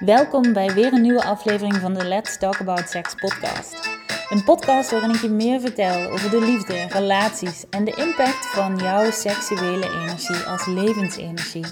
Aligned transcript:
Welkom 0.00 0.52
bij 0.52 0.74
weer 0.74 0.92
een 0.92 1.00
nieuwe 1.00 1.24
aflevering 1.24 1.74
van 1.76 1.94
de 1.94 2.04
Let's 2.04 2.38
Talk 2.38 2.60
About 2.60 2.88
Sex 2.88 3.14
podcast. 3.14 3.88
Een 4.28 4.44
podcast 4.44 4.90
waarin 4.90 5.10
ik 5.10 5.20
je 5.20 5.28
meer 5.28 5.60
vertel 5.60 6.10
over 6.10 6.30
de 6.30 6.40
liefde, 6.40 6.86
relaties 6.88 7.64
en 7.70 7.84
de 7.84 7.94
impact 7.94 8.46
van 8.46 8.76
jouw 8.76 9.10
seksuele 9.10 9.86
energie 9.86 10.36
als 10.36 10.66
levensenergie. 10.66 11.64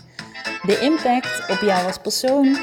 De 0.62 0.80
impact 0.80 1.50
op 1.50 1.60
jou 1.60 1.86
als 1.86 1.98
persoon, 1.98 2.56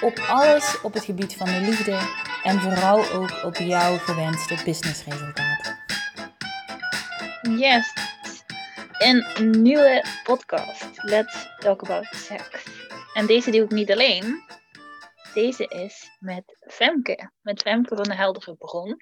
op 0.00 0.18
alles 0.28 0.80
op 0.82 0.94
het 0.94 1.04
gebied 1.04 1.34
van 1.36 1.46
de 1.46 1.60
liefde 1.60 1.98
en 2.42 2.60
vooral 2.60 3.10
ook 3.10 3.44
op 3.44 3.56
jouw 3.56 3.98
gewenste 3.98 4.54
businessresultaten. 4.64 5.78
Yes, 7.58 7.92
een 8.98 9.50
nieuwe 9.62 10.04
podcast. 10.22 10.86
Let's 10.94 11.48
talk 11.58 11.82
about 11.82 12.06
sex. 12.10 12.48
En 13.14 13.26
deze 13.26 13.50
doe 13.50 13.64
ik 13.64 13.70
niet 13.70 13.92
alleen. 13.92 14.47
Deze 15.34 15.66
is 15.66 16.16
met 16.18 16.56
Femke. 16.66 17.30
Met 17.40 17.60
Femke 17.60 17.96
van 17.96 18.04
de 18.04 18.14
Heldere 18.14 18.56
Bron. 18.56 18.96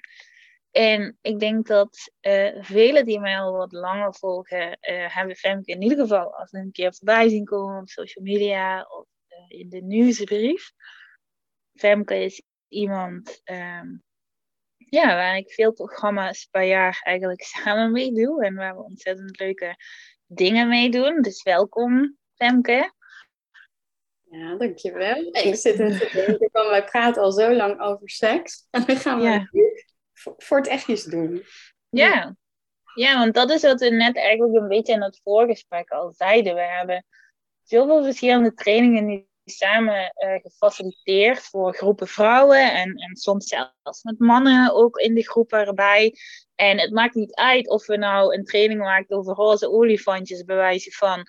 En 0.71 1.17
ik 1.21 1.39
denk 1.39 1.67
dat 1.67 2.11
uh, 2.21 2.63
velen 2.63 3.05
die 3.05 3.19
mij 3.19 3.39
al 3.39 3.51
wat 3.51 3.71
langer 3.71 4.15
volgen, 4.15 4.77
uh, 4.81 5.15
hebben 5.15 5.35
Femke 5.35 5.71
in 5.71 5.81
ieder 5.81 5.97
geval 5.97 6.35
als 6.35 6.51
een 6.51 6.71
keer 6.71 6.93
voorbij 6.93 7.29
zien 7.29 7.45
komen 7.45 7.81
op 7.81 7.89
social 7.89 8.25
media 8.25 8.81
of 8.81 9.05
uh, 9.27 9.59
in 9.59 9.69
de 9.69 9.81
nieuwsbrief. 9.81 10.71
Femke 11.73 12.23
is 12.23 12.41
iemand 12.67 13.41
um, 13.45 14.03
ja, 14.89 15.15
waar 15.15 15.37
ik 15.37 15.51
veel 15.51 15.73
programma's 15.73 16.45
per 16.45 16.63
jaar 16.63 16.99
eigenlijk 17.03 17.41
samen 17.53 17.91
mee 17.91 18.11
doe. 18.11 18.45
En 18.45 18.55
waar 18.55 18.75
we 18.75 18.83
ontzettend 18.83 19.39
leuke 19.39 19.75
dingen 20.25 20.67
mee 20.67 20.91
doen. 20.91 21.21
Dus 21.21 21.43
welkom, 21.43 22.17
Femke. 22.35 22.95
Ja, 24.29 24.55
dankjewel. 24.55 25.17
Ik 25.31 25.55
zit 25.55 25.79
in 25.79 25.97
te 25.97 26.09
denken 26.13 26.49
van, 26.51 26.67
wij 26.67 26.83
praten 26.83 27.21
al 27.21 27.31
zo 27.31 27.53
lang 27.53 27.81
over 27.81 28.09
seks. 28.09 28.67
En 28.69 28.83
dan 28.85 28.95
gaan 28.95 29.17
we 29.17 29.23
ja. 29.23 29.49
voor, 30.13 30.33
voor 30.37 30.57
het 30.57 30.67
echtjes 30.67 31.03
doen. 31.03 31.43
Ja. 31.89 32.35
ja, 32.95 33.19
want 33.19 33.33
dat 33.33 33.49
is 33.49 33.61
wat 33.61 33.79
we 33.79 33.89
net 33.89 34.17
eigenlijk 34.17 34.55
een 34.55 34.67
beetje 34.67 34.93
in 34.93 35.01
het 35.01 35.19
voorgesprek 35.23 35.89
al 35.89 36.13
zeiden. 36.13 36.55
We 36.55 36.61
hebben 36.61 37.05
zoveel 37.63 38.03
verschillende 38.03 38.53
trainingen 38.53 39.05
nu 39.05 39.27
samen 39.49 40.13
uh, 40.15 40.41
gefaciliteerd 40.41 41.39
voor 41.39 41.75
groepen 41.75 42.07
vrouwen 42.07 42.73
en, 42.73 42.95
en 42.95 43.15
soms 43.15 43.47
zelfs 43.47 44.03
met 44.03 44.19
mannen 44.19 44.73
ook 44.73 44.97
in 44.97 45.13
de 45.13 45.27
groepen 45.27 45.65
erbij. 45.65 46.15
En 46.55 46.79
het 46.79 46.91
maakt 46.91 47.15
niet 47.15 47.33
uit 47.35 47.69
of 47.69 47.85
we 47.85 47.97
nou 47.97 48.35
een 48.35 48.45
training 48.45 48.79
maken 48.79 49.17
over 49.17 49.33
roze 49.33 49.71
olifantjes, 49.71 50.43
bij 50.43 50.55
wijze 50.55 50.91
van, 50.91 51.25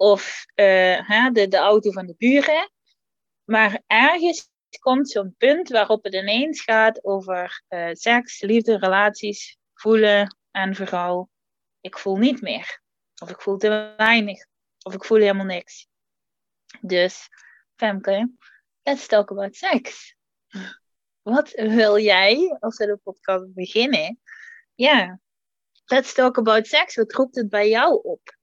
of 0.00 0.44
hè, 0.54 1.30
de, 1.30 1.48
de 1.48 1.56
auto 1.56 1.90
van 1.90 2.06
de 2.06 2.14
buren. 2.18 2.70
Maar 3.44 3.82
ergens 3.86 4.48
komt 4.78 5.10
zo'n 5.10 5.34
punt 5.38 5.68
waarop 5.68 6.04
het 6.04 6.14
ineens 6.14 6.60
gaat 6.60 7.04
over 7.04 7.62
uh, 7.68 7.88
seks, 7.92 8.40
liefde, 8.40 8.78
relaties, 8.78 9.58
voelen 9.74 10.36
en 10.50 10.76
vooral, 10.76 11.30
ik 11.80 11.98
voel 11.98 12.16
niet 12.16 12.40
meer. 12.40 12.80
Of 13.22 13.30
ik 13.30 13.40
voel 13.40 13.56
te 13.56 13.94
weinig. 13.96 14.46
Of 14.82 14.94
ik 14.94 15.04
voel 15.04 15.18
helemaal 15.18 15.44
niks. 15.44 15.88
Dus 16.80 17.28
Femke, 17.76 18.32
let's 18.82 19.06
talk 19.06 19.30
about 19.30 19.56
sex. 19.56 20.14
Wat 21.22 21.50
wil 21.50 21.98
jij, 21.98 22.56
als 22.60 22.76
we 22.76 22.86
de 22.86 22.96
podcast 22.96 23.54
beginnen? 23.54 24.20
Ja, 24.74 25.20
let's 25.84 26.14
talk 26.14 26.38
about 26.38 26.66
sex. 26.66 26.94
Wat 26.94 27.12
roept 27.12 27.36
het 27.36 27.48
bij 27.48 27.68
jou 27.68 28.00
op? 28.02 28.38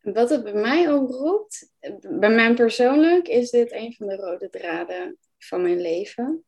Wat 0.00 0.30
het 0.30 0.42
bij 0.42 0.52
mij 0.52 0.92
oproept, 0.92 1.72
bij 2.00 2.30
mij 2.30 2.54
persoonlijk, 2.54 3.28
is 3.28 3.50
dit 3.50 3.72
een 3.72 3.94
van 3.94 4.06
de 4.06 4.16
rode 4.16 4.50
draden 4.50 5.18
van 5.38 5.62
mijn 5.62 5.80
leven. 5.80 6.44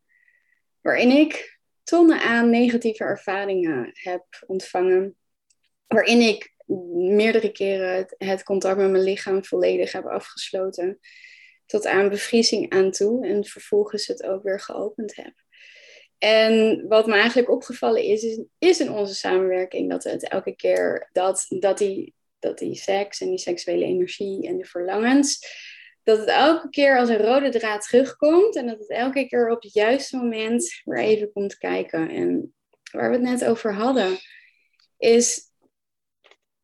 Waarin 0.81 1.11
ik 1.11 1.61
tonnen 1.83 2.20
aan 2.20 2.50
negatieve 2.50 3.05
ervaringen 3.05 3.91
heb 3.93 4.25
ontvangen. 4.47 5.16
Waarin 5.87 6.21
ik 6.21 6.54
meerdere 6.94 7.53
keren 7.53 8.06
het, 8.19 8.43
contact 8.43 8.77
met 8.77 8.91
mijn 8.91 9.03
lichaam 9.03 9.44
volledig 9.44 9.93
heb 9.93 10.06
afgesloten. 10.06 10.98
Tot 11.66 11.87
aan 11.87 12.09
bevriezing 12.09 12.72
aan 12.72 12.91
toe. 12.91 13.27
En 13.27 13.44
vervolgens 13.44 14.06
het 14.06 14.22
ook 14.22 14.43
weer 14.43 14.60
geopend 14.60 15.16
heb. 15.16 15.32
En 16.19 16.84
wat 16.88 17.06
me 17.06 17.15
eigenlijk 17.15 17.50
opgevallen 17.50 18.03
is, 18.03 18.41
is, 18.59 18.81
in 18.81 18.91
onze 18.91 19.15
samenwerking 19.15 19.91
dat 19.91 20.04
het 20.04 20.28
elke 20.28 20.56
keer 20.56 21.09
dat, 21.12 21.47
dat, 21.48 21.78
die, 21.78 22.15
dat 22.42 22.58
die 22.58 22.75
seks 22.75 23.20
en 23.20 23.28
die 23.28 23.38
seksuele 23.38 23.84
energie 23.84 24.47
en 24.47 24.56
de 24.56 24.64
verlangens, 24.64 25.47
dat 26.03 26.19
het 26.19 26.28
elke 26.28 26.69
keer 26.69 26.98
als 26.98 27.08
een 27.08 27.25
rode 27.25 27.48
draad 27.48 27.88
terugkomt 27.88 28.56
en 28.56 28.66
dat 28.66 28.78
het 28.78 28.91
elke 28.91 29.26
keer 29.26 29.50
op 29.50 29.62
het 29.62 29.72
juiste 29.72 30.16
moment 30.16 30.80
weer 30.84 30.98
even 30.98 31.32
komt 31.32 31.58
kijken. 31.58 32.10
En 32.10 32.54
waar 32.92 33.10
we 33.10 33.16
het 33.16 33.25
net 33.25 33.44
over 33.44 33.75
hadden, 33.75 34.19
is 34.98 35.41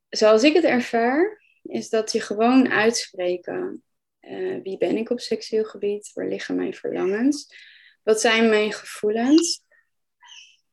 zoals 0.09 0.43
ik 0.43 0.55
het 0.55 0.65
ervaar, 0.65 1.43
is 1.63 1.89
dat 1.89 2.13
je 2.13 2.21
gewoon 2.21 2.69
uitspreken. 2.71 3.83
Uh, 4.21 4.63
wie 4.63 4.79
ben 4.79 4.97
ik 4.97 5.11
op 5.11 5.21
seksueel 5.21 5.65
gebied? 5.65 6.11
Waar 6.15 6.29
liggen 6.29 6.57
mijn 6.57 6.75
verlangens? 6.75 7.55
Wat 8.03 8.21
zijn 8.21 8.49
mijn 8.49 8.73
gevoelens? 8.73 9.67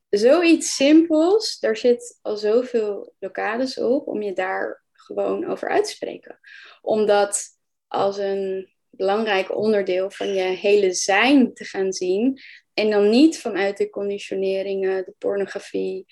Zoiets 0.09 0.75
simpels, 0.75 1.59
daar 1.59 1.77
zit 1.77 2.19
al 2.21 2.37
zoveel 2.37 3.13
blokkades 3.19 3.77
op 3.77 4.07
om 4.07 4.21
je 4.21 4.33
daar 4.33 4.84
gewoon 5.05 5.45
over 5.45 5.69
uit 5.69 5.85
te 5.85 5.91
spreken. 5.91 6.39
Omdat 6.81 7.43
als 7.87 8.17
een 8.17 8.73
belangrijk 8.89 9.55
onderdeel 9.55 10.09
van 10.09 10.33
je 10.33 10.43
hele 10.43 10.93
zijn 10.93 11.53
te 11.53 11.65
gaan 11.65 11.93
zien. 11.93 12.39
En 12.73 12.89
dan 12.89 13.09
niet 13.09 13.39
vanuit 13.39 13.77
de 13.77 13.89
conditioneringen, 13.89 15.05
de 15.05 15.13
pornografie, 15.17 16.05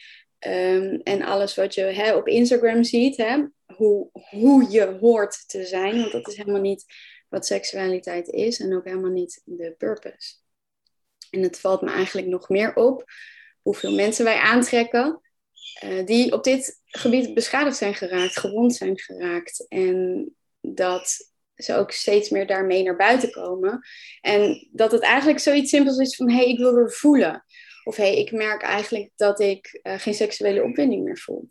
Ehm, 0.44 1.00
en 1.04 1.22
alles 1.22 1.56
wat 1.56 1.74
je 1.74 1.82
hè, 1.82 2.16
op 2.16 2.28
Instagram 2.28 2.84
ziet, 2.84 3.18
hè, 3.18 3.44
hoe, 3.76 4.10
hoe 4.30 4.70
je 4.70 4.98
hoort 5.02 5.50
te 5.50 5.66
zijn, 5.66 6.00
want 6.00 6.12
dat 6.12 6.28
is 6.28 6.38
helemaal 6.38 6.62
niet 6.62 6.86
wat 7.30 7.46
seksualiteit 7.46 8.28
is 8.28 8.60
en 8.60 8.76
ook 8.76 8.86
helemaal 8.86 9.12
niet 9.12 9.42
de 9.46 9.76
purpose. 9.78 10.36
En 11.30 11.42
het 11.42 11.60
valt 11.60 11.82
me 11.82 11.92
eigenlijk 11.92 12.28
nog 12.28 12.50
meer 12.50 12.76
op 12.76 13.04
hoeveel 13.62 13.94
mensen 13.94 14.26
wij 14.26 14.38
aantrekken 14.38 15.22
uh, 15.84 16.06
die 16.06 16.32
op 16.32 16.44
dit 16.44 16.82
gebied 16.86 17.34
beschadigd 17.34 17.78
zijn 17.78 17.94
geraakt, 17.94 18.40
gewond 18.40 18.76
zijn 18.76 19.00
geraakt. 19.00 19.66
En 19.68 20.30
dat 20.62 21.32
ze 21.56 21.76
ook 21.76 21.92
steeds 21.92 22.30
meer 22.30 22.48
daarmee 22.48 22.84
naar 22.84 22.96
buiten 22.96 23.32
komen. 23.32 23.82
En 24.22 24.68
dat 24.72 24.92
het 24.92 25.02
eigenlijk 25.02 25.40
zoiets 25.40 25.70
simpels 25.70 25.98
is 25.98 26.16
van, 26.16 26.30
hé, 26.30 26.36
hey, 26.36 26.50
ik 26.50 26.58
wil 26.58 26.76
weer 26.76 26.92
voelen. 26.92 27.46
Of 27.84 27.96
hé, 27.96 28.04
hey, 28.04 28.18
ik 28.18 28.32
merk 28.32 28.62
eigenlijk 28.62 29.10
dat 29.16 29.40
ik 29.40 29.80
uh, 29.84 30.00
geen 30.00 30.14
seksuele 30.14 30.64
opwinding 30.64 31.04
meer 31.04 31.18
voel. 31.18 31.50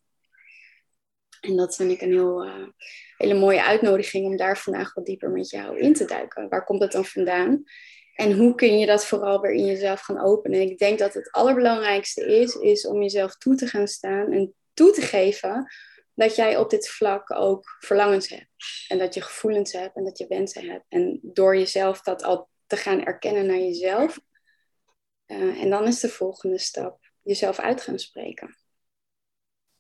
En 1.41 1.57
dat 1.57 1.77
vind 1.77 1.91
ik 1.91 2.01
een 2.01 2.13
heel, 2.13 2.47
uh, 2.47 2.69
hele 3.17 3.35
mooie 3.35 3.65
uitnodiging 3.65 4.27
om 4.27 4.37
daar 4.37 4.59
vandaag 4.59 4.95
wat 4.95 5.07
dieper 5.07 5.31
met 5.31 5.51
jou 5.51 5.79
in 5.79 5.93
te 5.93 6.05
duiken. 6.05 6.49
Waar 6.49 6.65
komt 6.65 6.81
dat 6.81 6.93
dan 6.93 7.05
vandaan? 7.05 7.63
En 8.15 8.33
hoe 8.33 8.55
kun 8.55 8.79
je 8.79 8.87
dat 8.87 9.07
vooral 9.07 9.41
weer 9.41 9.53
in 9.53 9.67
jezelf 9.67 10.01
gaan 10.01 10.21
openen? 10.21 10.61
ik 10.61 10.79
denk 10.79 10.99
dat 10.99 11.15
het 11.15 11.31
allerbelangrijkste 11.31 12.27
is, 12.27 12.55
is 12.55 12.87
om 12.87 13.03
jezelf 13.03 13.37
toe 13.37 13.55
te 13.55 13.67
gaan 13.67 13.89
staan 13.89 14.33
en 14.33 14.55
toe 14.75 14.93
te 14.93 15.01
geven 15.01 15.67
dat 16.15 16.37
jij 16.37 16.57
op 16.57 16.71
dit 16.71 16.89
vlak 16.89 17.35
ook 17.35 17.77
verlangens 17.81 18.29
hebt. 18.29 18.49
En 18.89 18.99
dat 18.99 19.15
je 19.15 19.21
gevoelens 19.21 19.73
hebt 19.73 19.97
en 19.97 20.05
dat 20.05 20.19
je 20.19 20.27
wensen 20.27 20.71
hebt. 20.71 20.85
En 20.89 21.21
door 21.23 21.57
jezelf 21.57 22.03
dat 22.03 22.23
al 22.23 22.49
te 22.67 22.77
gaan 22.77 23.05
erkennen 23.05 23.47
naar 23.47 23.59
jezelf, 23.59 24.21
uh, 25.27 25.63
en 25.63 25.71
dan 25.71 25.87
is 25.87 26.01
de 26.01 26.09
volgende 26.09 26.59
stap 26.59 27.11
jezelf 27.23 27.59
uit 27.59 27.83
gaan 27.83 27.99
spreken. 27.99 28.57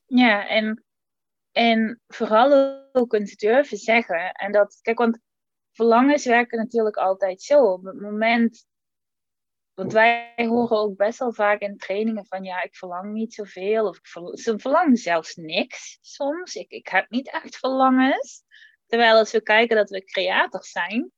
Ja, 0.07 0.49
en, 0.49 0.85
en 1.53 2.01
vooral 2.07 2.81
ook 2.93 3.15
eens 3.15 3.37
durven 3.37 3.77
zeggen. 3.77 4.33
En 4.33 4.53
dat, 4.53 4.79
kijk, 4.83 4.99
want 4.99 5.19
verlangens 5.73 6.25
werken 6.25 6.59
natuurlijk 6.59 6.97
altijd 6.97 7.43
zo. 7.43 7.65
Op 7.65 7.85
het 7.85 8.01
moment 8.01 8.67
want 9.75 9.93
wij 9.93 10.33
horen 10.37 10.79
ook 10.79 10.97
best 10.97 11.19
wel 11.19 11.33
vaak 11.33 11.61
in 11.61 11.77
trainingen 11.77 12.27
van 12.27 12.45
ja, 12.45 12.63
ik 12.63 12.77
verlang 12.77 13.13
niet 13.13 13.35
zoveel. 13.35 13.87
Of 13.87 13.97
ik 13.97 14.07
verlang, 14.07 14.41
ze 14.41 14.59
verlangen 14.59 14.97
zelfs 14.97 15.35
niks 15.35 15.99
soms. 16.01 16.55
Ik, 16.55 16.71
ik 16.71 16.89
heb 16.89 17.11
niet 17.11 17.31
echt 17.31 17.57
verlangens. 17.57 18.45
Terwijl 18.87 19.17
als 19.17 19.33
we 19.33 19.43
kijken 19.43 19.77
dat 19.77 19.91
we 19.91 20.05
creators 20.05 20.71
zijn, 20.71 21.13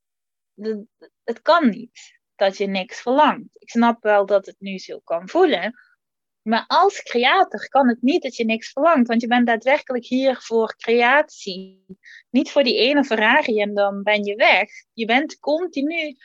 het 1.25 1.43
kan 1.43 1.69
niet 1.69 2.21
dat 2.35 2.57
je 2.57 2.67
niks 2.67 3.01
verlangt. 3.01 3.63
Ik 3.63 3.71
snap 3.71 4.03
wel 4.03 4.27
dat 4.27 4.47
het 4.47 4.57
nu 4.59 4.79
zo 4.79 4.99
kan 4.99 5.29
voelen. 5.29 5.75
Maar 6.45 6.65
als 6.67 7.03
creator 7.03 7.69
kan 7.69 7.89
het 7.89 8.03
niet 8.03 8.23
dat 8.23 8.37
je 8.37 8.45
niks 8.45 8.73
verlangt. 8.73 9.09
Want 9.09 9.21
je 9.21 9.27
bent 9.27 9.47
daadwerkelijk 9.47 10.05
hier 10.05 10.37
voor 10.41 10.77
creatie. 10.77 11.85
Niet 12.31 12.51
voor 12.51 12.63
die 12.63 12.79
ene 12.79 13.05
Ferrari 13.05 13.61
en 13.61 13.75
dan 13.75 14.03
ben 14.03 14.25
je 14.25 14.35
weg. 14.35 14.71
Je 14.93 15.07
bent 15.07 15.39
continu. 15.39 16.17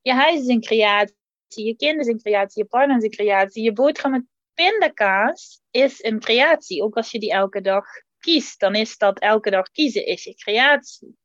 Je 0.00 0.12
huis 0.12 0.40
is 0.40 0.46
een 0.46 0.60
creatie. 0.60 1.14
Je 1.48 1.76
kind 1.76 2.00
is 2.00 2.06
een 2.06 2.20
creatie. 2.20 2.62
Je 2.62 2.68
partner 2.68 2.96
is 2.96 3.02
een 3.02 3.10
creatie. 3.10 3.62
Je 3.62 3.72
boterham 3.72 4.12
met 4.12 4.24
pindakaas 4.54 5.60
is 5.70 6.04
een 6.04 6.20
creatie. 6.20 6.82
Ook 6.82 6.96
als 6.96 7.10
je 7.10 7.18
die 7.18 7.32
elke 7.32 7.60
dag 7.60 7.86
kiest. 8.18 8.60
Dan 8.60 8.74
is 8.74 8.98
dat 8.98 9.18
elke 9.18 9.50
dag 9.50 9.70
kiezen 9.70 10.06
is 10.06 10.24
je 10.24 10.34
creatie. 10.34 11.16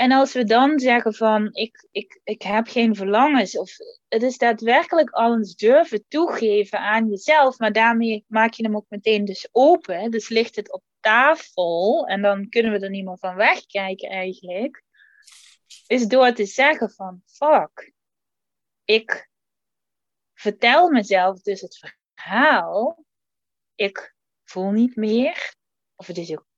En 0.00 0.12
als 0.12 0.32
we 0.32 0.44
dan 0.44 0.78
zeggen 0.78 1.14
van 1.14 1.54
ik, 1.54 1.88
ik, 1.90 2.20
ik 2.24 2.42
heb 2.42 2.66
geen 2.66 2.94
verlangens, 2.94 3.58
of 3.58 3.76
het 4.08 4.22
is 4.22 4.38
daadwerkelijk 4.38 5.10
alles 5.10 5.54
durven 5.54 6.04
toegeven 6.08 6.78
aan 6.78 7.08
jezelf, 7.08 7.58
maar 7.58 7.72
daarmee 7.72 8.24
maak 8.28 8.52
je 8.52 8.62
hem 8.62 8.76
ook 8.76 8.86
meteen 8.88 9.24
dus 9.24 9.48
open. 9.52 10.10
Dus 10.10 10.28
ligt 10.28 10.56
het 10.56 10.72
op 10.72 10.82
tafel 11.00 12.06
en 12.06 12.22
dan 12.22 12.48
kunnen 12.48 12.72
we 12.72 12.78
er 12.78 12.90
niet 12.90 13.04
meer 13.04 13.18
van 13.18 13.34
wegkijken 13.34 14.08
eigenlijk. 14.08 14.84
Is 15.86 16.06
door 16.06 16.32
te 16.32 16.46
zeggen 16.46 16.90
van 16.90 17.22
fuck, 17.26 17.92
ik 18.84 19.30
vertel 20.34 20.90
mezelf 20.90 21.40
dus 21.40 21.60
het 21.60 21.78
verhaal, 22.14 23.04
ik 23.74 24.14
voel 24.44 24.70
niet 24.70 24.96
meer, 24.96 25.54
of 25.94 26.06
het 26.06 26.18
is 26.18 26.30
oké 26.30 26.49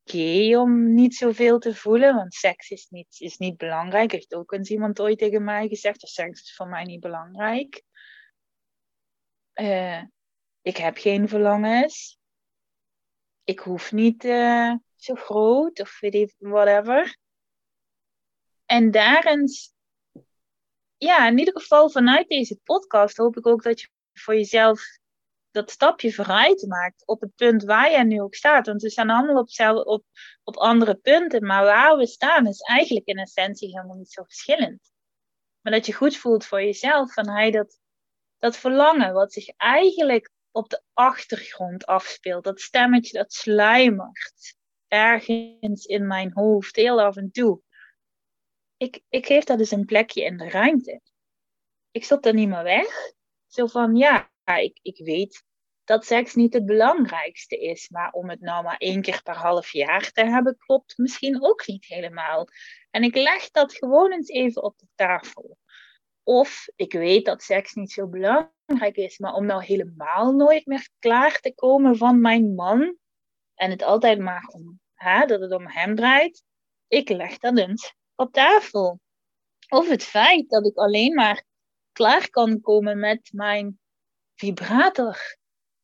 om 0.56 0.94
niet 0.94 1.14
zoveel 1.14 1.58
te 1.58 1.74
voelen, 1.74 2.14
want 2.14 2.34
seks 2.34 2.70
is 2.70 2.86
niet, 2.90 3.20
is 3.20 3.38
niet 3.38 3.56
belangrijk. 3.56 4.12
Heeft 4.12 4.34
ook 4.34 4.52
eens 4.52 4.70
iemand 4.70 5.00
ooit 5.00 5.18
tegen 5.18 5.44
mij 5.44 5.68
gezegd, 5.68 6.00
dus 6.00 6.12
seks 6.12 6.42
is 6.42 6.54
voor 6.54 6.68
mij 6.68 6.84
niet 6.84 7.00
belangrijk. 7.00 7.82
Uh, 9.54 10.02
ik 10.62 10.76
heb 10.76 10.96
geen 10.96 11.28
verlangens. 11.28 12.18
Ik 13.44 13.58
hoef 13.58 13.92
niet 13.92 14.24
uh, 14.24 14.74
zo 14.96 15.14
groot 15.14 15.80
of 15.80 16.00
whatever. 16.38 17.16
En 18.66 18.90
daarin, 18.90 19.48
ja, 20.96 21.28
in 21.28 21.38
ieder 21.38 21.60
geval 21.60 21.90
vanuit 21.90 22.28
deze 22.28 22.60
podcast 22.64 23.16
hoop 23.16 23.36
ik 23.36 23.46
ook 23.46 23.62
dat 23.62 23.80
je 23.80 23.88
voor 24.12 24.34
jezelf 24.34 25.00
dat 25.52 25.70
stapje 25.70 26.12
vooruit 26.12 26.66
maakt 26.68 27.06
op 27.06 27.20
het 27.20 27.34
punt 27.34 27.64
waar 27.64 27.90
je 27.90 28.04
nu 28.04 28.20
ook 28.20 28.34
staat. 28.34 28.66
Want 28.66 28.82
we 28.82 28.90
staan 28.90 29.10
allemaal 29.10 29.42
op, 29.42 29.86
op, 29.86 30.04
op 30.42 30.56
andere 30.56 30.94
punten, 30.94 31.46
maar 31.46 31.64
waar 31.64 31.96
we 31.96 32.06
staan 32.06 32.46
is 32.46 32.60
eigenlijk 32.60 33.06
in 33.06 33.18
essentie 33.18 33.68
helemaal 33.68 33.96
niet 33.96 34.12
zo 34.12 34.22
verschillend. 34.22 34.92
Maar 35.60 35.72
dat 35.72 35.86
je 35.86 35.92
goed 35.92 36.16
voelt 36.16 36.46
voor 36.46 36.62
jezelf 36.62 37.12
van 37.12 37.28
hij 37.28 37.50
dat, 37.50 37.78
dat 38.38 38.56
verlangen 38.56 39.12
wat 39.12 39.32
zich 39.32 39.48
eigenlijk 39.56 40.30
op 40.50 40.68
de 40.68 40.82
achtergrond 40.92 41.86
afspeelt. 41.86 42.44
Dat 42.44 42.60
stemmetje 42.60 43.18
dat 43.18 43.32
sluimert 43.32 44.56
ergens 44.88 45.84
in 45.84 46.06
mijn 46.06 46.32
hoofd, 46.32 46.76
heel 46.76 47.00
af 47.02 47.16
en 47.16 47.30
toe. 47.30 47.60
Ik, 48.76 49.02
ik 49.08 49.26
geef 49.26 49.44
dat 49.44 49.58
eens 49.58 49.70
een 49.70 49.84
plekje 49.84 50.24
in 50.24 50.36
de 50.36 50.48
ruimte. 50.48 51.00
Ik 51.90 52.04
stop 52.04 52.22
dat 52.22 52.34
niet 52.34 52.48
meer 52.48 52.62
weg. 52.62 52.86
Zo 53.46 53.66
van, 53.66 53.96
ja, 53.96 54.31
ik, 54.44 54.78
ik 54.82 54.98
weet 54.98 55.44
dat 55.84 56.04
seks 56.04 56.34
niet 56.34 56.52
het 56.52 56.66
belangrijkste 56.66 57.56
is. 57.56 57.88
Maar 57.88 58.10
om 58.10 58.30
het 58.30 58.40
nou 58.40 58.64
maar 58.64 58.76
één 58.76 59.02
keer 59.02 59.22
per 59.22 59.36
half 59.36 59.72
jaar 59.72 60.10
te 60.10 60.24
hebben, 60.24 60.56
klopt 60.56 60.98
misschien 60.98 61.42
ook 61.42 61.66
niet 61.66 61.84
helemaal. 61.86 62.48
En 62.90 63.02
ik 63.02 63.14
leg 63.14 63.50
dat 63.50 63.74
gewoon 63.74 64.12
eens 64.12 64.28
even 64.28 64.62
op 64.62 64.78
de 64.78 64.86
tafel. 64.94 65.58
Of 66.22 66.66
ik 66.76 66.92
weet 66.92 67.24
dat 67.24 67.42
seks 67.42 67.74
niet 67.74 67.92
zo 67.92 68.08
belangrijk 68.08 68.96
is, 68.96 69.18
maar 69.18 69.32
om 69.32 69.46
nou 69.46 69.64
helemaal 69.64 70.32
nooit 70.32 70.66
meer 70.66 70.88
klaar 70.98 71.40
te 71.40 71.54
komen 71.54 71.96
van 71.96 72.20
mijn 72.20 72.54
man 72.54 72.96
en 73.54 73.70
het 73.70 73.82
altijd 73.82 74.18
maar 74.18 74.48
om, 74.52 74.80
hè, 74.94 75.26
dat 75.26 75.40
het 75.40 75.52
om 75.52 75.68
hem 75.68 75.94
draait, 75.94 76.42
ik 76.88 77.08
leg 77.08 77.38
dat 77.38 77.58
eens 77.58 77.94
op 78.14 78.32
tafel. 78.32 79.00
Of 79.68 79.88
het 79.88 80.04
feit 80.04 80.48
dat 80.48 80.66
ik 80.66 80.76
alleen 80.76 81.14
maar 81.14 81.44
klaar 81.92 82.30
kan 82.30 82.60
komen 82.60 82.98
met 82.98 83.30
mijn 83.32 83.80
vibrator 84.42 85.36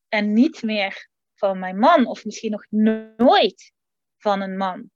en 0.08 0.32
niet 0.32 0.62
meer 0.62 1.08
van 1.34 1.58
mijn 1.58 1.78
man, 1.78 2.06
of 2.06 2.24
misschien 2.24 2.50
nog 2.50 2.66
nooit 3.16 3.72
van 4.16 4.40
een 4.40 4.56
man. 4.56 4.90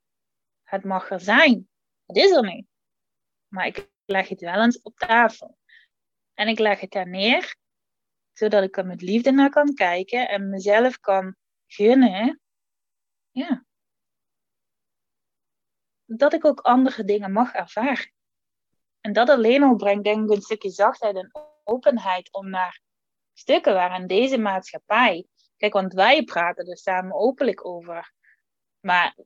Het 0.62 0.84
mag 0.84 1.10
er 1.10 1.20
zijn, 1.20 1.68
het 2.06 2.16
is 2.16 2.30
er 2.30 2.42
niet. 2.42 2.66
Maar 3.48 3.66
ik 3.66 3.90
leg 4.04 4.28
het 4.28 4.40
wel 4.40 4.62
eens 4.62 4.82
op 4.82 4.96
tafel. 4.96 5.58
En 6.34 6.48
ik 6.48 6.58
leg 6.58 6.80
het 6.80 6.90
daar 6.90 7.08
neer, 7.08 7.56
zodat 8.32 8.62
ik 8.62 8.76
er 8.76 8.86
met 8.86 9.02
liefde 9.02 9.30
naar 9.30 9.50
kan 9.50 9.74
kijken 9.74 10.28
en 10.28 10.50
mezelf 10.50 10.98
kan 11.00 11.36
gunnen. 11.66 12.40
Ja. 13.30 13.64
Dat 16.04 16.32
ik 16.32 16.44
ook 16.44 16.60
andere 16.60 17.04
dingen 17.04 17.32
mag 17.32 17.52
ervaren. 17.52 18.12
En 19.00 19.12
dat 19.12 19.28
alleen 19.28 19.62
al 19.62 19.76
brengt, 19.76 20.04
denk 20.04 20.24
ik, 20.24 20.36
een 20.36 20.42
stukje 20.42 20.70
zachtheid 20.70 21.16
en 21.16 21.30
openheid 21.64 22.32
om 22.32 22.50
naar 22.50 22.80
stukken 23.32 23.74
waarin 23.74 24.06
deze 24.06 24.38
maatschappij. 24.38 25.26
Kijk, 25.56 25.72
want 25.72 25.92
wij 25.92 26.24
praten 26.24 26.66
er 26.66 26.76
samen 26.76 27.16
openlijk 27.16 27.66
over. 27.66 28.12
Maar 28.80 29.16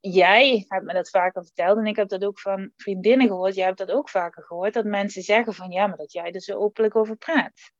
jij 0.00 0.64
hebt 0.68 0.84
me 0.84 0.92
dat 0.92 1.10
vaker 1.10 1.44
verteld 1.44 1.78
en 1.78 1.86
ik 1.86 1.96
heb 1.96 2.08
dat 2.08 2.24
ook 2.24 2.40
van 2.40 2.72
vriendinnen 2.76 3.26
gehoord. 3.26 3.54
Jij 3.54 3.64
hebt 3.64 3.78
dat 3.78 3.90
ook 3.90 4.08
vaker 4.08 4.42
gehoord. 4.42 4.74
Dat 4.74 4.84
mensen 4.84 5.22
zeggen 5.22 5.54
van 5.54 5.70
ja, 5.70 5.86
maar 5.86 5.96
dat 5.96 6.12
jij 6.12 6.32
er 6.32 6.40
zo 6.40 6.58
openlijk 6.58 6.96
over 6.96 7.16
praat. 7.16 7.72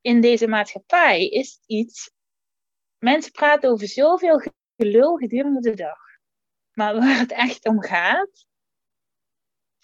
In 0.00 0.20
deze 0.20 0.46
maatschappij 0.48 1.28
is 1.28 1.52
het 1.52 1.66
iets. 1.66 2.10
Mensen 2.98 3.32
praten 3.32 3.70
over 3.70 3.88
zoveel 3.88 4.42
gelul 4.76 5.16
gedurende 5.16 5.60
de 5.60 5.74
dag. 5.74 5.98
Maar 6.72 6.94
waar 6.94 7.18
het 7.18 7.32
echt 7.32 7.66
om 7.66 7.82
gaat. 7.82 8.46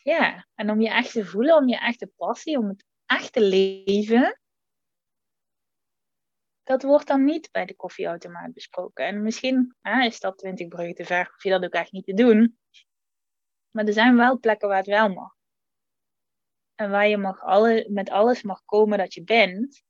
Ja, 0.03 0.47
en 0.55 0.71
om 0.71 0.81
je 0.81 0.89
echt 0.89 1.13
te 1.13 1.25
voelen, 1.25 1.57
om 1.57 1.69
je 1.69 1.79
echte 1.79 2.13
passie, 2.17 2.59
om 2.59 2.69
het 2.69 2.85
echte 3.07 3.41
leven 3.41 4.39
dat 6.65 6.83
wordt 6.83 7.07
dan 7.07 7.25
niet 7.25 7.51
bij 7.51 7.65
de 7.65 7.75
koffieautomaat 7.75 8.53
besproken. 8.53 9.07
En 9.07 9.23
misschien 9.23 9.77
is 9.83 10.21
dat 10.21 10.39
20 10.39 10.69
bruggen 10.69 10.95
te 10.95 11.05
ver, 11.05 11.33
of 11.35 11.43
je 11.43 11.51
dat 11.51 11.65
ook 11.65 11.73
echt 11.73 11.93
niet 11.93 12.05
te 12.05 12.15
doen. 12.15 12.59
Maar 13.71 13.85
er 13.85 13.93
zijn 13.93 14.17
wel 14.17 14.39
plekken 14.39 14.69
waar 14.69 14.77
het 14.77 14.87
wel 14.87 15.09
mag. 15.09 15.35
En 16.75 16.91
waar 16.91 17.09
je 17.09 17.17
mag 17.17 17.41
alle, 17.41 17.87
met 17.91 18.11
alles 18.11 18.43
mag 18.43 18.65
komen 18.65 18.99
dat 18.99 19.15
je 19.15 19.25
bent, 19.25 19.83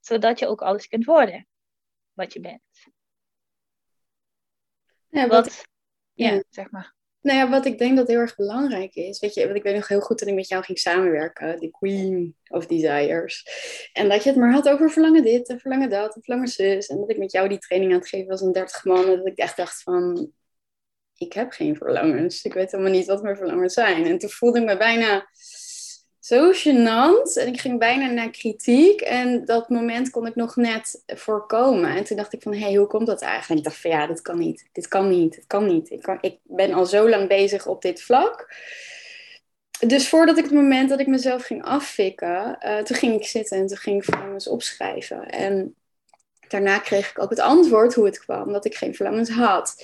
zodat 0.00 0.38
je 0.38 0.46
ook 0.46 0.62
alles 0.62 0.86
kunt 0.86 1.04
worden 1.04 1.48
wat 2.12 2.32
je 2.32 2.40
bent. 2.40 2.62
Ja, 5.08 5.26
wat, 5.26 5.64
ja, 6.12 6.42
zeg 6.48 6.70
maar. 6.70 6.95
Nou 7.26 7.38
ja, 7.38 7.48
wat 7.48 7.66
ik 7.66 7.78
denk 7.78 7.96
dat 7.96 8.08
heel 8.08 8.18
erg 8.18 8.36
belangrijk 8.36 8.94
is, 8.94 9.18
weet 9.18 9.34
je, 9.34 9.44
want 9.44 9.56
ik 9.56 9.62
weet 9.62 9.74
nog 9.74 9.88
heel 9.88 10.00
goed 10.00 10.18
dat 10.18 10.28
ik 10.28 10.34
met 10.34 10.48
jou 10.48 10.64
ging 10.64 10.78
samenwerken, 10.78 11.60
de 11.60 11.70
Queen 11.70 12.36
of 12.48 12.66
Desires. 12.66 13.44
En 13.92 14.08
dat 14.08 14.22
je 14.22 14.28
het 14.28 14.38
maar 14.38 14.52
had 14.52 14.68
over 14.68 14.90
verlangen 14.90 15.22
dit 15.22 15.48
en 15.48 15.60
verlangen 15.60 15.90
dat 15.90 16.14
en 16.14 16.22
verlangen 16.22 16.48
zus. 16.48 16.86
En 16.86 16.96
dat 16.96 17.10
ik 17.10 17.18
met 17.18 17.32
jou 17.32 17.48
die 17.48 17.58
training 17.58 17.92
aan 17.92 17.98
het 17.98 18.08
geven 18.08 18.26
was 18.26 18.42
aan 18.42 18.52
30 18.52 18.84
man. 18.84 19.04
En 19.04 19.16
dat 19.16 19.26
ik 19.26 19.38
echt 19.38 19.56
dacht 19.56 19.82
van, 19.82 20.32
ik 21.16 21.32
heb 21.32 21.52
geen 21.52 21.76
verlangens. 21.76 22.44
Ik 22.44 22.52
weet 22.52 22.70
helemaal 22.70 22.92
niet 22.92 23.06
wat 23.06 23.22
mijn 23.22 23.36
verlangens 23.36 23.74
zijn. 23.74 24.04
En 24.04 24.18
toen 24.18 24.30
voelde 24.30 24.60
ik 24.60 24.64
me 24.64 24.76
bijna 24.76 25.28
zo 26.26 26.52
gênant. 26.52 27.36
En 27.36 27.46
ik 27.46 27.60
ging 27.60 27.78
bijna 27.78 28.10
naar 28.10 28.30
kritiek. 28.30 29.00
En 29.00 29.44
dat 29.44 29.68
moment 29.68 30.10
kon 30.10 30.26
ik 30.26 30.34
nog 30.34 30.56
net 30.56 31.02
voorkomen. 31.06 31.96
En 31.96 32.04
toen 32.04 32.16
dacht 32.16 32.32
ik 32.32 32.42
van, 32.42 32.52
hé, 32.52 32.60
hey, 32.60 32.74
hoe 32.74 32.86
komt 32.86 33.06
dat 33.06 33.22
eigenlijk? 33.22 33.58
Ik 33.58 33.66
dacht 33.66 33.80
van, 33.80 33.90
ja, 33.90 34.06
dit 34.06 34.22
kan 34.22 34.38
niet. 34.38 34.68
Dit 34.72 34.88
kan 34.88 35.08
niet. 35.08 35.34
Dit 35.34 35.46
kan 35.46 35.66
niet. 35.66 35.90
Ik, 35.90 36.02
kan, 36.02 36.18
ik 36.20 36.38
ben 36.42 36.72
al 36.72 36.86
zo 36.86 37.08
lang 37.08 37.28
bezig 37.28 37.66
op 37.66 37.82
dit 37.82 38.02
vlak. 38.02 38.54
Dus 39.86 40.08
voordat 40.08 40.38
ik 40.38 40.44
het 40.44 40.52
moment 40.52 40.88
dat 40.88 41.00
ik 41.00 41.06
mezelf 41.06 41.44
ging 41.44 41.64
afvikken, 41.64 42.58
uh, 42.60 42.78
toen 42.78 42.96
ging 42.96 43.14
ik 43.14 43.26
zitten 43.26 43.58
en 43.58 43.66
toen 43.66 43.76
ging 43.76 43.96
ik 43.96 44.04
verlangens 44.04 44.48
opschrijven. 44.48 45.28
En 45.30 45.74
daarna 46.48 46.78
kreeg 46.78 47.10
ik 47.10 47.22
ook 47.22 47.30
het 47.30 47.40
antwoord 47.40 47.94
hoe 47.94 48.04
het 48.04 48.18
kwam, 48.18 48.52
dat 48.52 48.64
ik 48.64 48.74
geen 48.74 48.94
verlangens 48.94 49.30
had. 49.30 49.74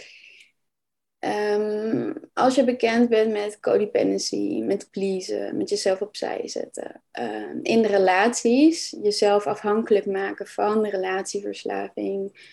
Um, 1.25 2.15
als 2.35 2.55
je 2.55 2.65
bekend 2.65 3.09
bent 3.09 3.33
met 3.33 3.61
codependency, 3.61 4.61
met 4.65 4.89
pleasen, 4.91 5.57
met 5.57 5.69
jezelf 5.69 6.01
opzij 6.01 6.49
zetten, 6.49 7.03
um, 7.13 7.61
in 7.63 7.83
de 7.83 7.89
relaties, 7.89 8.97
jezelf 9.03 9.47
afhankelijk 9.47 10.07
maken 10.07 10.47
van 10.47 10.83
de 10.83 10.91
relatieverslaving, 10.91 12.49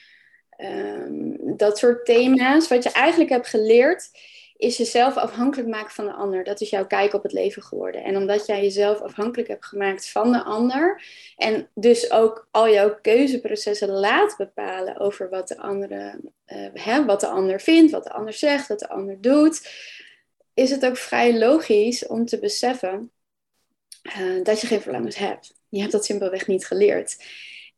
um, 0.58 1.58
dat 1.58 1.78
soort 1.78 2.06
thema's, 2.06 2.68
wat 2.68 2.84
je 2.84 2.92
eigenlijk 2.92 3.30
hebt 3.30 3.48
geleerd, 3.48 4.10
is 4.60 4.78
jezelf 4.78 5.18
afhankelijk 5.18 5.70
maken 5.70 5.94
van 5.94 6.06
de 6.06 6.14
ander. 6.14 6.44
Dat 6.44 6.62
is 6.62 6.70
jouw 6.70 6.88
kijk 6.88 7.14
op 7.14 7.24
het 7.24 7.32
leven 7.32 7.64
geworden. 7.64 8.04
En 8.04 8.18
omdat 8.18 8.46
jij 8.46 8.62
jezelf 8.62 9.02
afhankelijk 9.02 9.48
hebt 9.48 9.66
gemaakt 9.66 10.10
van 10.10 10.32
de 10.32 10.44
ander 10.44 11.04
en 11.36 11.70
dus 11.74 12.12
ook 12.12 12.48
al 12.52 12.70
jouw 12.70 12.98
keuzeprocessen 13.02 13.90
laat 13.90 14.38
bepalen 14.38 15.00
over 15.00 15.30
wat 15.30 15.48
de, 15.48 15.58
andere, 15.58 16.20
uh, 16.48 16.68
hè, 16.74 17.06
wat 17.06 17.20
de 17.20 17.28
ander 17.28 17.60
vindt, 17.60 17.92
wat 17.92 18.04
de 18.04 18.12
ander 18.12 18.34
zegt, 18.34 18.68
wat 18.68 18.80
de 18.80 18.90
ander 18.90 19.22
doet, 19.22 19.70
is 20.54 20.72
het 20.72 20.86
ook 20.86 20.98
vrij 20.98 21.38
logisch 21.38 22.08
om 22.08 22.26
te 22.26 22.40
beseffen 22.40 23.12
uh, 24.18 24.44
dat 24.44 24.62
je 24.62 24.68
geen 24.68 24.82
verlangens 24.82 25.18
hebt. 25.18 25.54
Je 25.70 25.80
hebt 25.80 25.92
dat 25.92 26.06
simpelweg 26.06 26.48
niet 26.48 26.66
geleerd. 26.66 27.18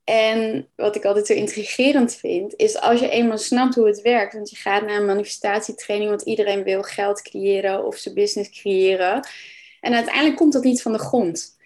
En 0.03 0.67
wat 0.75 0.95
ik 0.95 1.05
altijd 1.05 1.27
zo 1.27 1.33
intrigerend 1.33 2.15
vind, 2.15 2.53
is 2.55 2.79
als 2.79 2.99
je 2.99 3.09
eenmaal 3.09 3.37
snapt 3.37 3.75
hoe 3.75 3.87
het 3.87 4.01
werkt, 4.01 4.33
want 4.33 4.49
je 4.49 4.55
gaat 4.55 4.85
naar 4.85 4.99
een 4.99 5.05
manifestatietraining, 5.05 6.09
want 6.09 6.21
iedereen 6.21 6.63
wil 6.63 6.81
geld 6.81 7.21
creëren 7.21 7.85
of 7.85 7.97
zijn 7.97 8.15
business 8.15 8.61
creëren. 8.61 9.27
En 9.81 9.93
uiteindelijk 9.93 10.35
komt 10.35 10.53
dat 10.53 10.63
niet 10.63 10.81
van 10.81 10.91
de 10.91 10.99
grond. 10.99 11.57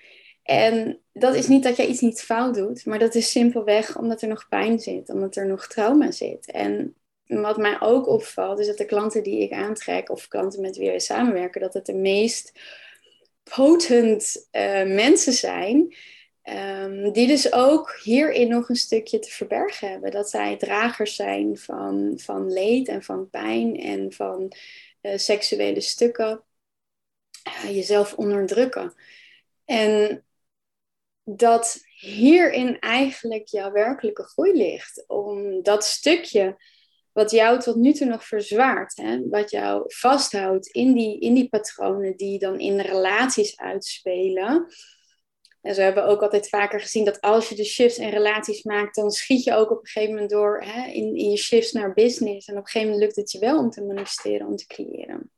En 0.43 0.99
dat 1.13 1.35
is 1.35 1.47
niet 1.47 1.63
dat 1.63 1.77
jij 1.77 1.87
iets 1.87 2.01
niet 2.01 2.21
fout 2.21 2.55
doet, 2.55 2.85
maar 2.85 2.99
dat 2.99 3.15
is 3.15 3.31
simpelweg 3.31 3.97
omdat 3.97 4.21
er 4.21 4.27
nog 4.27 4.47
pijn 4.47 4.79
zit, 4.79 5.09
omdat 5.09 5.35
er 5.35 5.47
nog 5.47 5.67
trauma 5.67 6.11
zit. 6.11 6.51
En 6.51 6.95
wat 7.25 7.57
mij 7.57 7.81
ook 7.81 8.07
opvalt, 8.07 8.59
is 8.59 8.67
dat 8.67 8.77
de 8.77 8.85
klanten 8.85 9.23
die 9.23 9.41
ik 9.41 9.51
aantrek, 9.51 10.09
of 10.09 10.27
klanten 10.27 10.61
met 10.61 10.77
wie 10.77 10.91
we 10.91 10.99
samenwerken, 10.99 11.61
dat 11.61 11.73
het 11.73 11.85
de 11.85 11.93
meest 11.93 12.51
potent 13.43 14.47
uh, 14.51 14.83
mensen 14.83 15.33
zijn. 15.33 15.95
Um, 16.49 17.11
die 17.11 17.27
dus 17.27 17.53
ook 17.53 17.99
hierin 18.03 18.47
nog 18.47 18.69
een 18.69 18.75
stukje 18.75 19.19
te 19.19 19.29
verbergen 19.29 19.89
hebben. 19.89 20.11
Dat 20.11 20.29
zij 20.29 20.57
dragers 20.57 21.15
zijn 21.15 21.57
van, 21.57 22.13
van 22.15 22.53
leed 22.53 22.87
en 22.87 23.03
van 23.03 23.29
pijn 23.29 23.79
en 23.79 24.13
van 24.13 24.53
uh, 25.01 25.17
seksuele 25.17 25.81
stukken. 25.81 26.43
Uh, 27.47 27.75
jezelf 27.75 28.13
onderdrukken. 28.13 28.93
En 29.65 30.25
dat 31.23 31.83
hierin 31.99 32.79
eigenlijk 32.79 33.47
jouw 33.47 33.71
werkelijke 33.71 34.23
groei 34.23 34.53
ligt. 34.53 35.03
Om 35.07 35.61
dat 35.63 35.85
stukje 35.85 36.57
wat 37.11 37.31
jou 37.31 37.59
tot 37.59 37.75
nu 37.75 37.93
toe 37.93 38.07
nog 38.07 38.25
verzwaart, 38.25 38.97
hè? 38.97 39.29
wat 39.29 39.51
jou 39.51 39.83
vasthoudt 39.87 40.67
in 40.67 40.93
die, 40.93 41.19
in 41.19 41.33
die 41.33 41.49
patronen 41.49 42.17
die 42.17 42.39
dan 42.39 42.59
in 42.59 42.79
relaties 42.79 43.57
uitspelen. 43.57 44.67
En 45.65 45.75
zo 45.75 45.81
hebben 45.81 46.03
we 46.03 46.09
ook 46.09 46.21
altijd 46.21 46.49
vaker 46.49 46.79
gezien 46.79 47.05
dat 47.05 47.21
als 47.21 47.49
je 47.49 47.55
de 47.55 47.63
shifts 47.63 47.97
en 47.97 48.09
relaties 48.09 48.63
maakt, 48.63 48.95
dan 48.95 49.11
schiet 49.11 49.43
je 49.43 49.53
ook 49.53 49.71
op 49.71 49.79
een 49.79 49.87
gegeven 49.87 50.13
moment 50.13 50.31
door 50.31 50.61
hè, 50.61 50.87
in, 50.87 51.15
in 51.15 51.29
je 51.29 51.37
shifts 51.37 51.71
naar 51.71 51.93
business. 51.93 52.47
En 52.47 52.53
op 52.53 52.59
een 52.59 52.65
gegeven 52.65 52.87
moment 52.87 53.05
lukt 53.05 53.15
het 53.15 53.31
je 53.31 53.39
wel 53.39 53.59
om 53.59 53.69
te 53.69 53.83
manifesteren, 53.83 54.47
om 54.47 54.55
te 54.55 54.67
creëren. 54.67 55.31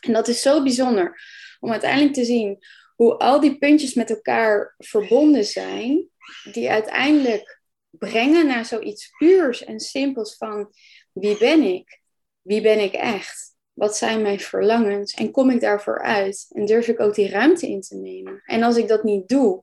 En 0.00 0.12
dat 0.12 0.28
is 0.28 0.42
zo 0.42 0.62
bijzonder 0.62 1.20
om 1.60 1.70
uiteindelijk 1.70 2.14
te 2.14 2.24
zien 2.24 2.58
hoe 2.94 3.16
al 3.16 3.40
die 3.40 3.58
puntjes 3.58 3.94
met 3.94 4.10
elkaar 4.10 4.74
verbonden 4.78 5.44
zijn, 5.44 6.08
die 6.52 6.70
uiteindelijk 6.70 7.62
brengen 7.90 8.46
naar 8.46 8.64
zoiets 8.64 9.10
puurs 9.18 9.64
en 9.64 9.80
simpels 9.80 10.36
van 10.36 10.72
wie 11.12 11.38
ben 11.38 11.62
ik? 11.62 12.00
Wie 12.42 12.60
ben 12.60 12.78
ik 12.80 12.92
echt? 12.92 13.56
Wat 13.78 13.96
zijn 13.96 14.22
mijn 14.22 14.40
verlangens? 14.40 15.14
En 15.14 15.30
kom 15.30 15.50
ik 15.50 15.60
daarvoor 15.60 16.02
uit? 16.02 16.46
En 16.52 16.66
durf 16.66 16.88
ik 16.88 17.00
ook 17.00 17.14
die 17.14 17.28
ruimte 17.28 17.68
in 17.68 17.80
te 17.80 17.96
nemen? 17.96 18.42
En 18.44 18.62
als 18.62 18.76
ik 18.76 18.88
dat 18.88 19.02
niet 19.02 19.28
doe, 19.28 19.62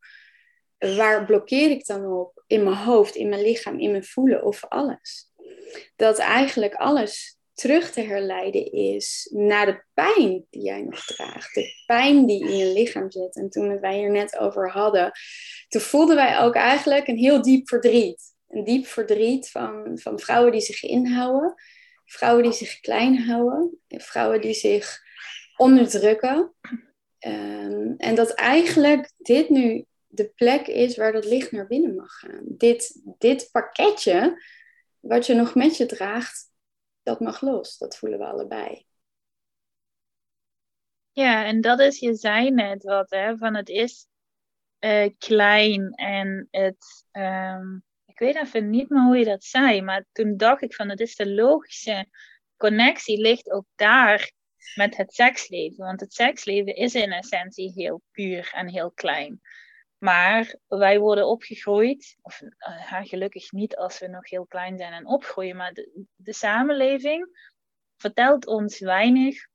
waar 0.78 1.26
blokkeer 1.26 1.70
ik 1.70 1.86
dan 1.86 2.06
op? 2.06 2.44
In 2.48 2.64
mijn 2.64 2.76
hoofd, 2.76 3.16
in 3.16 3.30
mijn 3.30 3.42
lichaam, 3.42 3.80
in 3.80 3.92
mijn 3.92 4.04
voelen 4.04 4.44
of 4.44 4.66
alles? 4.66 5.32
Dat 5.96 6.18
eigenlijk 6.18 6.74
alles 6.74 7.38
terug 7.54 7.92
te 7.92 8.02
herleiden 8.02 8.72
is 8.72 9.30
naar 9.34 9.66
de 9.66 9.84
pijn 9.94 10.46
die 10.50 10.62
jij 10.62 10.82
nog 10.82 11.06
draagt. 11.06 11.54
De 11.54 11.84
pijn 11.86 12.26
die 12.26 12.48
in 12.48 12.58
je 12.58 12.74
lichaam 12.74 13.12
zit. 13.12 13.36
En 13.36 13.50
toen 13.50 13.80
wij 13.80 13.98
hier 13.98 14.12
net 14.12 14.38
over 14.38 14.72
hadden, 14.72 15.12
toen 15.68 15.82
voelden 15.82 16.16
wij 16.16 16.40
ook 16.40 16.56
eigenlijk 16.56 17.08
een 17.08 17.18
heel 17.18 17.42
diep 17.42 17.68
verdriet. 17.68 18.22
Een 18.48 18.64
diep 18.64 18.86
verdriet 18.86 19.50
van, 19.50 19.92
van 19.94 20.20
vrouwen 20.20 20.52
die 20.52 20.62
zich 20.62 20.84
inhouden, 20.84 21.54
vrouwen 22.06 22.44
die 22.44 22.54
zich 22.54 22.80
klein 22.80 23.18
houden, 23.18 23.82
vrouwen 23.88 24.42
die 24.42 24.54
zich 24.54 25.00
onderdrukken. 25.56 26.54
Um, 27.20 27.96
en 27.98 28.16
dat 28.16 28.34
eigenlijk 28.34 29.12
dit 29.18 29.50
nu 29.50 29.86
de 30.08 30.32
plek 30.36 30.68
is 30.68 30.98
waar 30.98 31.12
dat 31.12 31.26
licht 31.26 31.52
naar 31.52 31.68
binnen 31.68 31.96
mag 31.96 32.20
gaan. 32.20 32.44
Dit, 32.44 33.02
dit 33.18 33.50
pakketje 33.52 34.44
wat 35.00 35.26
je 35.26 35.34
nog 35.34 35.56
met 35.56 35.78
je 35.78 35.86
draagt, 35.86 36.52
dat 37.04 37.20
mag 37.20 37.42
los. 37.42 37.78
Dat 37.78 37.98
voelen 37.98 38.20
we 38.20 38.26
allebei. 38.26 38.86
Ja, 41.12 41.46
en 41.46 41.62
dat 41.62 41.80
is, 41.80 42.00
je 42.00 42.14
zei 42.14 42.52
net 42.52 42.84
wat, 42.84 43.10
hè, 43.10 43.38
van 43.38 43.56
het 43.56 43.70
is 43.70 44.08
uh, 44.80 45.10
klein 45.18 45.92
en 45.92 46.48
het, 46.52 47.06
um, 47.12 47.84
ik 48.16 48.22
weet 48.22 48.36
even 48.36 48.70
niet 48.70 48.90
meer 48.90 49.02
hoe 49.02 49.18
je 49.18 49.26
dat 49.26 49.44
zei, 49.44 49.82
maar 49.82 50.06
toen 50.12 50.38
dacht 50.38 50.62
ik 50.62 50.74
van 50.74 50.90
het 50.90 51.00
is 51.00 51.16
de 51.16 51.34
logische 51.34 52.08
connectie 52.58 53.22
ligt 53.22 53.52
ook 53.52 53.66
daar 53.76 54.32
met 54.76 54.98
het 54.98 55.14
seksleven. 55.14 55.86
Want 55.86 56.00
het 56.00 56.14
seksleven 56.14 56.76
is 56.76 56.96
in 56.96 57.12
essentie 57.12 57.72
heel 57.72 58.02
puur 58.12 58.52
en 58.54 58.68
heel 58.68 58.92
klein. 58.92 59.42
Maar 59.98 60.56
wij 60.68 61.00
worden 61.00 61.28
opgegroeid, 61.28 62.18
of 62.22 62.42
uh, 62.42 63.00
gelukkig 63.04 63.52
niet 63.52 63.76
als 63.76 64.00
we 64.00 64.08
nog 64.08 64.30
heel 64.30 64.46
klein 64.46 64.78
zijn 64.78 64.94
en 64.94 65.08
opgroeien, 65.08 65.56
maar 65.56 65.74
de, 65.74 66.06
de 66.16 66.34
samenleving 66.34 67.50
vertelt 67.98 68.48
ons 68.48 68.80
weinig 68.80 69.48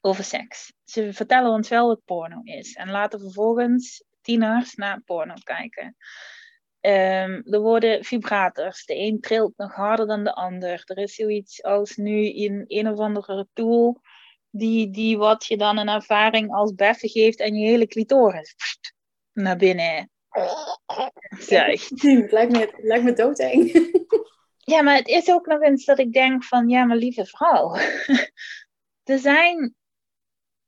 over 0.00 0.24
seks. 0.24 0.72
Ze 0.84 1.12
vertellen 1.12 1.50
ons 1.50 1.68
wel 1.68 1.86
wat 1.86 2.04
porno 2.04 2.40
is 2.42 2.74
en 2.74 2.90
laten 2.90 3.20
vervolgens 3.20 4.04
tieners 4.20 4.74
naar 4.74 5.00
porno 5.00 5.34
kijken. 5.44 5.96
Um, 6.82 7.42
er 7.44 7.60
worden 7.60 8.04
vibrators. 8.04 8.84
De 8.84 8.96
een 8.96 9.20
trilt 9.20 9.52
nog 9.56 9.74
harder 9.74 10.06
dan 10.06 10.24
de 10.24 10.34
ander. 10.34 10.82
Er 10.84 10.98
is 10.98 11.14
zoiets 11.14 11.62
als 11.62 11.96
nu 11.96 12.28
in 12.28 12.64
een 12.66 12.88
of 12.88 12.98
andere 12.98 13.48
tool 13.52 14.00
die, 14.50 14.90
die 14.90 15.18
wat 15.18 15.44
je 15.46 15.56
dan 15.56 15.78
een 15.78 15.88
ervaring 15.88 16.54
als 16.54 16.74
beffen 16.74 17.08
geeft 17.08 17.40
en 17.40 17.54
je 17.54 17.66
hele 17.66 17.86
clitoris 17.86 18.54
naar 19.32 19.56
binnen 19.56 20.10
zuigt. 21.38 21.90
Het 22.02 22.32
lijkt 22.32 22.52
me, 22.52 22.58
het 22.58 22.74
lijkt 22.78 23.04
me 23.04 23.12
doodeng. 23.12 23.72
Ja, 24.70 24.82
maar 24.82 24.96
het 24.96 25.08
is 25.08 25.30
ook 25.30 25.46
nog 25.46 25.62
eens 25.62 25.84
dat 25.84 25.98
ik 25.98 26.12
denk 26.12 26.44
van, 26.44 26.68
ja, 26.68 26.84
maar 26.84 26.96
lieve 26.96 27.24
vrouw. 27.26 27.74
er 29.04 29.18
zijn, 29.18 29.74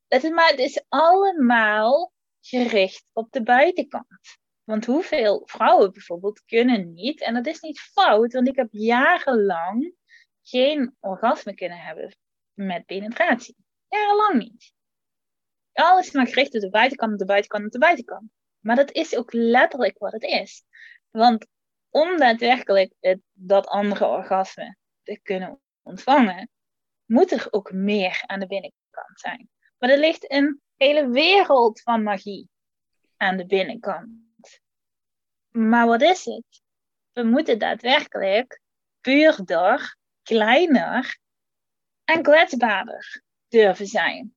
het 0.08 0.24
is, 0.24 0.30
maar 0.30 0.50
het 0.50 0.58
is 0.58 0.84
allemaal 0.88 2.12
gericht 2.40 3.04
op 3.12 3.32
de 3.32 3.42
buitenkant. 3.42 4.40
Want 4.64 4.86
hoeveel 4.86 5.42
vrouwen 5.44 5.92
bijvoorbeeld 5.92 6.44
kunnen 6.44 6.92
niet, 6.92 7.20
en 7.20 7.34
dat 7.34 7.46
is 7.46 7.60
niet 7.60 7.80
fout, 7.80 8.32
want 8.32 8.48
ik 8.48 8.56
heb 8.56 8.68
jarenlang 8.70 9.94
geen 10.42 10.96
orgasme 11.00 11.54
kunnen 11.54 11.78
hebben 11.78 12.16
met 12.52 12.86
penetratie. 12.86 13.56
Jarenlang 13.88 14.38
niet. 14.38 14.72
Alles 15.72 16.12
maar 16.12 16.26
gericht 16.26 16.54
op 16.54 16.60
de 16.60 16.70
buitenkant, 16.70 17.12
op 17.12 17.18
de 17.18 17.24
buitenkant, 17.24 17.64
op 17.64 17.70
de 17.72 17.78
buitenkant. 17.78 18.30
Maar 18.60 18.76
dat 18.76 18.92
is 18.92 19.16
ook 19.16 19.32
letterlijk 19.32 19.98
wat 19.98 20.12
het 20.12 20.22
is. 20.22 20.64
Want 21.10 21.46
om 21.90 22.16
daadwerkelijk 22.16 22.92
het, 23.00 23.20
dat 23.32 23.66
andere 23.66 24.06
orgasme 24.06 24.76
te 25.02 25.20
kunnen 25.22 25.60
ontvangen, 25.82 26.48
moet 27.04 27.32
er 27.32 27.46
ook 27.50 27.72
meer 27.72 28.22
aan 28.26 28.40
de 28.40 28.46
binnenkant 28.46 29.20
zijn. 29.20 29.48
Maar 29.78 29.90
er 29.90 29.98
ligt 29.98 30.32
een 30.32 30.60
hele 30.76 31.08
wereld 31.08 31.80
van 31.80 32.02
magie 32.02 32.48
aan 33.16 33.36
de 33.36 33.46
binnenkant. 33.46 34.08
Maar 35.52 35.86
wat 35.86 36.02
is 36.02 36.24
het? 36.24 36.62
We 37.12 37.22
moeten 37.22 37.58
daadwerkelijk 37.58 38.60
puurder, 39.00 39.96
kleiner 40.22 41.18
en 42.04 42.22
kwetsbaarder 42.22 43.22
durven 43.48 43.86
zijn. 43.86 44.34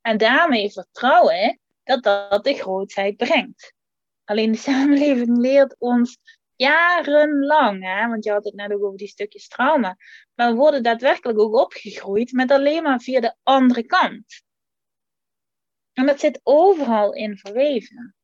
En 0.00 0.18
daarmee 0.18 0.70
vertrouwen 0.70 1.60
dat 1.82 2.02
dat 2.02 2.44
de 2.44 2.54
grootheid 2.54 3.16
brengt. 3.16 3.74
Alleen 4.24 4.52
de 4.52 4.58
samenleving 4.58 5.36
leert 5.38 5.76
ons 5.78 6.18
jarenlang, 6.56 7.82
hè, 7.82 8.08
want 8.08 8.24
je 8.24 8.30
had 8.30 8.44
het 8.44 8.54
net 8.54 8.72
ook 8.72 8.82
over 8.84 8.98
die 8.98 9.08
stukjes 9.08 9.48
trauma, 9.48 9.96
maar 10.34 10.50
we 10.50 10.56
worden 10.56 10.82
daadwerkelijk 10.82 11.38
ook 11.38 11.54
opgegroeid 11.54 12.32
met 12.32 12.50
alleen 12.50 12.82
maar 12.82 13.00
via 13.00 13.20
de 13.20 13.34
andere 13.42 13.82
kant. 13.82 14.42
En 15.92 16.06
dat 16.06 16.20
zit 16.20 16.40
overal 16.42 17.12
in 17.12 17.38
verweven. 17.38 18.14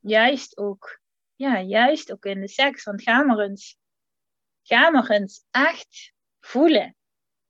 Juist 0.00 0.56
ook, 0.56 1.00
ja, 1.34 1.60
juist 1.60 2.12
ook 2.12 2.24
in 2.24 2.40
de 2.40 2.48
seks, 2.48 2.84
want 2.84 3.02
ga 3.02 3.22
maar 3.22 3.38
eens, 3.38 3.78
ga 4.62 4.90
maar 4.90 5.10
eens 5.10 5.44
echt 5.50 6.12
voelen. 6.40 6.96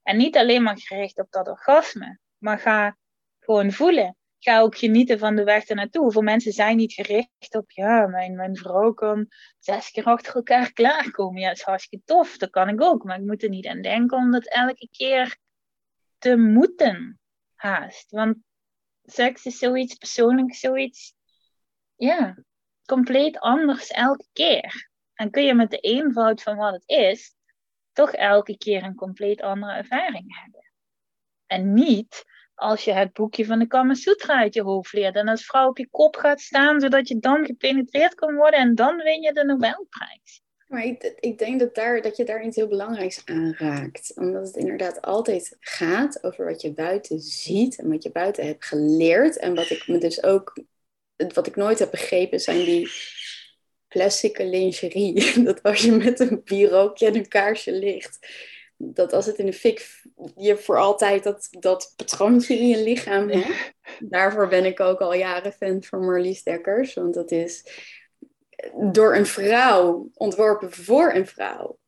En 0.02 0.16
niet 0.16 0.36
alleen 0.36 0.62
maar 0.62 0.78
gericht 0.78 1.18
op 1.18 1.30
dat 1.30 1.48
orgasme, 1.48 2.18
maar 2.38 2.58
ga 2.58 2.96
gewoon 3.38 3.72
voelen 3.72 4.16
ga 4.44 4.60
ook 4.60 4.76
genieten 4.76 5.18
van 5.18 5.36
de 5.36 5.44
weg 5.44 5.64
ernaartoe. 5.64 6.12
Voor 6.12 6.22
mensen 6.22 6.52
zijn 6.52 6.76
niet 6.76 6.92
gericht 6.92 7.54
op, 7.54 7.70
ja, 7.70 8.06
mijn, 8.06 8.36
mijn 8.36 8.56
vrouw 8.56 8.92
kan 8.92 9.28
zes 9.58 9.90
keer 9.90 10.04
achter 10.04 10.34
elkaar 10.34 10.72
klaarkomen. 10.72 11.40
Ja, 11.40 11.48
dat 11.48 11.56
is 11.56 11.62
hartstikke 11.62 12.04
tof, 12.04 12.36
dat 12.36 12.50
kan 12.50 12.68
ik 12.68 12.82
ook. 12.82 13.04
Maar 13.04 13.18
ik 13.18 13.24
moet 13.24 13.42
er 13.42 13.48
niet 13.48 13.66
aan 13.66 13.82
denken 13.82 14.16
om 14.16 14.30
dat 14.30 14.48
elke 14.48 14.88
keer 14.90 15.36
te 16.18 16.36
moeten 16.36 17.20
haast. 17.54 18.10
Want 18.10 18.36
seks 19.02 19.44
is 19.44 19.58
zoiets 19.58 19.94
persoonlijk, 19.94 20.54
zoiets, 20.54 21.14
ja, 21.96 22.36
compleet 22.86 23.38
anders 23.38 23.88
elke 23.88 24.26
keer. 24.32 24.90
En 25.14 25.30
kun 25.30 25.44
je 25.44 25.54
met 25.54 25.70
de 25.70 25.78
eenvoud 25.78 26.42
van 26.42 26.56
wat 26.56 26.72
het 26.72 26.82
is, 26.86 27.34
toch 27.92 28.12
elke 28.12 28.56
keer 28.56 28.82
een 28.82 28.94
compleet 28.94 29.42
andere 29.42 29.72
ervaring 29.72 30.40
hebben. 30.40 30.72
En 31.46 31.72
niet 31.72 32.24
als 32.54 32.84
je 32.84 32.92
het 32.92 33.12
boekje 33.12 33.46
van 33.46 33.58
de 33.58 33.66
Kama 33.66 33.94
Sutra 33.94 34.40
uit 34.40 34.54
je 34.54 34.62
hoofd 34.62 34.92
leert 34.92 35.14
en 35.14 35.28
als 35.28 35.46
vrouw 35.46 35.68
op 35.68 35.78
je 35.78 35.88
kop 35.90 36.16
gaat 36.16 36.40
staan, 36.40 36.80
zodat 36.80 37.08
je 37.08 37.18
dan 37.18 37.44
gepenetreerd 37.44 38.14
kan 38.14 38.34
worden 38.34 38.60
en 38.60 38.74
dan 38.74 38.96
win 38.96 39.22
je 39.22 39.32
de 39.32 39.44
Nobelprijs. 39.44 40.42
Maar 40.66 40.84
ik, 40.84 41.14
ik 41.20 41.38
denk 41.38 41.60
dat, 41.60 41.74
daar, 41.74 42.02
dat 42.02 42.16
je 42.16 42.24
daar 42.24 42.44
iets 42.44 42.56
heel 42.56 42.68
belangrijks 42.68 43.22
aanraakt. 43.24 44.12
Omdat 44.16 44.46
het 44.46 44.56
inderdaad 44.56 45.02
altijd 45.02 45.56
gaat 45.60 46.24
over 46.24 46.44
wat 46.44 46.62
je 46.62 46.72
buiten 46.72 47.20
ziet 47.20 47.78
en 47.78 47.88
wat 47.88 48.02
je 48.02 48.10
buiten 48.10 48.46
hebt 48.46 48.64
geleerd. 48.64 49.38
En 49.38 49.54
wat 49.54 49.70
ik 49.70 49.88
me 49.88 49.98
dus 49.98 50.22
ook, 50.22 50.58
wat 51.16 51.46
ik 51.46 51.56
nooit 51.56 51.78
heb 51.78 51.90
begrepen, 51.90 52.40
zijn 52.40 52.64
die 52.64 52.90
plastic 53.88 54.38
lingerie. 54.38 55.32
Dat 55.44 55.62
als 55.62 55.82
je 55.82 55.92
met 55.92 56.20
een 56.20 56.40
bureaukje 56.44 57.06
en 57.06 57.14
een 57.14 57.28
kaarsje 57.28 57.72
ligt, 57.72 58.18
dat 58.76 59.12
als 59.12 59.26
het 59.26 59.38
in 59.38 59.46
de 59.46 59.52
fik 59.52 60.02
je 60.36 60.56
voor 60.56 60.78
altijd 60.78 61.22
dat, 61.22 61.48
dat 61.50 61.92
patroontje 61.96 62.58
in 62.58 62.68
je 62.68 62.82
lichaam 62.82 63.28
hebt. 63.28 63.72
Daarvoor 63.98 64.48
ben 64.48 64.64
ik 64.64 64.80
ook 64.80 65.00
al 65.00 65.14
jaren 65.14 65.52
fan 65.52 65.82
van 65.82 66.04
Marlies 66.04 66.42
Dekkers. 66.42 66.94
Want 66.94 67.14
dat 67.14 67.30
is 67.30 67.64
door 68.90 69.16
een 69.16 69.26
vrouw 69.26 70.10
ontworpen 70.14 70.72
voor 70.72 71.12
een 71.14 71.26
vrouw. 71.26 71.78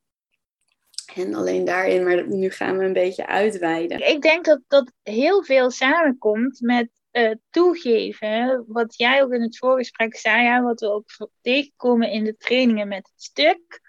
En 1.14 1.34
alleen 1.34 1.64
daarin, 1.64 2.04
maar 2.04 2.28
nu 2.28 2.50
gaan 2.50 2.78
we 2.78 2.84
een 2.84 2.92
beetje 2.92 3.26
uitweiden. 3.26 4.08
Ik 4.08 4.22
denk 4.22 4.44
dat 4.44 4.60
dat 4.68 4.92
heel 5.02 5.44
veel 5.44 5.70
samenkomt 5.70 6.60
met 6.60 6.88
uh, 7.16 7.34
toegeven. 7.50 8.64
Wat 8.66 8.96
jij 8.96 9.22
ook 9.22 9.32
in 9.32 9.42
het 9.42 9.58
voorgesprek 9.58 10.16
zei, 10.16 10.46
hè, 10.46 10.60
wat 10.60 10.80
we 10.80 10.90
ook 10.90 11.10
tegenkomen 11.40 12.10
in 12.10 12.24
de 12.24 12.36
trainingen 12.36 12.88
met 12.88 13.10
het 13.12 13.22
stuk. 13.22 13.80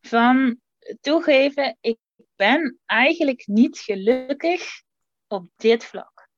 Van 0.00 0.60
toegeven, 1.00 1.76
ik 1.80 1.98
ben 2.36 2.78
eigenlijk 2.86 3.46
niet 3.46 3.78
gelukkig 3.78 4.82
op 5.26 5.48
dit 5.56 5.84
vlak. 5.84 6.28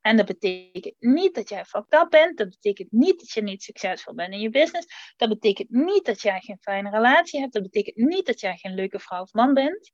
En 0.00 0.16
dat 0.16 0.26
betekent 0.26 0.94
niet 0.98 1.34
dat 1.34 1.48
jij 1.48 1.64
fucked 1.64 2.00
up 2.00 2.10
bent. 2.10 2.38
Dat 2.38 2.48
betekent 2.48 2.92
niet 2.92 3.18
dat 3.18 3.30
je 3.30 3.42
niet 3.42 3.62
succesvol 3.62 4.14
bent 4.14 4.32
in 4.32 4.40
je 4.40 4.50
business. 4.50 5.14
Dat 5.16 5.28
betekent 5.28 5.70
niet 5.70 6.04
dat 6.04 6.22
jij 6.22 6.40
geen 6.40 6.58
fijne 6.60 6.90
relatie 6.90 7.40
hebt. 7.40 7.52
Dat 7.52 7.62
betekent 7.62 7.96
niet 7.96 8.26
dat 8.26 8.40
jij 8.40 8.56
geen 8.56 8.74
leuke 8.74 8.98
vrouw 8.98 9.22
of 9.22 9.32
man 9.32 9.54
bent. 9.54 9.92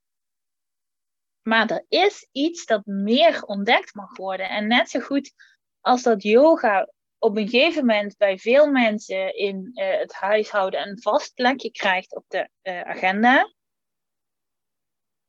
Maar 1.42 1.70
er 1.70 1.84
is 1.88 2.28
iets 2.32 2.66
dat 2.66 2.86
meer 2.86 3.42
ontdekt 3.42 3.94
mag 3.94 4.16
worden. 4.16 4.48
En 4.48 4.66
net 4.66 4.90
zo 4.90 5.00
goed 5.00 5.32
als 5.80 6.02
dat 6.02 6.22
yoga 6.22 6.90
op 7.18 7.36
een 7.36 7.48
gegeven 7.48 7.86
moment 7.86 8.16
bij 8.16 8.38
veel 8.38 8.70
mensen 8.70 9.36
in 9.36 9.70
uh, 9.74 9.98
het 9.98 10.12
huishouden 10.12 10.88
een 10.88 11.02
vast 11.02 11.34
plekje 11.34 11.70
krijgt 11.70 12.14
op 12.16 12.24
de 12.28 12.48
uh, 12.62 12.80
agenda, 12.80 13.54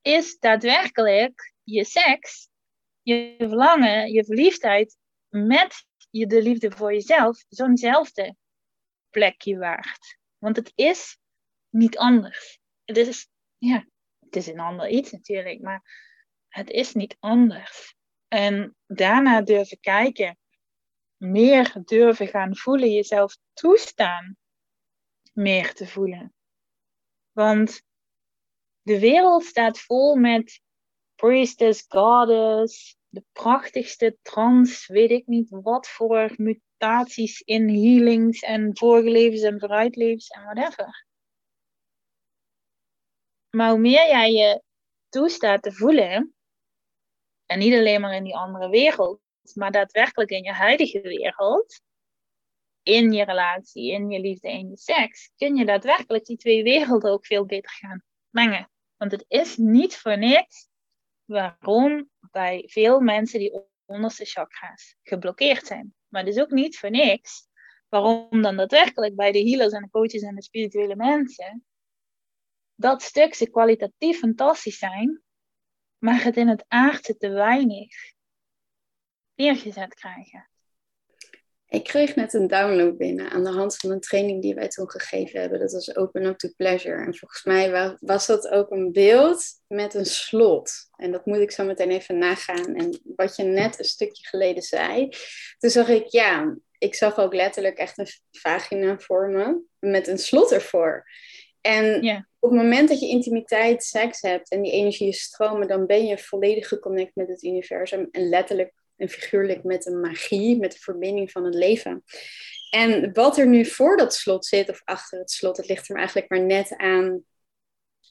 is 0.01 0.39
daadwerkelijk 0.39 1.53
je 1.63 1.85
seks 1.85 2.49
je 3.03 3.35
verlangen, 3.37 4.11
je 4.11 4.25
verliefdheid 4.25 4.97
met 5.29 5.85
je 6.09 6.27
de 6.27 6.41
liefde 6.41 6.71
voor 6.71 6.93
jezelf 6.93 7.45
zo'nzelfde 7.49 8.35
plekje 9.09 9.57
waard. 9.57 10.17
Want 10.37 10.55
het 10.55 10.71
is 10.75 11.17
niet 11.69 11.97
anders. 11.97 12.59
Het 12.85 12.97
is, 12.97 13.27
ja, 13.57 13.85
het 14.33 14.43
is 14.43 14.53
een 14.53 14.59
ander 14.59 14.89
iets 14.89 15.11
natuurlijk, 15.11 15.61
maar 15.61 15.81
het 16.47 16.69
is 16.69 16.93
niet 16.93 17.15
anders. 17.19 17.95
En 18.27 18.75
daarna 18.87 19.41
durven 19.41 19.79
kijken, 19.79 20.37
meer 21.17 21.81
durven 21.83 22.27
gaan 22.27 22.55
voelen, 22.55 22.91
jezelf 22.91 23.37
toestaan 23.53 24.37
meer 25.33 25.73
te 25.73 25.87
voelen. 25.87 26.33
Want 27.31 27.81
de 28.81 28.99
wereld 28.99 29.43
staat 29.43 29.79
vol 29.79 30.15
met 30.15 30.61
priestess, 31.15 31.85
goddess, 31.87 32.97
de 33.07 33.23
prachtigste 33.31 34.17
trans, 34.21 34.87
weet 34.87 35.11
ik 35.11 35.27
niet 35.27 35.49
wat 35.49 35.87
voor 35.87 36.33
mutaties 36.35 37.41
in 37.41 37.69
healings 37.69 38.39
en 38.39 38.77
vorige 38.77 39.09
levens 39.09 39.41
en 39.41 39.59
vooruitlevens 39.59 40.27
en 40.27 40.43
whatever. 40.43 41.05
Maar 43.55 43.69
hoe 43.69 43.79
meer 43.79 44.07
jij 44.07 44.31
je 44.31 44.61
toestaat 45.09 45.61
te 45.61 45.71
voelen, 45.71 46.35
en 47.45 47.59
niet 47.59 47.73
alleen 47.73 48.01
maar 48.01 48.15
in 48.15 48.23
die 48.23 48.35
andere 48.35 48.69
wereld, 48.69 49.21
maar 49.53 49.71
daadwerkelijk 49.71 50.31
in 50.31 50.43
je 50.43 50.51
huidige 50.51 51.01
wereld, 51.01 51.81
in 52.83 53.11
je 53.11 53.23
relatie, 53.23 53.91
in 53.91 54.09
je 54.09 54.19
liefde, 54.19 54.51
in 54.51 54.69
je 54.69 54.77
seks, 54.77 55.31
kun 55.35 55.55
je 55.55 55.65
daadwerkelijk 55.65 56.25
die 56.25 56.37
twee 56.37 56.63
werelden 56.63 57.11
ook 57.11 57.25
veel 57.25 57.45
beter 57.45 57.71
gaan 57.71 58.03
mengen. 58.29 58.69
Want 58.97 59.11
het 59.11 59.25
is 59.27 59.57
niet 59.57 59.97
voor 59.97 60.17
niks 60.17 60.67
waarom 61.25 62.09
bij 62.31 62.63
veel 62.67 62.99
mensen 62.99 63.39
die 63.39 63.61
onderste 63.85 64.25
chakra's 64.25 64.95
geblokkeerd 65.03 65.67
zijn. 65.67 65.93
Maar 66.07 66.23
het 66.23 66.35
is 66.35 66.41
ook 66.41 66.51
niet 66.51 66.77
voor 66.77 66.91
niks 66.91 67.47
waarom 67.89 68.41
dan 68.41 68.57
daadwerkelijk 68.57 69.15
bij 69.15 69.31
de 69.31 69.49
healers 69.49 69.73
en 69.73 69.81
de 69.81 69.89
coaches 69.89 70.21
en 70.21 70.35
de 70.35 70.43
spirituele 70.43 70.95
mensen 70.95 71.65
dat 72.75 73.01
stuk 73.01 73.33
ze 73.33 73.49
kwalitatief 73.49 74.19
fantastisch 74.19 74.77
zijn, 74.77 75.21
maar 75.97 76.23
het 76.23 76.37
in 76.37 76.47
het 76.47 76.65
aardse 76.67 77.17
te 77.17 77.29
weinig 77.29 77.95
neergezet 79.35 79.93
krijgen. 79.93 80.47
Ik 81.73 81.83
kreeg 81.83 82.15
net 82.15 82.33
een 82.33 82.47
download 82.47 82.97
binnen 82.97 83.29
aan 83.29 83.43
de 83.43 83.49
hand 83.49 83.75
van 83.75 83.91
een 83.91 83.99
training 83.99 84.41
die 84.41 84.55
wij 84.55 84.67
toen 84.67 84.89
gegeven 84.89 85.41
hebben. 85.41 85.59
Dat 85.59 85.71
was 85.71 85.95
Open 85.95 86.25
Up 86.25 86.37
to 86.37 86.49
Pleasure. 86.57 87.05
En 87.05 87.15
volgens 87.15 87.43
mij 87.43 87.95
was 87.99 88.25
dat 88.25 88.47
ook 88.47 88.71
een 88.71 88.91
beeld 88.91 89.45
met 89.67 89.93
een 89.93 90.05
slot. 90.05 90.71
En 90.95 91.11
dat 91.11 91.25
moet 91.25 91.37
ik 91.37 91.51
zo 91.51 91.65
meteen 91.65 91.91
even 91.91 92.17
nagaan. 92.17 92.75
En 92.75 93.01
wat 93.15 93.35
je 93.35 93.43
net 93.43 93.79
een 93.79 93.85
stukje 93.85 94.27
geleden 94.27 94.63
zei. 94.63 95.09
Toen 95.57 95.69
zag 95.69 95.87
ik, 95.87 96.07
ja, 96.07 96.57
ik 96.77 96.95
zag 96.95 97.17
ook 97.17 97.33
letterlijk 97.33 97.77
echt 97.77 97.97
een 97.97 98.07
vagina 98.31 98.99
vormen 98.99 99.69
met 99.79 100.07
een 100.07 100.17
slot 100.17 100.51
ervoor. 100.51 101.09
En 101.61 102.01
op 102.43 102.51
het 102.51 102.61
moment 102.61 102.89
dat 102.89 102.99
je 102.99 103.07
intimiteit, 103.07 103.83
seks 103.83 104.21
hebt 104.21 104.49
en 104.49 104.61
die 104.61 104.71
energieën 104.71 105.13
stromen, 105.13 105.67
dan 105.67 105.85
ben 105.85 106.05
je 106.05 106.17
volledig 106.17 106.67
geconnect 106.67 107.15
met 107.15 107.27
het 107.27 107.43
universum. 107.43 108.07
En 108.11 108.29
letterlijk 108.29 108.73
en 108.95 109.09
figuurlijk 109.09 109.63
met 109.63 109.83
de 109.83 109.91
magie, 109.91 110.59
met 110.59 110.71
de 110.71 110.79
verbinding 110.79 111.31
van 111.31 111.45
het 111.45 111.53
leven. 111.53 112.03
En 112.69 113.13
wat 113.13 113.37
er 113.37 113.47
nu 113.47 113.65
voor 113.65 113.97
dat 113.97 114.13
slot 114.13 114.45
zit, 114.45 114.69
of 114.69 114.81
achter 114.83 115.19
het 115.19 115.31
slot, 115.31 115.57
het 115.57 115.67
ligt 115.67 115.89
er 115.89 115.95
eigenlijk 115.95 116.29
maar 116.29 116.41
net 116.41 116.77
aan 116.77 117.23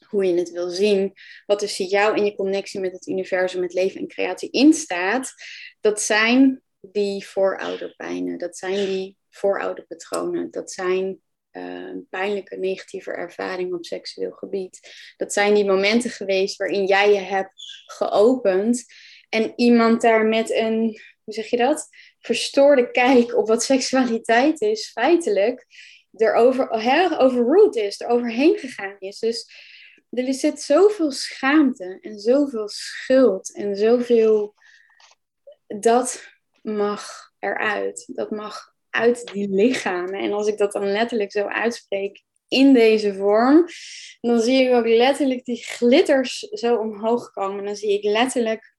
hoe 0.07 0.25
je 0.25 0.33
het 0.33 0.51
wil 0.51 0.69
zien. 0.69 1.13
Wat 1.45 1.59
tussen 1.59 1.85
jou 1.85 2.17
en 2.17 2.25
je 2.25 2.35
connectie 2.35 2.79
met 2.79 2.91
het 2.91 3.07
universum, 3.07 3.59
met 3.59 3.73
leven 3.73 4.01
en 4.01 4.07
creatie 4.07 4.49
instaat, 4.49 5.33
dat 5.81 6.01
zijn 6.01 6.61
die 6.79 7.27
voorouderpijnen, 7.27 8.37
dat 8.37 8.57
zijn 8.57 8.85
die 8.85 9.17
voorouderpatronen, 9.29 10.51
dat 10.51 10.71
zijn 10.71 11.21
uh, 11.53 11.97
pijnlijke 12.09 12.57
negatieve 12.57 13.11
ervaringen 13.11 13.77
op 13.77 13.85
seksueel 13.85 14.31
gebied. 14.31 14.79
Dat 15.17 15.33
zijn 15.33 15.53
die 15.53 15.65
momenten 15.65 16.09
geweest 16.09 16.57
waarin 16.57 16.85
jij 16.85 17.13
je 17.13 17.19
hebt 17.19 17.51
geopend 17.85 18.85
en 19.29 19.53
iemand 19.55 20.01
daar 20.01 20.25
met 20.25 20.51
een, 20.51 21.01
hoe 21.23 21.33
zeg 21.33 21.49
je 21.49 21.57
dat? 21.57 21.87
Verstoorde 22.19 22.91
kijk 22.91 23.37
op 23.37 23.47
wat 23.47 23.63
seksualiteit 23.63 24.61
is, 24.61 24.91
feitelijk, 24.91 25.65
erover 26.15 26.69
overruled 27.17 27.75
is, 27.75 28.01
er 28.01 28.07
overheen 28.07 28.57
gegaan 28.57 28.95
is. 28.99 29.19
Dus 29.19 29.51
er 30.09 30.33
zit 30.33 30.61
zoveel 30.61 31.11
schaamte 31.11 31.97
en 32.01 32.19
zoveel 32.19 32.67
schuld 32.69 33.55
en 33.55 33.75
zoveel. 33.75 34.55
Dat 35.67 36.31
mag 36.61 37.31
eruit. 37.39 38.03
Dat 38.07 38.31
mag 38.31 38.72
uit 38.93 39.25
die 39.33 39.49
lichamen. 39.49 40.19
En 40.19 40.31
als 40.31 40.47
ik 40.47 40.57
dat 40.57 40.71
dan 40.71 40.91
letterlijk 40.91 41.31
zo 41.31 41.45
uitspreek 41.45 42.23
in 42.47 42.73
deze 42.73 43.13
vorm, 43.13 43.65
dan 44.21 44.39
zie 44.39 44.67
ik 44.67 44.73
ook 44.73 44.87
letterlijk 44.87 45.45
die 45.45 45.63
glitters 45.63 46.39
zo 46.39 46.75
omhoog 46.75 47.31
komen. 47.31 47.65
Dan 47.65 47.75
zie 47.75 47.97
ik 47.97 48.03
letterlijk 48.03 48.73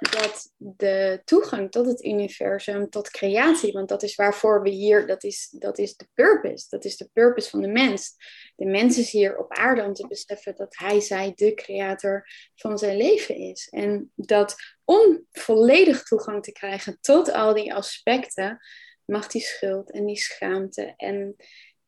dat 0.00 0.52
de 0.56 1.22
toegang 1.24 1.70
tot 1.70 1.86
het 1.86 2.04
universum, 2.04 2.90
tot 2.90 3.10
creatie, 3.10 3.72
want 3.72 3.88
dat 3.88 4.02
is 4.02 4.14
waarvoor 4.14 4.62
we 4.62 4.70
hier, 4.70 5.06
dat 5.06 5.24
is, 5.24 5.48
dat 5.58 5.78
is 5.78 5.96
de 5.96 6.08
purpose, 6.14 6.66
dat 6.68 6.84
is 6.84 6.96
de 6.96 7.08
purpose 7.12 7.50
van 7.50 7.60
de 7.60 7.68
mens. 7.68 8.16
De 8.56 8.64
mens 8.64 8.98
is 8.98 9.10
hier 9.10 9.38
op 9.38 9.52
aarde 9.52 9.82
om 9.82 9.92
te 9.92 10.06
beseffen 10.06 10.54
dat 10.56 10.76
hij, 10.76 11.00
zij, 11.00 11.32
de 11.34 11.54
creator 11.54 12.28
van 12.54 12.78
zijn 12.78 12.96
leven 12.96 13.36
is. 13.36 13.68
En 13.68 14.12
dat 14.14 14.54
om 14.84 15.26
volledig 15.32 16.02
toegang 16.02 16.42
te 16.42 16.52
krijgen 16.52 16.98
tot 17.00 17.32
al 17.32 17.54
die 17.54 17.74
aspecten, 17.74 18.58
mag 19.04 19.26
die 19.26 19.40
schuld 19.40 19.90
en 19.90 20.06
die 20.06 20.16
schaamte 20.16 20.94
en 20.96 21.36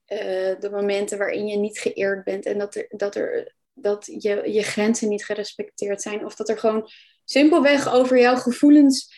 uh, 0.06 0.58
de 0.60 0.68
momenten 0.70 1.18
waarin 1.18 1.46
je 1.46 1.56
niet 1.56 1.78
geëerd 1.78 2.24
bent 2.24 2.46
en 2.46 2.58
dat, 2.58 2.74
er, 2.74 2.86
dat, 2.88 3.14
er, 3.14 3.54
dat 3.72 4.06
je, 4.06 4.52
je 4.52 4.62
grenzen 4.62 5.08
niet 5.08 5.24
gerespecteerd 5.24 6.02
zijn 6.02 6.24
of 6.24 6.34
dat 6.34 6.48
er 6.48 6.58
gewoon 6.58 6.88
simpelweg 7.24 7.88
over 7.88 8.18
jouw 8.18 8.36
gevoelens 8.36 9.14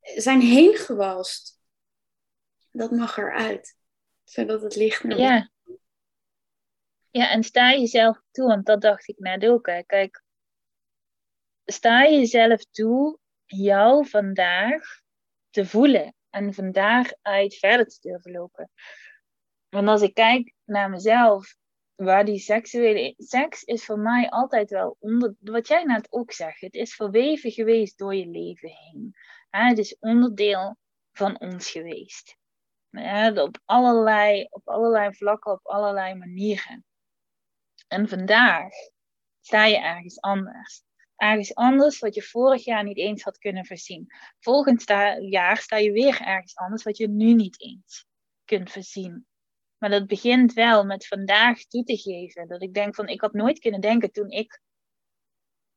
zijn 0.00 0.40
heen 0.40 0.76
gewalst. 0.76 1.60
Dat 2.70 2.90
mag 2.90 3.16
eruit. 3.16 3.76
Zodat 4.24 4.62
het 4.62 4.76
licht 4.76 5.02
naar 5.02 5.18
Ja. 5.18 5.50
Ja, 7.10 7.30
en 7.30 7.42
sta 7.42 7.70
jezelf 7.70 8.22
toe, 8.30 8.46
want 8.46 8.66
dat 8.66 8.80
dacht 8.80 9.08
ik 9.08 9.18
net 9.18 9.46
ook. 9.46 9.66
Hè. 9.66 9.82
Kijk, 9.82 10.22
sta 11.64 12.08
jezelf 12.08 12.64
toe 12.64 13.18
jou 13.44 14.08
vandaag 14.08 15.00
te 15.50 15.66
voelen 15.66 16.14
en 16.30 16.54
vandaag 16.54 17.10
uit 17.22 17.54
verder 17.54 17.86
te 17.86 17.98
durven 18.00 18.32
lopen. 18.32 18.70
Want 19.68 19.88
als 19.88 20.02
ik 20.02 20.14
kijk 20.14 20.54
naar 20.64 20.90
mezelf, 20.90 21.56
waar 21.94 22.24
die 22.24 22.38
seksuele 22.38 23.14
seks 23.16 23.62
is 23.62 23.84
voor 23.84 23.98
mij 23.98 24.30
altijd 24.30 24.70
wel 24.70 24.96
onder, 24.98 25.34
wat 25.40 25.68
jij 25.68 25.84
net 25.84 26.12
ook 26.12 26.32
zegt, 26.32 26.60
het 26.60 26.74
is 26.74 26.94
verweven 26.94 27.50
geweest 27.50 27.98
door 27.98 28.14
je 28.14 28.26
leven 28.26 28.68
heen. 28.68 29.14
het 29.50 29.78
is 29.78 29.96
onderdeel 30.00 30.76
van 31.12 31.40
ons 31.40 31.70
geweest. 31.70 32.36
op, 33.42 33.58
allerlei, 33.64 34.46
op 34.50 34.68
allerlei 34.68 35.14
vlakken, 35.14 35.52
op 35.52 35.66
allerlei 35.66 36.14
manieren. 36.14 36.84
En 37.88 38.08
vandaag 38.08 38.72
sta 39.40 39.64
je 39.64 39.78
ergens 39.78 40.20
anders. 40.20 40.82
Ergens 41.18 41.54
anders 41.54 41.98
wat 41.98 42.14
je 42.14 42.22
vorig 42.22 42.64
jaar 42.64 42.84
niet 42.84 42.96
eens 42.96 43.22
had 43.22 43.38
kunnen 43.38 43.66
voorzien. 43.66 44.06
Volgend 44.40 44.84
jaar 45.20 45.56
sta 45.56 45.76
je 45.76 45.92
weer 45.92 46.20
ergens 46.20 46.56
anders 46.56 46.82
wat 46.82 46.96
je 46.96 47.08
nu 47.08 47.34
niet 47.34 47.60
eens 47.60 48.06
kunt 48.44 48.70
voorzien. 48.70 49.26
Maar 49.78 49.90
dat 49.90 50.06
begint 50.06 50.52
wel 50.52 50.84
met 50.84 51.06
vandaag 51.06 51.64
toe 51.64 51.84
te 51.84 51.96
geven. 51.96 52.48
Dat 52.48 52.62
ik 52.62 52.74
denk 52.74 52.94
van, 52.94 53.08
ik 53.08 53.20
had 53.20 53.32
nooit 53.32 53.58
kunnen 53.58 53.80
denken 53.80 54.12
toen 54.12 54.30
ik 54.30 54.60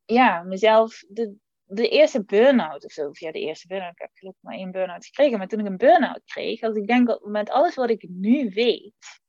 ja, 0.06 0.44
mezelf 0.44 1.04
de, 1.08 1.36
de 1.64 1.90
eerste 1.90 2.24
burn-out 2.24 2.86
of 2.86 2.92
zo. 2.92 3.10
Ja, 3.12 3.32
de 3.32 3.40
eerste 3.40 3.68
burn-out. 3.68 3.92
Ik 3.92 4.02
heb 4.02 4.12
gelukkig 4.14 4.44
maar 4.44 4.56
één 4.56 4.72
burn-out 4.72 5.06
gekregen. 5.06 5.38
Maar 5.38 5.48
toen 5.48 5.60
ik 5.60 5.66
een 5.66 5.78
burn-out 5.78 6.24
kreeg, 6.26 6.62
als 6.62 6.76
ik 6.76 6.88
denk 6.88 7.20
met 7.24 7.50
alles 7.50 7.76
wat 7.76 7.90
ik 7.90 8.06
nu 8.10 8.50
weet, 8.50 9.20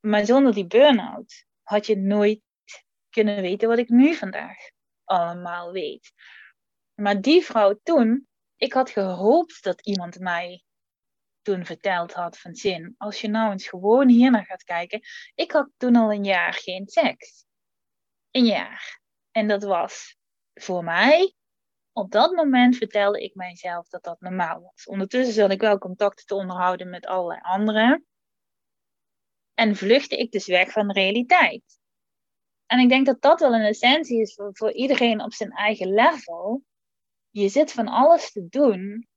maar 0.00 0.26
zonder 0.26 0.54
die 0.54 0.66
burn-out 0.66 1.46
had 1.62 1.86
je 1.86 1.96
nooit 1.96 2.40
kunnen 3.10 3.42
weten 3.42 3.68
wat 3.68 3.78
ik 3.78 3.88
nu 3.88 4.14
vandaag 4.14 4.56
allemaal 5.04 5.72
weet. 5.72 6.12
Maar 6.94 7.20
die 7.20 7.44
vrouw 7.44 7.80
toen, 7.82 8.28
ik 8.56 8.72
had 8.72 8.90
gehoopt 8.90 9.62
dat 9.62 9.86
iemand 9.86 10.18
mij 10.18 10.64
toen 11.42 11.64
verteld 11.64 12.12
had 12.12 12.38
van 12.38 12.54
zin. 12.54 12.94
Als 12.98 13.20
je 13.20 13.28
nou 13.28 13.52
eens 13.52 13.68
gewoon 13.68 14.08
hier 14.08 14.30
naar 14.30 14.44
gaat 14.44 14.64
kijken. 14.64 15.00
Ik 15.34 15.52
had 15.52 15.70
toen 15.76 15.96
al 15.96 16.12
een 16.12 16.24
jaar 16.24 16.52
geen 16.52 16.88
seks. 16.88 17.44
Een 18.30 18.44
jaar. 18.44 19.00
En 19.30 19.48
dat 19.48 19.62
was 19.62 20.16
voor 20.54 20.84
mij. 20.84 21.34
Op 21.92 22.10
dat 22.10 22.32
moment 22.32 22.76
vertelde 22.76 23.22
ik 23.22 23.34
mijzelf 23.34 23.88
dat 23.88 24.02
dat 24.02 24.20
normaal 24.20 24.60
was. 24.60 24.86
Ondertussen 24.86 25.34
zat 25.34 25.50
ik 25.50 25.60
wel 25.60 25.78
contacten 25.78 26.26
te 26.26 26.34
onderhouden 26.34 26.90
met 26.90 27.06
allerlei 27.06 27.40
anderen. 27.40 28.06
En 29.54 29.76
vluchtte 29.76 30.16
ik 30.16 30.30
dus 30.30 30.46
weg 30.46 30.70
van 30.70 30.86
de 30.86 30.92
realiteit. 30.92 31.80
En 32.72 32.78
ik 32.78 32.88
denk 32.88 33.06
dat 33.06 33.20
dat 33.20 33.40
wel 33.40 33.54
een 33.54 33.64
essentie 33.64 34.20
is 34.20 34.38
voor, 34.52 34.72
iedereen 34.72 35.22
op 35.22 35.32
zijn 35.32 35.50
eigen 35.50 35.94
level. 35.94 36.62
Je 37.30 37.48
zit 37.48 37.72
van 37.72 37.88
alles 37.88 38.32
te 38.32 38.48
doen, 38.48 39.08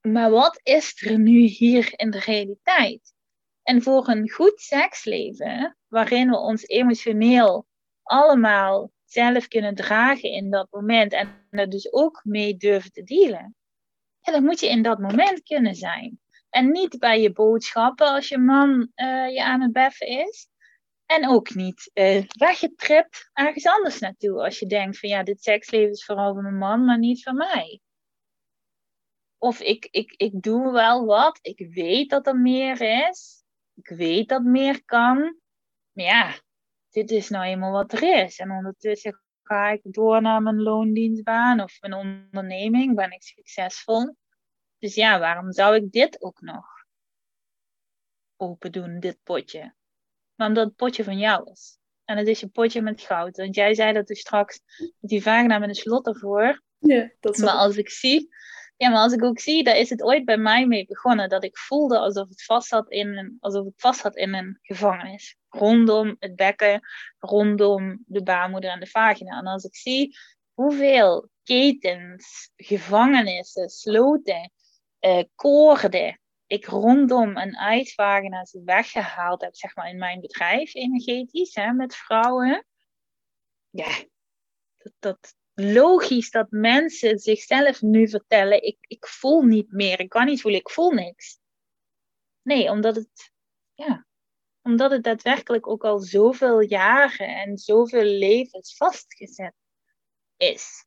maar 0.00 0.30
wat 0.30 0.60
is 0.62 1.06
er 1.06 1.18
nu 1.18 1.38
hier 1.38 1.92
in 1.96 2.10
de 2.10 2.18
realiteit? 2.18 3.14
En 3.62 3.82
voor 3.82 4.08
een 4.08 4.30
goed 4.30 4.60
seksleven, 4.60 5.76
waarin 5.88 6.30
we 6.30 6.36
ons 6.36 6.66
emotioneel 6.66 7.66
allemaal 8.02 8.90
zelf 9.04 9.48
kunnen 9.48 9.74
dragen 9.74 10.30
in 10.30 10.50
dat 10.50 10.68
moment 10.70 11.12
en 11.12 11.46
er 11.50 11.70
dus 11.70 11.92
ook 11.92 12.20
mee 12.24 12.56
durven 12.56 12.92
te 12.92 13.02
dealen, 13.02 13.56
ja, 14.20 14.32
dan 14.32 14.44
moet 14.44 14.60
je 14.60 14.68
in 14.68 14.82
dat 14.82 14.98
moment 14.98 15.42
kunnen 15.42 15.74
zijn. 15.74 16.20
En 16.50 16.70
niet 16.70 16.98
bij 16.98 17.20
je 17.20 17.32
boodschappen 17.32 18.06
als 18.06 18.28
je 18.28 18.38
man 18.38 18.70
uh, 18.96 19.34
je 19.34 19.44
aan 19.44 19.60
het 19.60 19.72
beffen 19.72 20.06
is. 20.06 20.50
En 21.12 21.28
ook 21.28 21.54
niet 21.54 21.90
uh, 21.94 22.24
weggetript 22.28 23.30
ergens 23.32 23.66
anders 23.66 23.98
naartoe. 23.98 24.44
Als 24.44 24.58
je 24.58 24.66
denkt 24.66 24.98
van 24.98 25.08
ja, 25.08 25.22
dit 25.22 25.42
seksleven 25.42 25.90
is 25.90 26.04
vooral 26.04 26.32
voor 26.32 26.42
mijn 26.42 26.58
man, 26.58 26.84
maar 26.84 26.98
niet 26.98 27.22
voor 27.22 27.34
mij. 27.34 27.80
Of 29.38 29.60
ik, 29.60 29.88
ik, 29.90 30.14
ik 30.16 30.42
doe 30.42 30.72
wel 30.72 31.04
wat. 31.04 31.38
Ik 31.42 31.74
weet 31.74 32.10
dat 32.10 32.26
er 32.26 32.36
meer 32.36 33.08
is. 33.08 33.44
Ik 33.74 33.88
weet 33.88 34.28
dat 34.28 34.42
meer 34.42 34.84
kan. 34.84 35.18
Maar 35.92 36.04
ja, 36.04 36.40
dit 36.90 37.10
is 37.10 37.28
nou 37.28 37.44
eenmaal 37.44 37.72
wat 37.72 37.92
er 37.92 38.24
is. 38.24 38.38
En 38.38 38.50
ondertussen 38.50 39.22
ga 39.42 39.70
ik 39.70 39.80
door 39.82 40.22
naar 40.22 40.42
mijn 40.42 40.62
loondienstbaan 40.62 41.60
of 41.60 41.80
mijn 41.80 41.94
onderneming. 41.94 42.94
Ben 42.94 43.12
ik 43.12 43.22
succesvol. 43.22 44.16
Dus 44.78 44.94
ja, 44.94 45.18
waarom 45.18 45.52
zou 45.52 45.74
ik 45.74 45.92
dit 45.92 46.22
ook 46.22 46.40
nog 46.40 46.66
open 48.36 48.72
doen, 48.72 49.00
dit 49.00 49.18
potje? 49.22 49.74
Maar 50.42 50.50
omdat 50.50 50.66
het 50.66 50.76
potje 50.76 51.04
van 51.04 51.18
jou 51.18 51.50
is. 51.50 51.78
En 52.04 52.16
het 52.16 52.26
is 52.26 52.40
je 52.40 52.48
potje 52.48 52.82
met 52.82 53.00
goud. 53.00 53.36
Want 53.36 53.54
jij 53.54 53.74
zei 53.74 53.92
dat 53.92 54.06
dus 54.06 54.20
straks 54.20 54.60
die 55.00 55.22
vagina 55.22 55.58
met 55.58 55.68
een 55.68 55.74
slot 55.74 56.06
ervoor. 56.06 56.62
Ja, 56.78 57.10
dat 57.20 57.34
is 57.34 57.42
Maar 57.42 57.54
als 57.54 57.76
ik 57.76 57.90
zie, 57.90 58.28
ja, 58.76 58.88
maar 58.88 58.98
als 58.98 59.12
ik 59.12 59.24
ook 59.24 59.38
zie, 59.38 59.64
daar 59.64 59.76
is 59.76 59.90
het 59.90 60.02
ooit 60.02 60.24
bij 60.24 60.36
mij 60.36 60.66
mee 60.66 60.86
begonnen. 60.86 61.28
Dat 61.28 61.44
ik 61.44 61.58
voelde 61.58 61.98
alsof 61.98 62.28
het 62.28 62.44
vast 62.44 62.68
zat 62.68 62.90
in 62.90 63.18
een, 63.18 63.36
alsof 63.40 63.64
het 63.64 63.74
vast 63.76 64.00
zat 64.00 64.16
in 64.16 64.34
een 64.34 64.58
gevangenis. 64.62 65.36
Rondom 65.48 66.16
het 66.18 66.36
bekken, 66.36 66.80
rondom 67.18 68.02
de 68.06 68.22
baarmoeder 68.22 68.70
en 68.70 68.80
de 68.80 68.86
vagina. 68.86 69.38
En 69.38 69.46
als 69.46 69.64
ik 69.64 69.76
zie 69.76 70.16
hoeveel 70.52 71.28
ketens, 71.42 72.50
gevangenissen, 72.56 73.68
sloten, 73.68 74.52
uh, 75.00 75.22
koorden 75.34 76.20
ik 76.52 76.66
rondom 76.66 77.36
een 77.36 77.56
uitvagina's 77.56 78.56
weggehaald 78.64 79.40
heb, 79.40 79.56
zeg 79.56 79.76
maar, 79.76 79.88
in 79.88 79.98
mijn 79.98 80.20
bedrijf 80.20 80.74
energetisch, 80.74 81.54
hè, 81.54 81.72
met 81.72 81.96
vrouwen. 81.96 82.66
Ja, 83.70 84.04
dat, 84.76 84.92
dat, 84.98 85.34
logisch 85.54 86.30
dat 86.30 86.50
mensen 86.50 87.18
zichzelf 87.18 87.82
nu 87.82 88.08
vertellen: 88.08 88.62
ik, 88.62 88.76
ik 88.80 89.06
voel 89.06 89.42
niet 89.42 89.72
meer, 89.72 90.00
ik 90.00 90.08
kan 90.08 90.26
niet 90.26 90.40
voelen, 90.40 90.60
ik 90.60 90.70
voel 90.70 90.90
niks. 90.90 91.38
Nee, 92.42 92.70
omdat 92.70 92.96
het, 92.96 93.32
ja, 93.74 94.06
omdat 94.62 94.90
het 94.90 95.02
daadwerkelijk 95.02 95.66
ook 95.66 95.84
al 95.84 95.98
zoveel 95.98 96.60
jaren 96.60 97.36
en 97.36 97.58
zoveel 97.58 98.04
levens 98.04 98.76
vastgezet 98.76 99.54
is. 100.36 100.86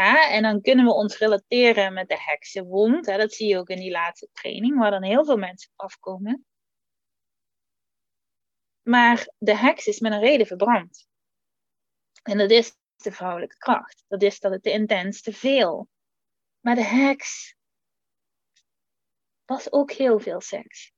En 0.00 0.42
dan 0.42 0.60
kunnen 0.60 0.84
we 0.84 0.92
ons 0.92 1.18
relateren 1.18 1.92
met 1.92 2.08
de 2.08 2.20
heksenwond. 2.20 3.06
Hè? 3.06 3.16
Dat 3.16 3.32
zie 3.32 3.48
je 3.48 3.58
ook 3.58 3.68
in 3.68 3.78
die 3.78 3.90
laatste 3.90 4.28
training, 4.32 4.78
waar 4.78 4.90
dan 4.90 5.02
heel 5.02 5.24
veel 5.24 5.36
mensen 5.36 5.72
afkomen. 5.76 6.46
Maar 8.82 9.28
de 9.38 9.56
heks 9.56 9.86
is 9.86 10.00
met 10.00 10.12
een 10.12 10.20
reden 10.20 10.46
verbrand. 10.46 11.08
En 12.22 12.38
dat 12.38 12.50
is 12.50 12.76
de 12.96 13.12
vrouwelijke 13.12 13.56
kracht. 13.56 14.04
Dat 14.08 14.22
is 14.22 14.40
dat 14.40 14.52
het 14.52 14.62
te 14.62 14.70
intens, 14.70 15.22
te 15.22 15.32
veel. 15.32 15.88
Maar 16.60 16.74
de 16.74 16.84
heks 16.84 17.56
was 19.44 19.72
ook 19.72 19.92
heel 19.92 20.18
veel 20.18 20.40
seks. 20.40 20.92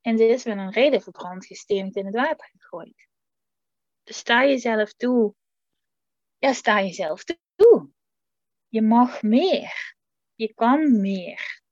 En 0.00 0.18
ze 0.18 0.24
is 0.24 0.44
met 0.44 0.56
een 0.56 0.72
reden 0.72 1.02
verbrand, 1.02 1.46
gesteend 1.46 1.96
in 1.96 2.06
het 2.06 2.14
water 2.14 2.50
gegooid. 2.58 3.08
Dus 4.02 4.16
sta 4.16 4.44
jezelf 4.44 4.92
toe 4.92 5.34
ja, 6.40 6.52
sta 6.52 6.82
jezelf 6.82 7.24
toe. 7.24 7.88
Je 8.68 8.82
mag 8.82 9.22
meer. 9.22 9.96
Je 10.34 10.54
kan 10.54 11.00
meer. 11.00 11.62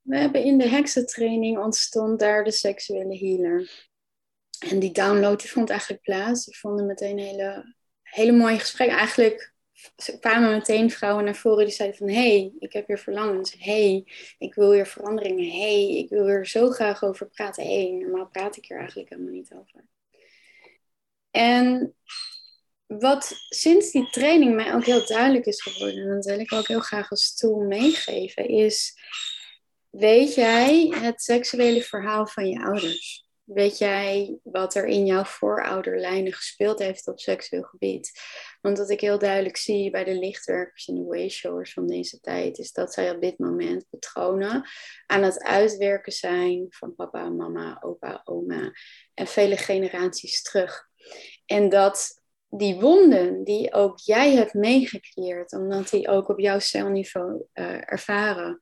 We 0.00 0.16
hebben 0.16 0.44
in 0.44 0.58
de 0.58 0.68
heksentraining 0.68 1.58
ontstond 1.58 2.18
daar 2.18 2.44
de 2.44 2.50
seksuele 2.50 3.18
healer. 3.18 3.88
En 4.58 4.78
die 4.78 4.92
download 4.92 5.42
vond 5.42 5.70
eigenlijk 5.70 6.02
plaats. 6.02 6.46
We 6.46 6.54
vonden 6.54 6.86
meteen 6.86 7.18
een 7.18 7.24
hele, 7.24 7.74
hele 8.02 8.32
mooie 8.32 8.58
gesprek. 8.58 8.88
Eigenlijk 8.88 9.54
kwamen 10.20 10.50
meteen 10.50 10.90
vrouwen 10.90 11.24
naar 11.24 11.34
voren 11.34 11.64
die 11.64 11.74
zeiden 11.74 11.98
van... 11.98 12.08
hé, 12.08 12.14
hey, 12.14 12.52
ik 12.58 12.72
heb 12.72 12.86
weer 12.86 12.98
verlangens. 12.98 13.52
Hé, 13.58 13.90
hey, 13.90 14.12
ik 14.38 14.54
wil 14.54 14.70
weer 14.70 14.86
veranderingen. 14.86 15.50
Hé, 15.50 15.86
hey, 15.86 15.96
ik 15.98 16.08
wil 16.08 16.28
er 16.28 16.46
zo 16.46 16.70
graag 16.70 17.02
over 17.02 17.28
praten. 17.28 17.64
Hey, 17.64 17.90
normaal 17.90 18.28
praat 18.28 18.56
ik 18.56 18.70
er 18.70 18.78
eigenlijk 18.78 19.08
helemaal 19.08 19.32
niet 19.32 19.52
over. 19.52 19.84
En 21.32 21.94
wat 22.86 23.34
sinds 23.48 23.90
die 23.90 24.10
training 24.10 24.54
mij 24.54 24.74
ook 24.74 24.84
heel 24.84 25.06
duidelijk 25.06 25.46
is 25.46 25.62
geworden, 25.62 26.02
en 26.02 26.14
dat 26.14 26.24
wil 26.24 26.38
ik 26.38 26.52
ook 26.52 26.68
heel 26.68 26.80
graag 26.80 27.10
als 27.10 27.34
tool 27.34 27.60
meegeven, 27.60 28.48
is: 28.48 28.94
weet 29.90 30.34
jij 30.34 30.86
het 31.00 31.22
seksuele 31.22 31.82
verhaal 31.82 32.26
van 32.26 32.48
je 32.48 32.60
ouders? 32.60 33.26
Weet 33.44 33.78
jij 33.78 34.38
wat 34.42 34.74
er 34.74 34.86
in 34.86 35.06
jouw 35.06 35.24
voorouderlijnen 35.24 36.32
gespeeld 36.32 36.78
heeft 36.78 37.08
op 37.08 37.20
seksueel 37.20 37.62
gebied? 37.62 38.20
Want 38.60 38.78
wat 38.78 38.90
ik 38.90 39.00
heel 39.00 39.18
duidelijk 39.18 39.56
zie 39.56 39.90
bij 39.90 40.04
de 40.04 40.14
lichtwerkers 40.14 40.88
en 40.88 40.94
de 40.94 41.04
wayshowers 41.04 41.72
van 41.72 41.86
deze 41.86 42.20
tijd, 42.20 42.58
is 42.58 42.72
dat 42.72 42.92
zij 42.92 43.10
op 43.10 43.20
dit 43.20 43.38
moment 43.38 43.86
patronen 43.90 44.68
aan 45.06 45.22
het 45.22 45.42
uitwerken 45.42 46.12
zijn 46.12 46.66
van 46.68 46.94
papa, 46.94 47.28
mama, 47.28 47.78
opa, 47.80 48.20
oma 48.24 48.72
en 49.14 49.26
vele 49.26 49.56
generaties 49.56 50.42
terug. 50.42 50.90
En 51.46 51.68
dat 51.68 52.22
die 52.48 52.74
wonden 52.80 53.44
die 53.44 53.72
ook 53.72 53.98
jij 53.98 54.34
hebt 54.34 54.54
meegecreëerd, 54.54 55.52
omdat 55.52 55.90
die 55.90 56.08
ook 56.08 56.28
op 56.28 56.40
jouw 56.40 56.58
celniveau 56.58 57.44
uh, 57.54 57.92
ervaren, 57.92 58.60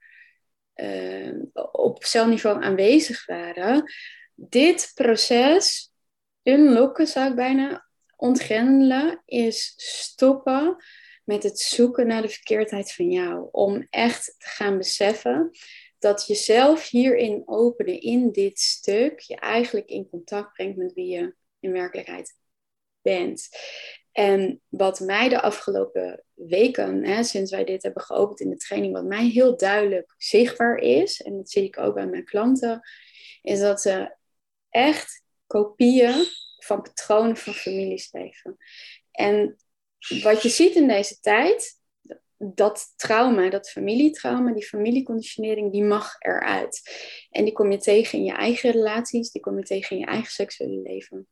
uh, 0.74 1.34
op 1.72 2.04
celniveau 2.04 2.62
aanwezig 2.62 3.26
waren, 3.26 3.92
dit 4.34 4.90
proces 4.94 5.92
unlocken 6.42 7.06
zou 7.06 7.30
ik 7.30 7.36
bijna 7.36 7.88
ontgrendelen, 8.16 9.22
is 9.24 9.72
stoppen 9.76 10.76
met 11.24 11.42
het 11.42 11.58
zoeken 11.58 12.06
naar 12.06 12.22
de 12.22 12.28
verkeerdheid 12.28 12.92
van 12.92 13.10
jou. 13.10 13.48
Om 13.50 13.86
echt 13.90 14.24
te 14.24 14.46
gaan 14.46 14.78
beseffen 14.78 15.50
dat 15.98 16.26
jezelf 16.26 16.88
hierin 16.88 17.42
openen, 17.44 18.00
in 18.00 18.32
dit 18.32 18.58
stuk, 18.58 19.20
je 19.20 19.36
eigenlijk 19.36 19.88
in 19.88 20.08
contact 20.08 20.52
brengt 20.52 20.76
met 20.76 20.92
wie 20.92 21.06
je 21.06 21.34
in 21.60 21.72
werkelijkheid 21.72 22.36
bent. 23.02 23.48
En 24.12 24.60
wat 24.68 25.00
mij 25.00 25.28
de 25.28 25.40
afgelopen 25.40 26.24
weken, 26.34 27.04
hè, 27.04 27.22
sinds 27.22 27.50
wij 27.50 27.64
dit 27.64 27.82
hebben 27.82 28.02
geopend 28.02 28.40
in 28.40 28.50
de 28.50 28.56
training, 28.56 28.92
wat 28.92 29.04
mij 29.04 29.26
heel 29.26 29.56
duidelijk 29.56 30.14
zichtbaar 30.16 30.78
is, 30.78 31.20
en 31.20 31.36
dat 31.36 31.50
zie 31.50 31.64
ik 31.64 31.78
ook 31.78 31.94
bij 31.94 32.06
mijn 32.06 32.24
klanten, 32.24 32.80
is 33.42 33.60
dat 33.60 33.80
ze 33.80 34.16
echt 34.68 35.22
kopieën 35.46 36.24
van 36.58 36.82
patronen 36.82 37.36
van 37.36 37.52
families 37.52 38.12
leven. 38.12 38.56
En 39.10 39.56
wat 40.22 40.42
je 40.42 40.48
ziet 40.48 40.74
in 40.74 40.88
deze 40.88 41.20
tijd, 41.20 41.78
dat 42.38 42.92
trauma, 42.96 43.50
dat 43.50 43.70
familietrauma, 43.70 44.52
die 44.52 44.66
familieconditionering, 44.66 45.72
die 45.72 45.82
mag 45.82 46.16
eruit. 46.18 46.82
En 47.30 47.44
die 47.44 47.52
kom 47.52 47.70
je 47.70 47.78
tegen 47.78 48.18
in 48.18 48.24
je 48.24 48.32
eigen 48.32 48.70
relaties, 48.70 49.30
die 49.30 49.42
kom 49.42 49.58
je 49.58 49.64
tegen 49.64 49.96
in 49.96 50.02
je 50.02 50.08
eigen 50.08 50.32
seksuele 50.32 50.80
leven. 50.82 51.28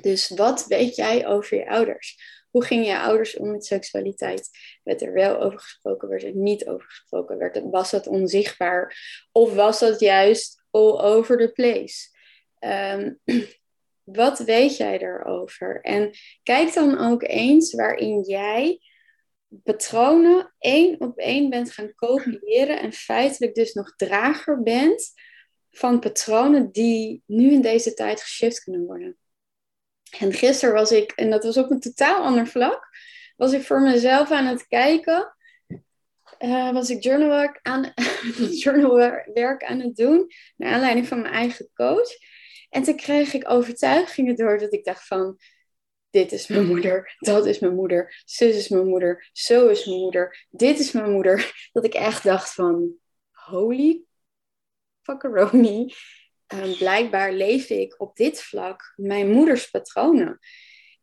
Dus 0.00 0.28
wat 0.28 0.66
weet 0.66 0.96
jij 0.96 1.26
over 1.26 1.56
je 1.56 1.68
ouders? 1.68 2.32
Hoe 2.50 2.64
gingen 2.64 2.84
je 2.84 2.98
ouders 2.98 3.36
om 3.36 3.50
met 3.50 3.64
seksualiteit? 3.64 4.48
Werd 4.82 5.02
er 5.02 5.12
wel 5.12 5.40
over 5.40 5.60
gesproken, 5.60 6.08
werd 6.08 6.22
er 6.22 6.36
niet 6.36 6.66
over 6.66 6.86
gesproken? 6.86 7.38
Werd 7.38 7.60
was 7.70 7.90
dat 7.90 8.06
onzichtbaar? 8.06 8.96
Of 9.32 9.54
was 9.54 9.78
dat 9.78 10.00
juist 10.00 10.64
all 10.70 10.98
over 11.00 11.38
the 11.38 11.52
place? 11.52 12.08
Ehm, 12.58 13.12
wat 14.20 14.38
weet 14.38 14.76
jij 14.76 14.98
daarover? 14.98 15.80
En 15.80 16.10
kijk 16.42 16.74
dan 16.74 16.98
ook 16.98 17.22
eens 17.22 17.74
waarin 17.74 18.20
jij 18.20 18.80
patronen 19.62 20.54
één 20.58 21.00
op 21.00 21.18
één 21.18 21.50
bent 21.50 21.72
gaan 21.72 21.94
kopiëren 21.94 22.80
en 22.80 22.92
feitelijk 22.92 23.54
dus 23.54 23.72
nog 23.72 23.96
drager 23.96 24.62
bent 24.62 25.12
van 25.70 26.00
patronen 26.00 26.72
die 26.72 27.22
nu 27.26 27.52
in 27.52 27.60
deze 27.60 27.94
tijd 27.94 28.20
geshift 28.20 28.62
kunnen 28.62 28.86
worden. 28.86 29.18
En 30.18 30.32
gisteren 30.32 30.74
was 30.74 30.92
ik, 30.92 31.10
en 31.10 31.30
dat 31.30 31.44
was 31.44 31.56
op 31.56 31.70
een 31.70 31.80
totaal 31.80 32.22
ander 32.24 32.46
vlak, 32.46 32.88
was 33.36 33.52
ik 33.52 33.62
voor 33.62 33.80
mezelf 33.80 34.30
aan 34.30 34.46
het 34.46 34.66
kijken. 34.66 35.36
Uh, 36.38 36.72
was 36.72 36.90
ik 36.90 37.02
journalwerk 37.02 37.58
aan, 37.62 37.84
aan 39.70 39.80
het 39.80 39.96
doen, 39.96 40.30
naar 40.56 40.72
aanleiding 40.72 41.08
van 41.08 41.20
mijn 41.20 41.34
eigen 41.34 41.70
coach. 41.74 42.08
En 42.70 42.82
toen 42.82 42.96
kreeg 42.96 43.32
ik 43.32 43.50
overtuigingen 43.50 44.36
door 44.36 44.58
dat 44.58 44.72
ik 44.72 44.84
dacht 44.84 45.06
van, 45.06 45.38
dit 46.10 46.32
is 46.32 46.46
mijn 46.46 46.66
moeder, 46.66 47.16
dat 47.18 47.46
is 47.46 47.58
mijn 47.58 47.74
moeder, 47.74 48.22
zus 48.24 48.56
is 48.56 48.68
mijn 48.68 48.86
moeder, 48.86 49.30
zo 49.32 49.68
is 49.68 49.84
mijn 49.84 50.00
moeder, 50.00 50.46
dit 50.50 50.78
is 50.78 50.92
mijn 50.92 51.10
moeder. 51.10 51.52
Dat 51.72 51.84
ik 51.84 51.94
echt 51.94 52.22
dacht 52.22 52.54
van, 52.54 52.94
holy 53.30 54.02
fuckeroni. 55.02 55.92
Um, 56.54 56.76
blijkbaar 56.76 57.32
leef 57.32 57.70
ik 57.70 57.94
op 57.98 58.16
dit 58.16 58.42
vlak 58.42 58.92
mijn 58.96 59.30
moeders 59.30 59.70
patronen. 59.70 60.38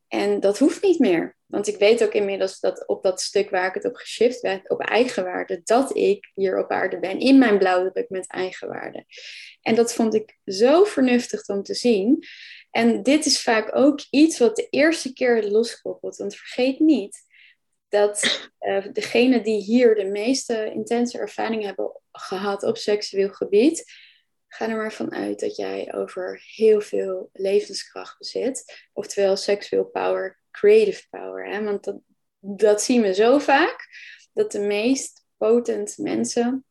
En 0.07 0.39
dat 0.39 0.59
hoeft 0.59 0.83
niet 0.83 0.99
meer. 0.99 1.37
Want 1.45 1.67
ik 1.67 1.77
weet 1.77 2.03
ook 2.03 2.13
inmiddels 2.13 2.59
dat 2.59 2.87
op 2.87 3.03
dat 3.03 3.21
stuk 3.21 3.49
waar 3.49 3.67
ik 3.67 3.73
het 3.73 3.85
op 3.85 3.95
geshift 3.95 4.41
werd, 4.41 4.69
op 4.69 4.81
eigenwaarde, 4.81 5.61
dat 5.63 5.97
ik 5.97 6.31
hier 6.33 6.59
op 6.59 6.71
aarde 6.71 6.99
ben, 6.99 7.19
in 7.19 7.37
mijn 7.37 7.57
blauwdruk 7.57 8.09
met 8.09 8.27
eigenwaarde. 8.27 9.05
En 9.61 9.75
dat 9.75 9.93
vond 9.93 10.13
ik 10.13 10.37
zo 10.45 10.83
vernuftig 10.83 11.47
om 11.47 11.63
te 11.63 11.73
zien. 11.73 12.23
En 12.69 13.03
dit 13.03 13.25
is 13.25 13.41
vaak 13.41 13.75
ook 13.75 13.99
iets 14.09 14.37
wat 14.37 14.55
de 14.55 14.67
eerste 14.69 15.13
keer 15.13 15.43
loskoppelt. 15.43 16.15
Want 16.15 16.35
vergeet 16.35 16.79
niet 16.79 17.17
dat 17.89 18.49
uh, 18.59 18.85
degenen 18.93 19.43
die 19.43 19.61
hier 19.61 19.95
de 19.95 20.05
meeste 20.05 20.71
intense 20.73 21.17
ervaring 21.17 21.63
hebben 21.63 22.01
gehad 22.11 22.63
op 22.63 22.77
seksueel 22.77 23.29
gebied, 23.29 23.83
ga 24.53 24.69
er 24.69 24.75
maar 24.75 24.93
vanuit 24.93 25.39
dat 25.39 25.55
jij 25.55 25.93
over 25.93 26.43
heel 26.55 26.81
veel 26.81 27.29
levenskracht 27.33 28.17
bezit. 28.17 28.87
Oftewel 28.93 29.35
seksueel 29.35 29.85
power, 29.85 30.39
creative 30.51 31.07
power. 31.09 31.49
Hè? 31.49 31.63
Want 31.63 31.93
dat, 32.39 32.81
zien 32.81 33.01
we 33.01 33.13
zo 33.13 33.39
vaak, 33.39 33.87
dat 34.33 34.51
de 34.51 34.59
meest 34.59 35.25
potent 35.37 35.97
mensen 35.97 36.65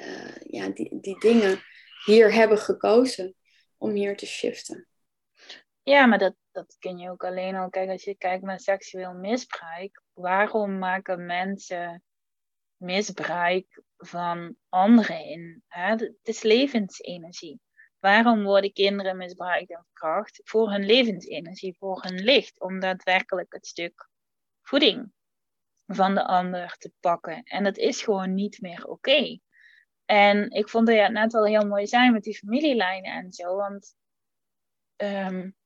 uh, 0.00 0.36
ja, 0.36 0.68
die, 0.68 1.00
die 1.00 1.20
dingen 1.20 1.60
hier 2.04 2.32
hebben 2.32 2.58
gekozen 2.58 3.34
om 3.76 3.90
hier 3.90 4.16
te 4.16 4.26
shiften. 4.26 4.88
Ja, 5.82 6.06
maar 6.06 6.18
dat, 6.18 6.34
dat 6.50 6.76
kun 6.78 6.98
je 6.98 7.10
ook 7.10 7.24
alleen 7.24 7.54
al 7.54 7.70
kijken 7.70 7.92
als 7.92 8.04
je 8.04 8.16
kijkt 8.16 8.44
naar 8.44 8.60
seksueel 8.60 9.14
misbruik. 9.14 10.02
Waarom 10.12 10.78
maken 10.78 11.26
mensen 11.26 12.02
misbruik 12.76 13.82
van 13.98 14.56
anderen 14.68 15.24
in? 15.24 15.62
Hè? 15.66 15.90
Het 15.90 16.18
is 16.22 16.42
levensenergie. 16.42 17.60
Waarom 17.98 18.42
worden 18.42 18.72
kinderen 18.72 19.16
misbruikt 19.16 19.70
en 19.70 19.84
verkracht? 19.84 20.40
Voor 20.44 20.70
hun 20.70 20.86
levensenergie, 20.86 21.76
voor 21.78 22.02
hun 22.02 22.18
licht, 22.24 22.60
om 22.60 22.80
daadwerkelijk 22.80 23.52
het 23.52 23.66
stuk 23.66 24.08
voeding 24.62 25.12
van 25.86 26.14
de 26.14 26.24
ander 26.24 26.76
te 26.78 26.92
pakken. 27.00 27.42
En 27.42 27.64
dat 27.64 27.76
is 27.76 28.02
gewoon 28.02 28.34
niet 28.34 28.60
meer 28.60 28.86
oké. 28.86 29.38
En 30.04 30.50
ik 30.50 30.68
vond 30.68 30.88
het 30.88 31.12
net 31.12 31.32
wel 31.32 31.46
heel 31.46 31.66
mooi 31.66 31.86
zijn 31.86 32.12
met 32.12 32.22
die 32.22 32.38
familielijnen 32.38 33.12
en 33.12 33.32
zo. 33.32 33.56
Want 33.56 33.94
um, 34.96 35.56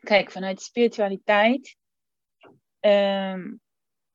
kijk, 0.00 0.30
vanuit 0.30 0.62
spiritualiteit 0.62 1.76
um, 2.80 3.60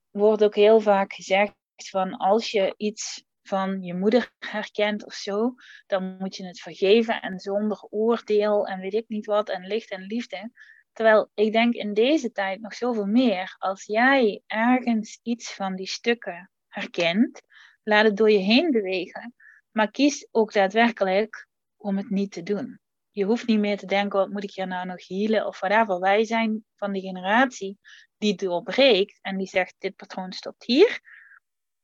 wordt 0.09 0.43
ook 0.43 0.55
heel 0.55 0.79
vaak 0.79 1.13
gezegd 1.13 1.55
van 1.75 2.17
als 2.17 2.51
je 2.51 2.73
iets 2.77 3.23
van 3.47 3.81
je 3.81 3.93
moeder 3.93 4.31
herkent 4.39 5.05
of 5.05 5.13
zo, 5.13 5.53
dan 5.87 6.17
moet 6.19 6.35
je 6.35 6.45
het 6.45 6.59
vergeven 6.59 7.21
en 7.21 7.39
zonder 7.39 7.87
oordeel 7.89 8.67
en 8.67 8.79
weet 8.79 8.93
ik 8.93 9.07
niet 9.07 9.25
wat 9.25 9.49
en 9.49 9.67
licht 9.67 9.91
en 9.91 10.01
liefde. 10.01 10.51
Terwijl 10.93 11.31
ik 11.33 11.51
denk 11.51 11.73
in 11.73 11.93
deze 11.93 12.31
tijd 12.31 12.61
nog 12.61 12.73
zoveel 12.73 13.05
meer. 13.05 13.55
Als 13.57 13.83
jij 13.85 14.41
ergens 14.47 15.19
iets 15.23 15.53
van 15.53 15.75
die 15.75 15.87
stukken 15.87 16.51
herkent, 16.67 17.41
laat 17.83 18.05
het 18.05 18.17
door 18.17 18.31
je 18.31 18.37
heen 18.37 18.71
bewegen. 18.71 19.33
Maar 19.71 19.91
kies 19.91 20.27
ook 20.31 20.53
daadwerkelijk 20.53 21.47
om 21.77 21.97
het 21.97 22.09
niet 22.09 22.31
te 22.31 22.43
doen. 22.43 22.79
Je 23.11 23.23
hoeft 23.23 23.47
niet 23.47 23.59
meer 23.59 23.77
te 23.77 23.85
denken, 23.85 24.19
wat 24.19 24.29
moet 24.29 24.43
ik 24.43 24.53
hier 24.53 24.67
nou 24.67 24.85
nog 24.85 25.07
healen 25.07 25.45
of 25.45 25.59
whatever. 25.59 25.99
Wij 25.99 26.25
zijn 26.25 26.65
van 26.75 26.91
die 26.91 27.01
generatie 27.01 27.77
die 28.17 28.35
doorbreekt 28.35 29.19
en 29.21 29.37
die 29.37 29.47
zegt, 29.47 29.75
dit 29.77 29.95
patroon 29.95 30.31
stopt 30.31 30.65
hier. 30.65 30.99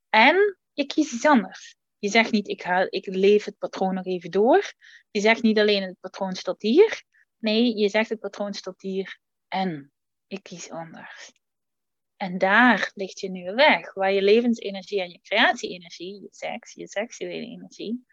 En 0.10 0.58
je 0.74 0.86
kiest 0.86 1.14
iets 1.14 1.26
anders. 1.26 1.76
Je 1.98 2.10
zegt 2.10 2.32
niet, 2.32 2.48
ik, 2.48 2.66
ik 2.90 3.06
leef 3.06 3.46
het 3.46 3.58
patroon 3.58 3.94
nog 3.94 4.06
even 4.06 4.32
door. 4.32 4.74
Je 5.12 5.20
zegt 5.20 5.42
niet 5.42 5.60
alleen, 5.60 5.84
het 5.84 6.00
patroon 6.00 6.36
stopt 6.36 6.62
hier. 6.62 7.04
Nee, 7.38 7.78
je 7.78 7.90
zegt, 7.90 8.10
het 8.10 8.20
patroon 8.20 8.54
stopt 8.54 8.82
hier 8.82 9.20
en 9.48 9.92
ik 10.28 10.44
kies 10.44 10.70
anders. 10.70 11.32
En 12.18 12.38
daar 12.38 12.92
ligt 12.94 13.20
je 13.20 13.30
nieuwe 13.30 13.54
weg, 13.54 13.94
waar 13.94 14.12
je 14.12 14.22
levensenergie 14.22 15.02
en 15.02 15.10
je 15.10 15.22
creatieenergie, 15.22 16.22
je 16.22 16.28
seks, 16.30 16.74
je 16.74 16.88
seksuele 16.88 17.46
energie, 17.46 18.06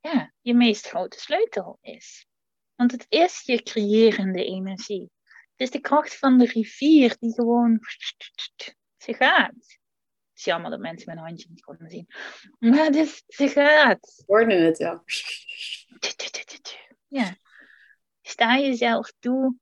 ja, 0.00 0.32
je 0.40 0.54
meest 0.54 0.86
grote 0.86 1.20
sleutel 1.20 1.78
is. 1.80 2.26
Want 2.74 2.92
het 2.92 3.06
is 3.08 3.42
je 3.42 3.62
creërende 3.62 4.44
energie. 4.44 5.10
Het 5.50 5.60
is 5.60 5.70
de 5.70 5.80
kracht 5.80 6.18
van 6.18 6.38
de 6.38 6.46
rivier 6.46 7.16
die 7.18 7.34
gewoon 7.34 7.80
ze 8.96 9.14
gaat. 9.14 9.78
Het 10.34 10.42
is 10.42 10.52
jammer 10.52 10.70
dat 10.70 10.80
mensen 10.80 11.14
mijn 11.14 11.26
handje 11.26 11.46
niet 11.50 11.64
konden 11.64 11.90
zien. 11.90 12.06
Maar 12.58 12.90
dus, 12.90 13.22
ze 13.26 13.48
gaat. 13.48 14.22
Hoorden 14.26 14.64
het 14.64 14.78
wel. 14.78 15.02
Ja. 17.08 17.36
Sta 18.22 18.58
jezelf 18.58 19.12
toe 19.18 19.56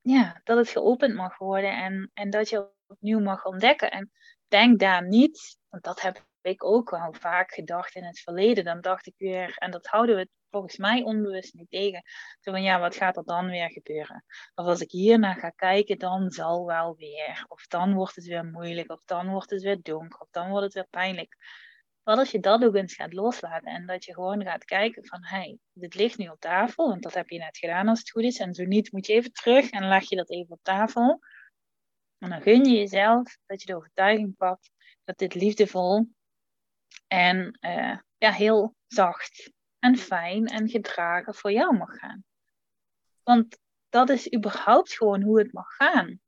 ja, 0.00 0.40
dat 0.44 0.56
het 0.56 0.68
geopend 0.68 1.14
mag 1.14 1.38
worden 1.38 1.76
en, 1.76 2.10
en 2.14 2.30
dat 2.30 2.48
je 2.48 2.70
opnieuw 2.86 3.20
mag 3.20 3.44
ontdekken. 3.44 3.90
En 3.90 4.10
denk 4.48 4.78
daar 4.78 5.06
niet, 5.06 5.58
want 5.68 5.82
dat 5.82 6.00
heb 6.00 6.26
ik 6.40 6.64
ook 6.64 6.90
wel 6.90 7.12
vaak 7.12 7.52
gedacht 7.52 7.94
in 7.94 8.04
het 8.04 8.20
verleden. 8.20 8.64
Dan 8.64 8.80
dacht 8.80 9.06
ik 9.06 9.14
weer, 9.16 9.56
en 9.56 9.70
dat 9.70 9.86
houden 9.86 10.16
we 10.16 10.28
volgens 10.54 10.76
mij 10.76 11.02
onbewust 11.02 11.54
niet 11.54 11.70
tegen. 11.70 12.02
Zo 12.40 12.50
van 12.50 12.62
ja, 12.62 12.80
wat 12.80 12.96
gaat 12.96 13.16
er 13.16 13.24
dan 13.24 13.46
weer 13.46 13.70
gebeuren? 13.70 14.24
Of 14.54 14.66
als 14.66 14.80
ik 14.80 14.90
hier 14.90 15.18
naar 15.18 15.36
ga 15.36 15.50
kijken, 15.50 15.98
dan 15.98 16.30
zal 16.30 16.66
wel 16.66 16.96
weer. 16.96 17.44
Of 17.48 17.66
dan 17.66 17.94
wordt 17.94 18.16
het 18.16 18.26
weer 18.26 18.44
moeilijk, 18.44 18.90
of 18.90 19.04
dan 19.04 19.28
wordt 19.28 19.50
het 19.50 19.62
weer 19.62 19.82
donker, 19.82 20.20
of 20.20 20.28
dan 20.30 20.48
wordt 20.48 20.64
het 20.64 20.74
weer 20.74 20.86
pijnlijk. 20.90 21.36
Wat 22.02 22.18
als 22.18 22.30
je 22.30 22.40
dat 22.40 22.64
ook 22.64 22.74
eens 22.74 22.94
gaat 22.94 23.12
loslaten 23.12 23.72
en 23.72 23.86
dat 23.86 24.04
je 24.04 24.14
gewoon 24.14 24.42
gaat 24.42 24.64
kijken 24.64 25.06
van 25.06 25.24
hé, 25.24 25.36
hey, 25.36 25.58
dit 25.72 25.94
ligt 25.94 26.18
nu 26.18 26.28
op 26.28 26.40
tafel, 26.40 26.88
want 26.88 27.02
dat 27.02 27.14
heb 27.14 27.28
je 27.28 27.38
net 27.38 27.58
gedaan 27.58 27.88
als 27.88 27.98
het 27.98 28.10
goed 28.10 28.22
is. 28.22 28.38
En 28.38 28.54
zo 28.54 28.64
niet, 28.64 28.92
moet 28.92 29.06
je 29.06 29.12
even 29.12 29.32
terug 29.32 29.70
en 29.70 29.88
leg 29.88 30.08
je 30.08 30.16
dat 30.16 30.30
even 30.30 30.52
op 30.52 30.62
tafel. 30.62 31.20
En 32.18 32.30
dan 32.30 32.42
gun 32.42 32.64
je 32.64 32.78
jezelf 32.78 33.36
dat 33.46 33.60
je 33.60 33.66
de 33.66 33.76
overtuiging 33.76 34.36
pakt 34.36 34.70
dat 35.04 35.18
dit 35.18 35.34
liefdevol 35.34 36.06
en 37.06 37.58
uh, 37.60 37.98
ja, 38.18 38.32
heel 38.32 38.74
zacht 38.86 39.52
en 39.84 39.96
fijn 39.96 40.46
en 40.46 40.68
gedragen 40.68 41.34
voor 41.34 41.52
jou 41.52 41.76
mag 41.76 41.98
gaan. 41.98 42.24
Want 43.22 43.58
dat 43.88 44.10
is 44.10 44.34
überhaupt 44.34 44.92
gewoon 44.92 45.22
hoe 45.22 45.38
het 45.38 45.52
mag 45.52 45.76
gaan. 45.76 46.20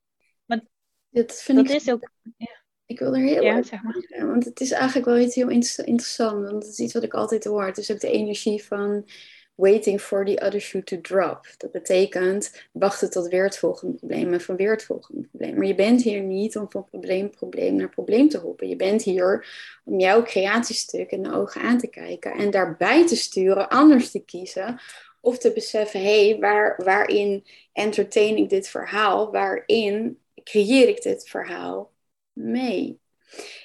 Maar 0.44 0.60
dat, 1.08 1.42
vind 1.42 1.58
dat 1.58 1.68
ik... 1.68 1.74
is 1.74 1.90
ook. 1.90 2.10
Ja. 2.36 2.64
Ik 2.84 2.98
wil 2.98 3.14
er 3.14 3.20
heel 3.20 3.42
ja, 3.42 3.62
zeg 3.62 3.82
maar. 3.82 4.26
want 4.26 4.44
het 4.44 4.60
is 4.60 4.70
eigenlijk 4.70 5.06
wel 5.06 5.18
iets 5.18 5.34
heel 5.34 5.48
interessant. 5.48 6.50
Want 6.50 6.62
het 6.62 6.72
is 6.72 6.78
iets 6.78 6.92
wat 6.92 7.02
ik 7.02 7.14
altijd 7.14 7.44
hoor. 7.44 7.64
Het 7.64 7.78
is 7.78 7.90
ook 7.90 8.00
de 8.00 8.10
energie 8.10 8.64
van 8.64 9.08
waiting 9.56 10.00
for 10.00 10.24
the 10.24 10.40
other 10.40 10.60
shoe 10.60 10.82
to 10.82 11.00
drop. 11.00 11.46
Dat 11.56 11.72
betekent 11.72 12.66
wachten 12.72 13.10
tot 13.10 13.28
weer 13.28 13.44
het 13.44 13.58
volgende 13.58 13.96
probleem 13.96 14.32
en 14.32 14.40
van 14.40 14.56
weer 14.56 14.70
het 14.70 14.84
volgende 14.84 15.28
probleem. 15.28 15.54
Maar 15.56 15.66
je 15.66 15.74
bent 15.74 16.02
hier 16.02 16.20
niet 16.20 16.56
om 16.56 16.70
van 16.70 16.84
probleem, 16.84 17.30
probleem 17.30 17.74
naar 17.76 17.88
probleem 17.88 18.28
te 18.28 18.38
hoppen. 18.38 18.68
Je 18.68 18.76
bent 18.76 19.02
hier 19.02 19.46
om 19.84 19.98
jouw 20.00 20.22
creatiestuk 20.22 21.10
in 21.10 21.22
de 21.22 21.32
ogen 21.34 21.60
aan 21.60 21.78
te 21.78 21.86
kijken 21.86 22.32
en 22.32 22.50
daarbij 22.50 23.06
te 23.06 23.16
sturen, 23.16 23.68
anders 23.68 24.10
te 24.10 24.24
kiezen 24.24 24.80
Of 25.20 25.38
te 25.38 25.52
beseffen, 25.52 26.00
hé, 26.00 26.28
hey, 26.28 26.38
waar, 26.38 26.80
waarin 26.84 27.46
entertain 27.72 28.36
ik 28.36 28.48
dit 28.48 28.68
verhaal? 28.68 29.30
Waarin 29.32 30.20
creëer 30.44 30.88
ik 30.88 31.02
dit 31.02 31.28
verhaal 31.28 31.92
mee? 32.32 33.00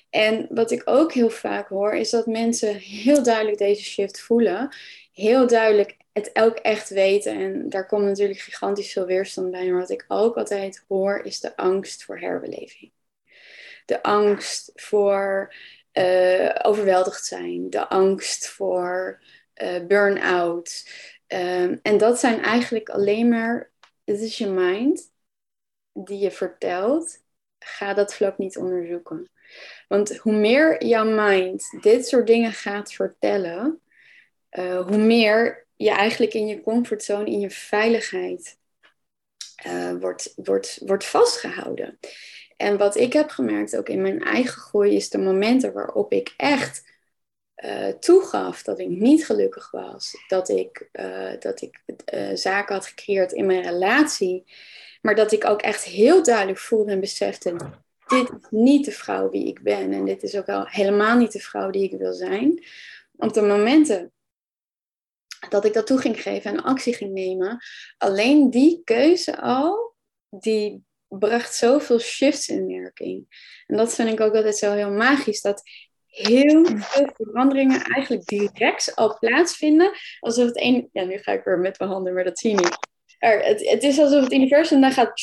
En 0.10 0.47
wat 0.49 0.71
ik 0.71 0.82
ook 0.86 1.13
heel 1.13 1.30
vaak 1.30 1.67
hoor, 1.67 1.93
is 1.95 2.10
dat 2.10 2.25
mensen 2.25 2.75
heel 2.75 3.23
duidelijk 3.23 3.58
deze 3.58 3.84
shift 3.84 4.21
voelen. 4.21 4.75
Heel 5.12 5.47
duidelijk 5.47 5.97
het 6.12 6.30
ook 6.34 6.56
echt 6.56 6.89
weten. 6.89 7.36
En 7.36 7.69
daar 7.69 7.86
komt 7.88 8.06
natuurlijk 8.06 8.39
gigantisch 8.39 8.91
veel 8.91 9.06
weerstand 9.06 9.52
bij. 9.52 9.69
Maar 9.69 9.80
wat 9.80 9.89
ik 9.89 10.06
ook 10.08 10.38
altijd 10.38 10.86
hoor, 10.88 11.19
is 11.24 11.39
de 11.39 11.56
angst 11.58 12.04
voor 12.04 12.19
herbeleving. 12.19 12.91
De 13.86 14.04
angst 14.04 14.71
voor 14.76 15.54
uh, 15.93 16.56
overweldigd 16.62 17.26
zijn. 17.26 17.69
De 17.69 17.88
angst 17.89 18.47
voor 18.47 19.21
uh, 19.56 19.86
burn-out. 19.86 20.89
Um, 21.28 21.80
en 21.82 21.97
dat 21.97 22.19
zijn 22.19 22.41
eigenlijk 22.41 22.89
alleen 22.89 23.30
maar, 23.30 23.71
het 24.04 24.19
is 24.19 24.38
je 24.38 24.47
mind 24.47 25.12
die 25.93 26.19
je 26.19 26.32
vertelt. 26.32 27.19
Ga 27.60 27.93
dat 27.93 28.13
vlak 28.13 28.38
niet 28.38 28.58
onderzoeken. 28.58 29.30
Want 29.88 30.17
hoe 30.17 30.34
meer 30.34 30.86
jouw 30.86 31.06
mind 31.06 31.78
dit 31.82 32.08
soort 32.08 32.28
dingen 32.28 32.52
gaat 32.52 32.93
vertellen, 32.93 33.82
uh, 34.60 34.88
hoe 34.88 34.98
meer 34.98 35.68
je 35.76 35.90
eigenlijk 35.90 36.34
in 36.34 36.48
je 36.48 36.62
comfortzone, 36.62 37.26
in 37.26 37.40
je 37.40 37.50
veiligheid 37.50 38.58
uh, 39.66 39.94
wordt, 40.00 40.34
wordt, 40.36 40.82
wordt 40.86 41.06
vastgehouden. 41.06 42.00
En 42.58 42.78
wat 42.78 42.96
ik 42.96 43.14
heb 43.14 43.30
gemerkt 43.30 43.78
ook 43.78 43.90
in 43.90 44.02
mijn 44.02 44.22
eigen 44.22 44.62
groei, 44.62 44.96
is 44.96 45.10
de 45.10 45.18
momenten 45.18 45.74
waarop 45.74 46.12
ik 46.12 46.34
echt 46.38 46.90
uh, 47.56 47.88
toegaf 47.88 48.64
dat 48.64 48.80
ik 48.80 48.88
niet 48.88 49.26
gelukkig 49.26 49.72
was. 49.72 50.16
Dat 50.28 50.50
ik, 50.50 50.90
dat 51.40 51.62
ik 51.62 51.82
zaken 52.34 52.76
had 52.76 52.86
gecreëerd 52.86 53.32
in 53.32 53.46
mijn 53.46 53.62
relatie. 53.62 54.44
Maar 55.02 55.16
dat 55.16 55.32
ik 55.32 55.46
ook 55.46 55.62
echt 55.62 55.84
heel 55.84 56.24
duidelijk 56.24 56.60
voelde 56.60 56.92
en 56.92 57.00
besefte: 57.00 57.56
dit 58.08 58.30
is 58.30 58.48
niet 58.50 58.86
de 58.86 58.92
vrouw 58.92 59.30
wie 59.30 59.48
ik 59.48 59.62
ben. 59.62 59.94
En 59.94 60.06
dit 60.06 60.24
is 60.24 60.36
ook 60.36 60.50
al 60.50 60.66
helemaal 60.68 61.18
niet 61.18 61.32
de 61.32 61.40
vrouw 61.40 61.70
die 61.70 61.84
ik 61.84 62.00
wil 62.00 62.14
zijn. 62.14 62.64
Op 63.16 63.34
de 63.34 63.42
momenten 63.42 64.12
dat 65.49 65.65
ik 65.65 65.73
dat 65.73 65.88
toe 65.88 65.97
ging 65.97 66.21
geven 66.21 66.51
en 66.51 66.63
actie 66.63 66.93
ging 66.93 67.13
nemen, 67.13 67.63
alleen 67.97 68.49
die 68.49 68.82
keuze 68.84 69.41
al, 69.41 69.95
die 70.30 70.84
bracht 71.08 71.56
zoveel 71.56 71.99
shifts 71.99 72.47
in 72.47 72.67
werking. 72.67 73.25
En 73.67 73.77
dat 73.77 73.95
vind 73.95 74.10
ik 74.10 74.19
ook 74.19 74.36
altijd 74.36 74.58
zo 74.58 74.73
heel 74.73 74.91
magisch, 74.91 75.41
dat 75.41 75.62
heel 76.06 76.65
veel 76.65 77.10
veranderingen 77.13 77.82
eigenlijk 77.82 78.25
direct 78.25 78.95
al 78.95 79.17
plaatsvinden. 79.19 79.91
Alsof 80.19 80.45
het 80.45 80.62
een, 80.62 80.89
ja 80.91 81.04
nu 81.04 81.17
ga 81.17 81.32
ik 81.32 81.43
weer 81.43 81.60
met 81.60 81.80
mijn 81.80 81.91
handen, 81.91 82.13
maar 82.13 82.23
dat 82.23 82.39
zie 82.39 82.49
je 82.49 82.56
niet. 82.56 82.77
het, 83.19 83.69
het 83.69 83.84
is 83.84 83.99
alsof 83.99 84.23
het 84.23 84.34
universum 84.34 84.82
dan 84.82 84.91
gaat 84.91 85.13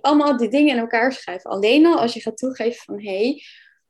allemaal 0.00 0.36
die 0.36 0.48
dingen 0.48 0.74
in 0.74 0.80
elkaar 0.80 1.12
schrijven. 1.12 1.50
Alleen 1.50 1.86
al 1.86 1.98
als 1.98 2.14
je 2.14 2.20
gaat 2.20 2.36
toegeven 2.36 2.84
van 2.84 3.00
hé, 3.02 3.18
hey, 3.18 3.42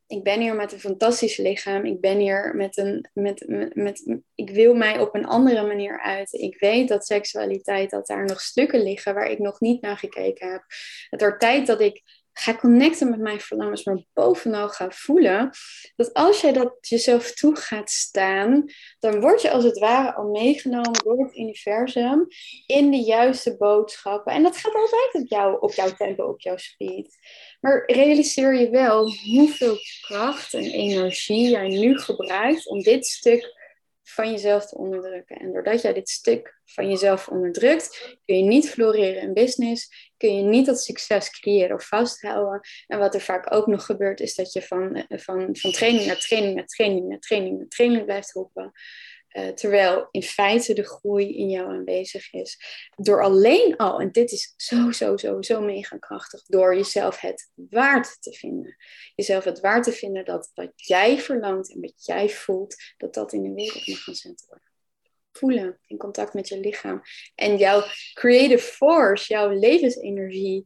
ik 0.06 0.22
ben 0.22 0.40
hier 0.40 0.54
met 0.54 0.72
een 0.72 0.80
fantastisch 0.80 1.36
lichaam. 1.36 1.84
Ik 1.84 2.00
ben 2.00 2.18
hier 2.18 2.54
met 2.56 2.76
een. 2.76 3.08
Met, 3.12 3.44
met, 3.74 4.20
ik 4.34 4.50
wil 4.50 4.74
mij 4.74 5.00
op 5.00 5.14
een 5.14 5.26
andere 5.26 5.66
manier 5.66 6.00
uiten. 6.00 6.40
Ik 6.40 6.58
weet 6.58 6.88
dat 6.88 7.06
seksualiteit, 7.06 7.90
dat 7.90 8.06
daar 8.06 8.24
nog 8.24 8.40
stukken 8.40 8.82
liggen 8.82 9.14
waar 9.14 9.30
ik 9.30 9.38
nog 9.38 9.60
niet 9.60 9.82
naar 9.82 9.98
gekeken 9.98 10.52
heb. 10.52 10.64
Het 11.10 11.20
wordt 11.20 11.40
tijd 11.40 11.66
dat 11.66 11.80
ik 11.80 12.02
ga 12.34 12.56
connecten 12.56 13.10
met 13.10 13.20
mijn 13.20 13.40
verlangens, 13.40 13.84
maar 13.84 14.02
bovenal 14.12 14.68
ga 14.68 14.90
voelen. 14.90 15.50
Dat 15.96 16.14
als 16.14 16.40
jij 16.40 16.52
dat 16.52 16.74
jezelf 16.80 17.32
toe 17.32 17.56
gaat 17.56 17.90
staan, 17.90 18.64
dan 18.98 19.20
word 19.20 19.42
je 19.42 19.50
als 19.50 19.64
het 19.64 19.78
ware 19.78 20.14
al 20.14 20.30
meegenomen 20.30 21.04
door 21.04 21.24
het 21.24 21.36
universum 21.36 22.26
in 22.66 22.90
de 22.90 22.96
juiste 22.96 23.56
boodschappen. 23.56 24.32
En 24.32 24.42
dat 24.42 24.56
gaat 24.56 24.74
altijd 24.74 25.14
op, 25.14 25.28
jou, 25.28 25.60
op 25.60 25.72
jouw 25.72 25.92
tempo, 25.96 26.24
op 26.24 26.40
jouw 26.40 26.56
speed. 26.56 27.18
Maar 27.60 27.82
realiseer 27.86 28.54
je 28.54 28.70
wel 28.70 29.10
hoeveel 29.10 29.76
kracht 30.00 30.54
en 30.54 30.64
energie 30.64 31.50
jij 31.50 31.68
nu 31.68 31.98
gebruikt 31.98 32.66
om 32.66 32.80
dit 32.80 33.06
stuk 33.06 33.62
van 34.04 34.30
jezelf 34.30 34.66
te 34.66 34.76
onderdrukken. 34.76 35.36
En 35.36 35.52
doordat 35.52 35.82
jij 35.82 35.92
dit 35.92 36.08
stuk 36.08 36.60
van 36.64 36.88
jezelf 36.88 37.28
onderdrukt, 37.28 38.16
kun 38.24 38.36
je 38.36 38.42
niet 38.42 38.70
floreren 38.70 39.22
in 39.22 39.32
business, 39.32 40.12
kun 40.16 40.36
je 40.36 40.42
niet 40.42 40.66
dat 40.66 40.82
succes 40.82 41.30
creëren 41.30 41.76
of 41.76 41.86
vasthouden. 41.86 42.60
En 42.86 42.98
wat 42.98 43.14
er 43.14 43.20
vaak 43.20 43.54
ook 43.54 43.66
nog 43.66 43.84
gebeurt, 43.84 44.20
is 44.20 44.34
dat 44.34 44.52
je 44.52 44.62
van, 44.62 45.04
van, 45.08 45.56
van 45.56 45.72
training 45.72 46.06
naar 46.06 46.18
training 46.18 46.54
naar 46.54 46.66
training 46.66 47.08
naar 47.08 47.18
training 47.18 47.58
naar 47.58 47.68
training 47.68 48.04
blijft 48.04 48.32
roepen. 48.32 48.72
Uh, 49.36 49.48
terwijl 49.48 50.08
in 50.10 50.22
feite 50.22 50.74
de 50.74 50.84
groei 50.84 51.36
in 51.36 51.50
jou 51.50 51.70
aanwezig 51.70 52.32
is. 52.32 52.58
Door 52.96 53.22
alleen 53.22 53.76
al, 53.76 54.00
en 54.00 54.12
dit 54.12 54.32
is 54.32 54.54
zo, 54.56 54.90
zo, 54.90 55.16
zo, 55.16 55.42
zo 55.42 55.60
mega 55.60 55.96
krachtig, 55.96 56.42
door 56.46 56.76
jezelf 56.76 57.20
het 57.20 57.50
waard 57.54 58.22
te 58.22 58.32
vinden. 58.32 58.76
Jezelf 59.14 59.44
het 59.44 59.60
waard 59.60 59.84
te 59.84 59.92
vinden 59.92 60.24
dat 60.24 60.50
wat 60.54 60.72
jij 60.74 61.18
verlangt 61.18 61.72
en 61.74 61.80
wat 61.80 62.04
jij 62.04 62.28
voelt, 62.28 62.76
dat 62.96 63.14
dat 63.14 63.32
in 63.32 63.42
de 63.42 63.52
wereld 63.54 63.86
mag 63.86 64.02
gaan 64.02 64.34
worden. 64.46 64.72
Voelen, 65.32 65.78
in 65.86 65.96
contact 65.96 66.34
met 66.34 66.48
je 66.48 66.60
lichaam. 66.60 67.02
En 67.34 67.56
jouw 67.56 67.82
creative 68.12 68.64
force, 68.64 69.32
jouw 69.32 69.48
levensenergie, 69.48 70.64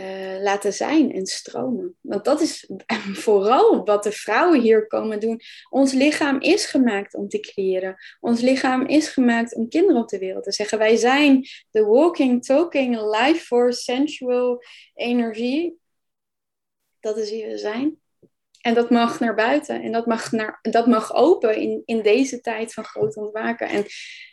uh, 0.00 0.42
laten 0.42 0.72
zijn 0.72 1.12
en 1.12 1.26
stromen. 1.26 1.96
Want 2.00 2.24
dat 2.24 2.40
is 2.40 2.70
vooral 3.26 3.84
wat 3.84 4.02
de 4.02 4.12
vrouwen 4.12 4.60
hier 4.60 4.86
komen 4.86 5.20
doen. 5.20 5.40
Ons 5.70 5.92
lichaam 5.92 6.40
is 6.40 6.66
gemaakt 6.66 7.14
om 7.14 7.28
te 7.28 7.40
creëren. 7.40 7.96
Ons 8.20 8.40
lichaam 8.40 8.86
is 8.86 9.08
gemaakt 9.08 9.54
om 9.54 9.68
kinderen 9.68 10.02
op 10.02 10.08
de 10.08 10.18
wereld 10.18 10.44
te 10.44 10.52
zeggen. 10.52 10.78
Wij 10.78 10.96
zijn 10.96 11.46
de 11.70 11.84
walking, 11.84 12.44
talking, 12.44 13.00
life 13.00 13.44
force, 13.44 13.80
sensual 13.80 14.62
energie. 14.94 15.78
Dat 17.00 17.16
is 17.16 17.30
wie 17.30 17.46
we 17.46 17.58
zijn. 17.58 17.98
En 18.60 18.74
dat 18.74 18.90
mag 18.90 19.20
naar 19.20 19.34
buiten. 19.34 19.82
En 19.82 19.92
dat 19.92 20.06
mag, 20.06 20.32
naar, 20.32 20.58
dat 20.62 20.86
mag 20.86 21.14
open 21.14 21.56
in, 21.56 21.82
in 21.84 22.02
deze 22.02 22.40
tijd 22.40 22.72
van 22.72 22.84
groot 22.84 23.16
ontwaken. 23.16 23.68
En 23.68 23.84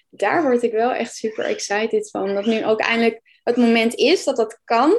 daar 0.09 0.41
word 0.41 0.63
ik 0.63 0.71
wel 0.71 0.91
echt 0.91 1.15
super 1.15 1.45
excited 1.45 2.09
van. 2.09 2.33
Dat 2.33 2.45
nu 2.45 2.65
ook 2.65 2.79
eindelijk 2.79 3.21
het 3.43 3.55
moment 3.55 3.95
is 3.95 4.23
dat 4.23 4.35
dat 4.35 4.59
kan. 4.63 4.93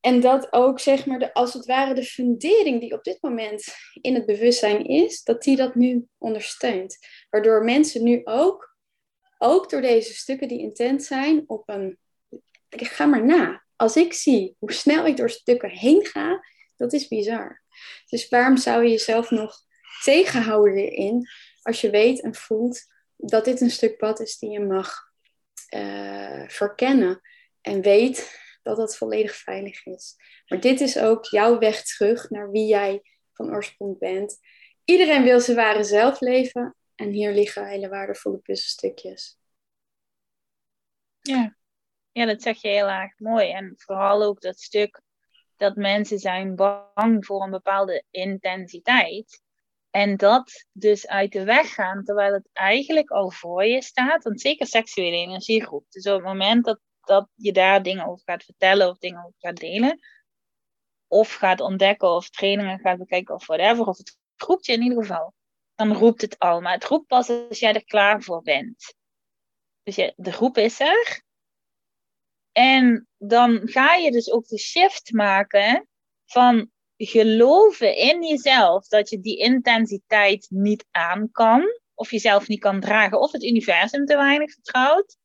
En 0.00 0.20
dat 0.20 0.52
ook, 0.52 0.80
zeg 0.80 1.06
maar, 1.06 1.18
de, 1.18 1.34
als 1.34 1.52
het 1.52 1.66
ware 1.66 1.94
de 1.94 2.04
fundering 2.04 2.80
die 2.80 2.92
op 2.92 3.04
dit 3.04 3.18
moment 3.20 3.64
in 4.00 4.14
het 4.14 4.26
bewustzijn 4.26 4.86
is, 4.86 5.22
dat 5.22 5.42
die 5.42 5.56
dat 5.56 5.74
nu 5.74 6.06
ondersteunt. 6.18 6.98
Waardoor 7.30 7.64
mensen 7.64 8.02
nu 8.02 8.20
ook, 8.24 8.76
ook 9.38 9.70
door 9.70 9.80
deze 9.80 10.14
stukken 10.14 10.48
die 10.48 10.60
intent 10.60 11.02
zijn, 11.02 11.44
op 11.46 11.68
een. 11.68 11.98
Ik 12.68 12.86
ga 12.86 13.06
maar 13.06 13.24
na. 13.24 13.64
Als 13.76 13.96
ik 13.96 14.12
zie 14.12 14.56
hoe 14.58 14.72
snel 14.72 15.06
ik 15.06 15.16
door 15.16 15.30
stukken 15.30 15.70
heen 15.70 16.06
ga, 16.06 16.44
dat 16.76 16.92
is 16.92 17.08
bizar. 17.08 17.62
Dus 18.06 18.28
waarom 18.28 18.56
zou 18.56 18.82
je 18.82 18.90
jezelf 18.90 19.30
nog 19.30 19.56
tegenhouden 20.02 20.74
hierin, 20.74 21.28
als 21.62 21.80
je 21.80 21.90
weet 21.90 22.22
en 22.22 22.34
voelt 22.34 22.84
dat 23.16 23.44
dit 23.44 23.60
een 23.60 23.70
stuk 23.70 23.96
pad 23.96 24.20
is 24.20 24.38
die 24.38 24.50
je 24.50 24.60
mag 24.60 24.94
uh, 25.74 26.48
verkennen 26.48 27.20
en 27.60 27.82
weet 27.82 28.38
dat 28.62 28.76
dat 28.76 28.96
volledig 28.96 29.34
veilig 29.34 29.86
is. 29.86 30.16
Maar 30.46 30.60
dit 30.60 30.80
is 30.80 30.98
ook 30.98 31.24
jouw 31.24 31.58
weg 31.58 31.84
terug 31.84 32.30
naar 32.30 32.50
wie 32.50 32.66
jij 32.66 33.02
van 33.32 33.50
oorsprong 33.50 33.98
bent. 33.98 34.38
Iedereen 34.84 35.22
wil 35.22 35.40
zijn 35.40 35.56
ware 35.56 35.84
zelf 35.84 36.20
leven 36.20 36.76
en 36.94 37.10
hier 37.10 37.32
liggen 37.32 37.66
hele 37.66 37.88
waardevolle 37.88 38.38
puzzelstukjes. 38.38 39.38
Ja. 41.20 41.56
ja, 42.12 42.26
dat 42.26 42.42
zeg 42.42 42.62
je 42.62 42.68
heel 42.68 42.88
erg 42.88 43.18
mooi. 43.18 43.50
En 43.50 43.74
vooral 43.76 44.22
ook 44.22 44.40
dat 44.40 44.60
stuk 44.60 45.02
dat 45.56 45.76
mensen 45.76 46.18
zijn 46.18 46.54
bang 46.56 47.26
voor 47.26 47.42
een 47.42 47.50
bepaalde 47.50 48.04
intensiteit. 48.10 49.42
En 49.90 50.16
dat 50.16 50.66
dus 50.72 51.06
uit 51.06 51.32
de 51.32 51.44
weg 51.44 51.74
gaan, 51.74 52.04
terwijl 52.04 52.32
het 52.32 52.48
eigenlijk 52.52 53.10
al 53.10 53.30
voor 53.30 53.64
je 53.64 53.82
staat. 53.82 54.24
Want 54.24 54.40
zeker 54.40 54.66
seksuele 54.66 55.16
energiegroep. 55.16 55.84
Dus 55.88 56.06
op 56.06 56.14
het 56.14 56.24
moment 56.24 56.64
dat 56.64 56.80
dat 57.10 57.28
je 57.34 57.52
daar 57.52 57.82
dingen 57.82 58.06
over 58.06 58.22
gaat 58.24 58.44
vertellen 58.44 58.88
of 58.88 58.98
dingen 58.98 59.24
over 59.24 59.38
gaat 59.38 59.56
delen. 59.56 60.00
Of 61.06 61.32
gaat 61.32 61.60
ontdekken 61.60 62.08
of 62.08 62.30
trainingen 62.30 62.78
gaat 62.78 62.98
bekijken 62.98 63.34
of 63.34 63.46
whatever. 63.46 63.86
Of 63.86 63.98
het 63.98 64.18
roept 64.36 64.66
je 64.66 64.72
in 64.72 64.82
ieder 64.82 64.98
geval. 64.98 65.34
Dan 65.74 65.92
roept 65.92 66.20
het 66.20 66.38
al. 66.38 66.60
Maar 66.60 66.72
het 66.72 66.84
roept 66.84 67.06
pas 67.06 67.28
als 67.28 67.58
jij 67.58 67.74
er 67.74 67.84
klaar 67.84 68.22
voor 68.22 68.42
bent. 68.42 68.94
Dus 69.82 69.94
je, 69.94 70.12
de 70.16 70.32
groep 70.32 70.56
is 70.56 70.80
er. 70.80 71.22
En 72.52 73.08
dan 73.18 73.60
ga 73.68 73.94
je 73.94 74.10
dus 74.10 74.30
ook 74.30 74.46
de 74.46 74.58
shift 74.58 75.12
maken 75.12 75.88
van 76.24 76.70
geloven 76.96 77.96
in 77.96 78.22
jezelf 78.22 78.88
dat 78.88 79.10
je 79.10 79.20
die 79.20 79.38
intensiteit 79.38 80.46
niet 80.50 80.86
aan 80.90 81.30
kan. 81.30 81.64
Of 81.94 82.10
jezelf 82.10 82.48
niet 82.48 82.60
kan 82.60 82.80
dragen. 82.80 83.20
Of 83.20 83.32
het 83.32 83.44
universum 83.44 84.06
te 84.06 84.16
weinig 84.16 84.52
vertrouwt. 84.52 85.16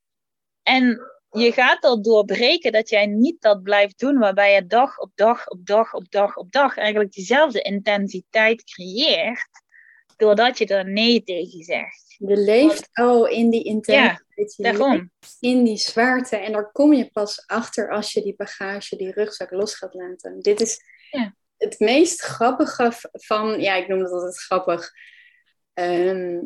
En 0.61 1.14
je 1.35 1.51
gaat 1.51 1.81
dat 1.81 2.03
doorbreken 2.03 2.71
dat 2.71 2.89
jij 2.89 3.05
niet 3.05 3.41
dat 3.41 3.63
blijft 3.63 3.99
doen 3.99 4.17
waarbij 4.17 4.53
je 4.53 4.65
dag 4.65 4.99
op 4.99 5.11
dag 5.15 5.47
op 5.47 5.65
dag 5.65 5.93
op 5.93 6.11
dag 6.11 6.35
op 6.35 6.51
dag 6.51 6.77
eigenlijk 6.77 7.11
diezelfde 7.11 7.61
intensiteit 7.61 8.63
creëert, 8.63 9.49
doordat 10.17 10.57
je 10.57 10.65
er 10.65 10.91
nee 10.91 11.23
tegen 11.23 11.63
zegt. 11.63 12.15
Je 12.17 12.37
leeft 12.37 12.89
al 12.93 13.27
in 13.27 13.49
die 13.49 13.63
intensiteit. 13.63 14.55
daarom. 14.57 15.11
In 15.39 15.63
die 15.63 15.77
zwaarte. 15.77 16.35
En 16.35 16.51
daar 16.51 16.71
kom 16.71 16.93
je 16.93 17.09
pas 17.11 17.43
achter 17.47 17.91
als 17.91 18.13
je 18.13 18.21
die 18.21 18.35
bagage, 18.35 18.95
die 18.95 19.11
rugzak 19.11 19.51
los 19.51 19.75
gaat 19.75 19.93
laten. 19.93 20.39
Dit 20.39 20.61
is 20.61 20.79
ja. 21.11 21.35
het 21.57 21.79
meest 21.79 22.21
grappige 22.21 22.91
van, 23.11 23.61
ja, 23.61 23.75
ik 23.75 23.87
noem 23.87 23.99
het 23.99 24.11
altijd 24.11 24.37
grappig. 24.37 24.91
Ehm, 25.73 26.39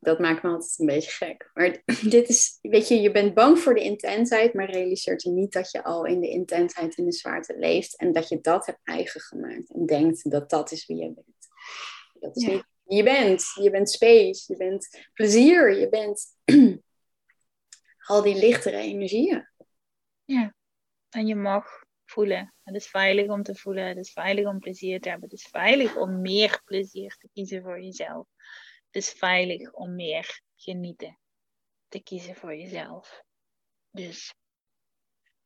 dat 0.00 0.18
maakt 0.18 0.42
me 0.42 0.48
altijd 0.48 0.78
een 0.78 0.86
beetje 0.86 1.10
gek. 1.10 1.50
Maar 1.54 1.82
dit 2.16 2.28
is, 2.28 2.58
weet 2.62 2.88
je, 2.88 3.00
je 3.00 3.10
bent 3.10 3.34
bang 3.34 3.58
voor 3.58 3.74
de 3.74 3.82
intensheid, 3.82 4.54
maar 4.54 4.70
realiseert 4.70 5.22
je 5.22 5.30
niet 5.30 5.52
dat 5.52 5.70
je 5.70 5.84
al 5.84 6.04
in 6.04 6.20
de 6.20 6.28
intensheid 6.28 6.96
in 6.96 7.04
de 7.04 7.12
zwaarte 7.12 7.58
leeft 7.58 7.96
en 7.96 8.12
dat 8.12 8.28
je 8.28 8.40
dat 8.40 8.66
hebt 8.66 8.80
eigen 8.84 9.20
gemaakt 9.20 9.70
en 9.70 9.86
denkt 9.86 10.30
dat 10.30 10.50
dat 10.50 10.72
is 10.72 10.86
wie 10.86 10.96
je 10.96 11.12
bent. 11.14 11.48
Dat 12.20 12.36
is 12.36 12.42
niet 12.42 12.64
wie 12.84 12.96
je 12.96 13.02
bent. 13.02 13.52
Je 13.54 13.70
bent 13.70 13.90
space, 13.90 14.44
je 14.46 14.56
bent 14.56 15.08
plezier, 15.14 15.78
je 15.78 15.88
bent 15.88 16.26
al 18.06 18.22
die 18.22 18.36
lichtere 18.36 18.76
energieën. 18.76 19.48
Ja, 20.24 20.54
en 21.08 21.26
je 21.26 21.34
mag 21.34 21.84
voelen. 22.04 22.54
Het 22.62 22.74
is 22.74 22.86
veilig 22.86 23.28
om 23.28 23.42
te 23.42 23.54
voelen, 23.54 23.86
het 23.86 23.96
is 23.96 24.12
veilig 24.12 24.46
om 24.46 24.58
plezier 24.58 25.00
te 25.00 25.08
hebben, 25.08 25.28
het 25.28 25.38
is 25.38 25.48
veilig 25.50 25.96
om 25.96 26.20
meer 26.20 26.62
plezier 26.64 27.16
te 27.18 27.28
kiezen 27.32 27.62
voor 27.62 27.82
jezelf. 27.82 28.26
Is 28.90 29.12
veilig 29.12 29.72
om 29.72 29.94
meer 29.94 30.42
genieten 30.54 31.18
te 31.88 32.02
kiezen 32.02 32.34
voor 32.34 32.54
jezelf. 32.56 33.22
Dus, 33.90 34.34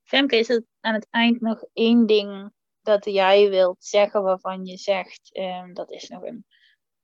Femke, 0.02 0.36
is 0.36 0.48
er 0.48 0.64
aan 0.80 0.94
het 0.94 1.06
eind 1.10 1.40
nog 1.40 1.64
één 1.72 2.06
ding 2.06 2.52
dat 2.80 3.04
jij 3.04 3.48
wilt 3.50 3.84
zeggen 3.84 4.22
waarvan 4.22 4.64
je 4.64 4.76
zegt, 4.76 5.36
um, 5.36 5.74
dat 5.74 5.90
is 5.90 6.08
nog 6.08 6.22
een, 6.22 6.46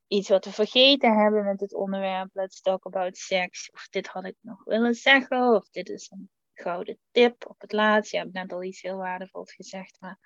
iets 0.07 0.29
wat 0.29 0.45
we 0.45 0.51
vergeten 0.51 1.17
hebben 1.17 1.43
met 1.43 1.59
het 1.59 1.73
onderwerp 1.73 2.29
Let's 2.33 2.61
Talk 2.61 2.85
About 2.85 3.17
Sex. 3.17 3.71
Of 3.71 3.87
dit 3.89 4.07
had 4.07 4.25
ik 4.25 4.35
nog 4.39 4.63
willen 4.63 4.93
zeggen, 4.93 5.55
of 5.55 5.69
dit 5.69 5.89
is 5.89 6.11
een 6.11 6.29
gouden 6.53 6.99
tip 7.11 7.49
op 7.49 7.61
het 7.61 7.71
laatst. 7.71 8.11
Je 8.11 8.17
hebt 8.17 8.33
net 8.33 8.53
al 8.53 8.63
iets 8.63 8.81
heel 8.81 8.97
waardevols 8.97 9.53
gezegd, 9.53 9.97
maar 9.99 10.19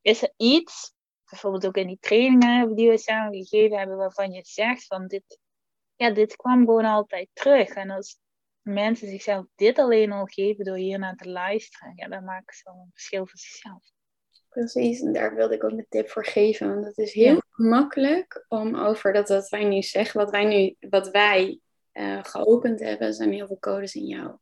is 0.00 0.22
er 0.22 0.32
iets 0.36 0.94
bijvoorbeeld 1.30 1.66
ook 1.66 1.76
in 1.76 1.86
die 1.86 1.98
trainingen 2.00 2.74
die 2.74 2.88
we 2.88 2.98
samen 2.98 3.34
gegeven 3.34 3.78
hebben, 3.78 3.96
waarvan 3.96 4.32
je 4.32 4.44
zegt 4.44 4.86
van 4.86 5.06
dit, 5.06 5.38
ja, 5.96 6.10
dit 6.10 6.36
kwam 6.36 6.58
gewoon 6.58 6.84
altijd 6.84 7.28
terug. 7.32 7.68
En 7.68 7.90
als 7.90 8.18
mensen 8.62 9.08
zichzelf 9.08 9.46
dit 9.54 9.78
alleen 9.78 10.12
al 10.12 10.26
geven 10.26 10.64
door 10.64 10.76
hier 10.76 10.98
naar 10.98 11.16
te 11.16 11.28
luisteren, 11.28 11.92
ja, 11.96 12.08
dan 12.08 12.24
maken 12.24 12.54
ze 12.54 12.60
wel 12.64 12.74
een 12.74 12.90
verschil 12.92 13.26
voor 13.26 13.38
zichzelf. 13.38 13.82
Precies, 14.48 15.00
en 15.00 15.12
daar 15.12 15.34
wilde 15.34 15.54
ik 15.54 15.64
ook 15.64 15.70
een 15.70 15.86
tip 15.88 16.08
voor 16.08 16.26
geven. 16.26 16.68
Want 16.74 16.84
het 16.84 16.98
is 16.98 17.12
heel 17.12 17.42
makkelijk 17.50 18.44
om 18.48 18.76
over 18.76 19.12
dat 19.12 19.28
wat 19.28 19.48
wij 19.48 19.64
nu 19.64 19.82
zeggen, 19.82 20.20
wat 20.20 20.30
wij 20.30 20.44
nu, 20.44 20.88
wat 20.90 21.10
wij 21.10 21.60
uh, 21.92 22.24
geopend 22.24 22.80
hebben, 22.80 23.14
zijn 23.14 23.32
heel 23.32 23.46
veel 23.46 23.58
codes 23.58 23.94
in 23.94 24.06
jou. 24.06 24.36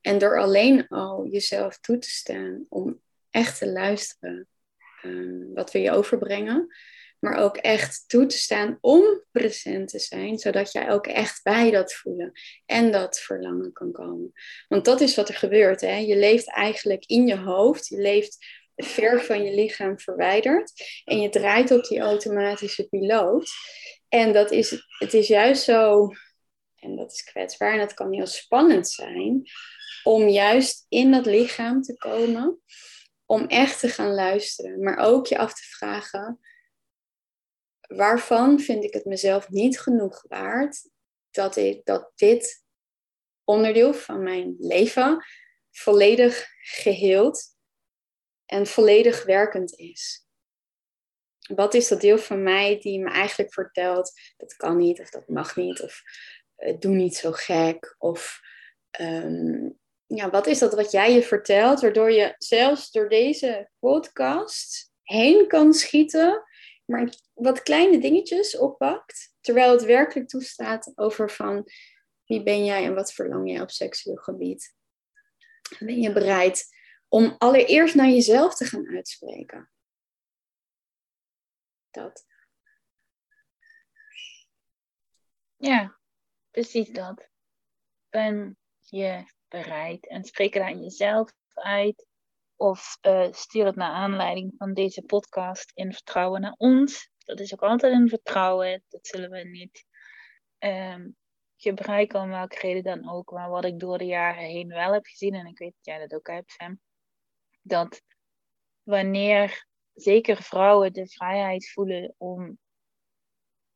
En 0.00 0.18
door 0.18 0.38
alleen 0.40 0.88
al 0.88 1.26
jezelf 1.26 1.78
toe 1.78 1.98
te 1.98 2.10
staan 2.10 2.66
om 2.68 3.00
echt 3.30 3.58
te 3.58 3.72
luisteren 3.72 4.48
Ehm, 5.02 5.52
wat 5.54 5.72
we 5.72 5.80
je 5.80 5.90
overbrengen. 5.90 6.66
Maar 7.18 7.36
ook 7.36 7.56
echt 7.56 8.04
toe 8.06 8.26
te 8.26 8.38
staan 8.38 8.78
om 8.80 9.22
present 9.30 9.88
te 9.88 9.98
zijn, 9.98 10.38
zodat 10.38 10.72
jij 10.72 10.90
ook 10.90 11.06
echt 11.06 11.42
bij 11.42 11.70
dat 11.70 11.94
voelen 11.94 12.32
en 12.66 12.92
dat 12.92 13.18
verlangen 13.18 13.72
kan 13.72 13.92
komen. 13.92 14.32
Want 14.68 14.84
dat 14.84 15.00
is 15.00 15.14
wat 15.14 15.28
er 15.28 15.34
gebeurt. 15.34 15.80
Hè? 15.80 15.96
Je 15.96 16.16
leeft 16.16 16.50
eigenlijk 16.50 17.04
in 17.06 17.26
je 17.26 17.36
hoofd, 17.36 17.86
je 17.86 17.96
leeft 17.96 18.38
ver 18.76 19.22
van 19.22 19.44
je 19.44 19.54
lichaam 19.54 19.98
verwijderd 19.98 20.72
en 21.04 21.20
je 21.20 21.28
draait 21.28 21.70
op 21.70 21.84
die 21.84 22.00
automatische 22.00 22.88
piloot. 22.88 23.50
En 24.08 24.32
dat 24.32 24.50
is, 24.50 24.88
het 24.98 25.14
is 25.14 25.28
juist 25.28 25.62
zo, 25.62 26.08
en 26.76 26.96
dat 26.96 27.12
is 27.12 27.22
kwetsbaar 27.22 27.72
en 27.72 27.78
dat 27.78 27.94
kan 27.94 28.12
heel 28.12 28.26
spannend 28.26 28.88
zijn, 28.88 29.42
om 30.02 30.28
juist 30.28 30.86
in 30.88 31.10
dat 31.10 31.26
lichaam 31.26 31.82
te 31.82 31.96
komen 31.96 32.60
om 33.30 33.46
echt 33.46 33.80
te 33.80 33.88
gaan 33.88 34.14
luisteren, 34.14 34.82
maar 34.82 34.96
ook 34.96 35.26
je 35.26 35.38
af 35.38 35.54
te 35.54 35.62
vragen, 35.62 36.40
waarvan 37.80 38.60
vind 38.60 38.84
ik 38.84 38.92
het 38.92 39.04
mezelf 39.04 39.48
niet 39.48 39.80
genoeg 39.80 40.24
waard 40.28 40.90
dat, 41.30 41.56
ik, 41.56 41.84
dat 41.84 42.12
dit 42.14 42.64
onderdeel 43.44 43.94
van 43.94 44.22
mijn 44.22 44.56
leven 44.58 45.24
volledig 45.70 46.46
geheeld 46.60 47.56
en 48.46 48.66
volledig 48.66 49.24
werkend 49.24 49.78
is. 49.78 50.26
Wat 51.54 51.74
is 51.74 51.88
dat 51.88 52.00
deel 52.00 52.18
van 52.18 52.42
mij 52.42 52.80
die 52.80 53.00
me 53.00 53.10
eigenlijk 53.10 53.52
vertelt 53.52 54.12
dat 54.36 54.56
kan 54.56 54.76
niet 54.76 55.00
of 55.00 55.10
dat 55.10 55.28
mag 55.28 55.56
niet 55.56 55.80
of 55.80 56.02
uh, 56.56 56.78
doe 56.78 56.94
niet 56.94 57.16
zo 57.16 57.32
gek 57.32 57.94
of 57.98 58.40
ehm, 58.90 59.68
ja, 60.08 60.30
wat 60.30 60.46
is 60.46 60.58
dat 60.58 60.74
wat 60.74 60.90
jij 60.90 61.12
je 61.12 61.22
vertelt, 61.22 61.80
waardoor 61.80 62.10
je 62.10 62.34
zelfs 62.38 62.90
door 62.90 63.08
deze 63.08 63.70
podcast 63.78 64.92
heen 65.02 65.48
kan 65.48 65.72
schieten, 65.72 66.44
maar 66.84 67.14
wat 67.34 67.62
kleine 67.62 67.98
dingetjes 67.98 68.56
oppakt, 68.56 69.34
terwijl 69.40 69.72
het 69.72 69.84
werkelijk 69.84 70.28
toestaat 70.28 70.92
over 70.94 71.30
van 71.30 71.70
wie 72.24 72.42
ben 72.42 72.64
jij 72.64 72.84
en 72.84 72.94
wat 72.94 73.12
verlang 73.12 73.50
jij 73.50 73.60
op 73.60 73.70
seksueel 73.70 74.16
gebied. 74.16 74.74
Ben 75.78 76.00
je 76.00 76.12
bereid 76.12 76.66
om 77.08 77.34
allereerst 77.38 77.94
naar 77.94 78.08
jezelf 78.08 78.54
te 78.54 78.64
gaan 78.64 78.88
uitspreken? 78.88 79.70
Dat. 81.90 82.26
Ja, 85.56 85.98
precies 86.50 86.90
dat. 86.90 87.28
Ben 88.08 88.58
je 88.80 89.24
bereid. 89.48 90.06
En 90.06 90.24
spreek 90.24 90.54
het 90.54 90.62
aan 90.62 90.82
jezelf 90.82 91.32
uit. 91.54 92.06
Of 92.56 92.98
uh, 93.02 93.32
stuur 93.32 93.66
het 93.66 93.76
naar 93.76 93.92
aanleiding 93.92 94.54
van 94.56 94.74
deze 94.74 95.02
podcast 95.02 95.70
in 95.74 95.92
vertrouwen 95.92 96.40
naar 96.40 96.54
ons. 96.56 97.10
Dat 97.18 97.40
is 97.40 97.52
ook 97.52 97.62
altijd 97.62 97.92
een 97.92 98.08
vertrouwen. 98.08 98.84
Dat 98.88 99.06
zullen 99.06 99.30
we 99.30 99.44
niet 99.44 99.84
um, 100.58 101.16
gebruiken 101.56 102.20
om 102.20 102.28
welke 102.28 102.58
reden 102.58 102.82
dan 102.82 103.10
ook. 103.10 103.30
Maar 103.30 103.48
wat 103.50 103.64
ik 103.64 103.78
door 103.78 103.98
de 103.98 104.04
jaren 104.04 104.44
heen 104.44 104.68
wel 104.68 104.92
heb 104.92 105.06
gezien, 105.06 105.34
en 105.34 105.46
ik 105.46 105.58
weet 105.58 105.74
dat 105.74 105.84
jij 105.84 105.98
dat 105.98 106.14
ook 106.14 106.26
hebt, 106.26 106.50
Sam. 106.50 106.80
Dat 107.62 108.02
wanneer 108.82 109.66
zeker 109.94 110.42
vrouwen 110.42 110.92
de 110.92 111.08
vrijheid 111.08 111.70
voelen 111.70 112.14
om 112.16 112.58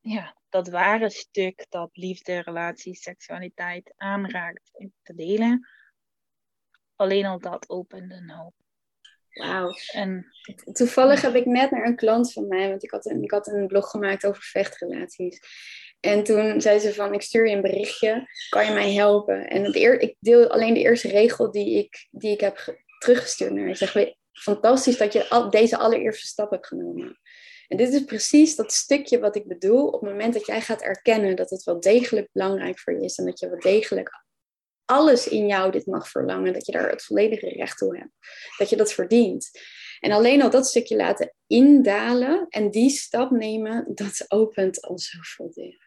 ja, 0.00 0.41
dat 0.52 0.68
ware 0.68 1.10
stuk 1.10 1.66
dat 1.68 1.90
liefde, 1.92 2.38
relatie, 2.38 2.94
seksualiteit 2.94 3.92
aanraakt 3.96 4.70
te 5.02 5.14
delen. 5.14 5.68
Alleen 6.96 7.26
al 7.26 7.38
dat 7.38 7.68
opent 7.68 8.12
een 8.12 8.30
hoop. 8.30 8.54
Wauw. 9.32 9.70
En 9.92 10.26
toevallig 10.72 11.20
heb 11.20 11.34
ik 11.34 11.46
net 11.46 11.70
naar 11.70 11.86
een 11.86 11.96
klant 11.96 12.32
van 12.32 12.48
mij, 12.48 12.68
want 12.68 12.82
ik 12.82 12.90
had, 12.90 13.06
een, 13.06 13.22
ik 13.22 13.30
had 13.30 13.46
een 13.46 13.66
blog 13.66 13.90
gemaakt 13.90 14.26
over 14.26 14.42
vechtrelaties. 14.42 15.40
En 16.00 16.24
toen 16.24 16.60
zei 16.60 16.78
ze 16.78 16.94
van, 16.94 17.14
ik 17.14 17.22
stuur 17.22 17.48
je 17.48 17.54
een 17.54 17.62
berichtje, 17.62 18.26
kan 18.48 18.66
je 18.66 18.72
mij 18.72 18.92
helpen? 18.92 19.48
En 19.48 19.64
het 19.64 19.76
eer, 19.76 20.00
ik 20.00 20.16
deel 20.18 20.50
alleen 20.50 20.74
de 20.74 20.80
eerste 20.80 21.08
regel 21.08 21.50
die 21.50 21.78
ik, 21.78 22.08
die 22.10 22.32
ik 22.32 22.40
heb 22.40 22.76
teruggestuurd 22.98 23.52
naar. 23.52 23.68
Ik 23.68 23.76
zeg, 23.76 24.14
fantastisch 24.32 24.96
dat 24.96 25.12
je 25.12 25.28
al, 25.28 25.50
deze 25.50 25.76
allereerste 25.76 26.26
stap 26.26 26.50
hebt 26.50 26.66
genomen. 26.66 27.20
En 27.72 27.78
dit 27.78 27.92
is 27.92 28.04
precies 28.04 28.56
dat 28.56 28.72
stukje 28.72 29.18
wat 29.18 29.36
ik 29.36 29.46
bedoel. 29.46 29.86
Op 29.86 30.00
het 30.00 30.10
moment 30.10 30.34
dat 30.34 30.46
jij 30.46 30.60
gaat 30.60 30.82
erkennen 30.82 31.36
dat 31.36 31.50
het 31.50 31.64
wel 31.64 31.80
degelijk 31.80 32.28
belangrijk 32.32 32.78
voor 32.78 32.92
je 32.92 33.04
is 33.04 33.18
en 33.18 33.24
dat 33.24 33.38
je 33.38 33.48
wel 33.48 33.58
degelijk 33.58 34.24
alles 34.84 35.28
in 35.28 35.46
jou 35.46 35.70
dit 35.70 35.86
mag 35.86 36.08
verlangen, 36.08 36.52
dat 36.52 36.66
je 36.66 36.72
daar 36.72 36.90
het 36.90 37.04
volledige 37.04 37.48
recht 37.48 37.78
toe 37.78 37.96
hebt, 37.96 38.10
dat 38.58 38.70
je 38.70 38.76
dat 38.76 38.92
verdient. 38.92 39.50
En 40.00 40.12
alleen 40.12 40.42
al 40.42 40.50
dat 40.50 40.66
stukje 40.66 40.96
laten 40.96 41.34
indalen 41.46 42.46
en 42.48 42.70
die 42.70 42.90
stap 42.90 43.30
nemen, 43.30 43.94
dat 43.94 44.24
opent 44.28 44.82
al 44.82 44.98
zoveel 44.98 45.50
dingen. 45.52 45.78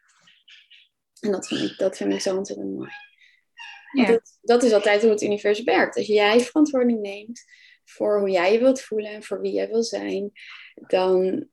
En 1.19 1.31
dat 1.31 1.47
vind 1.47 1.71
ik, 1.71 1.77
dat 1.77 1.97
vind 1.97 2.13
ik 2.13 2.21
zo 2.21 2.37
ontzettend 2.37 2.75
mooi. 2.75 2.89
Ja. 3.91 4.05
Dat, 4.05 4.37
dat 4.41 4.63
is 4.63 4.71
altijd 4.71 5.01
hoe 5.01 5.11
het 5.11 5.21
universum 5.21 5.65
werkt. 5.65 5.95
Als 5.95 6.07
jij 6.07 6.39
verantwoording 6.39 7.01
neemt 7.01 7.43
voor 7.83 8.19
hoe 8.19 8.29
jij 8.29 8.53
je 8.53 8.59
wilt 8.59 8.81
voelen 8.81 9.11
en 9.11 9.23
voor 9.23 9.41
wie 9.41 9.53
jij 9.53 9.67
wil 9.67 9.83
zijn, 9.83 10.31
dan 10.73 11.49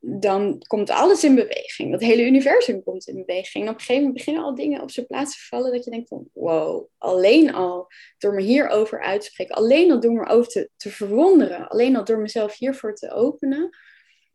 dan 0.00 0.62
komt 0.66 0.90
alles 0.90 1.24
in 1.24 1.34
beweging. 1.34 1.90
Dat 1.90 2.00
hele 2.00 2.26
universum 2.26 2.82
komt 2.82 3.06
in 3.06 3.24
beweging. 3.24 3.64
En 3.64 3.70
op 3.70 3.74
een 3.74 3.80
gegeven 3.80 4.02
moment 4.02 4.14
beginnen 4.14 4.42
al 4.42 4.54
dingen 4.54 4.82
op 4.82 4.90
zijn 4.90 5.06
plaats 5.06 5.36
te 5.36 5.46
vallen 5.46 5.72
dat 5.72 5.84
je 5.84 5.90
denkt 5.90 6.08
van 6.08 6.28
wow, 6.32 6.88
alleen 6.98 7.54
al 7.54 7.88
door 8.18 8.34
me 8.34 8.42
hierover 8.42 9.02
uit 9.02 9.20
te 9.20 9.26
spreken, 9.26 9.54
alleen 9.54 9.90
al 9.90 10.00
door 10.00 10.12
me 10.12 10.26
over 10.26 10.50
te, 10.50 10.70
te 10.76 10.90
verwonderen, 10.90 11.68
alleen 11.68 11.96
al 11.96 12.04
door 12.04 12.18
mezelf 12.18 12.58
hiervoor 12.58 12.94
te 12.94 13.10
openen, 13.10 13.76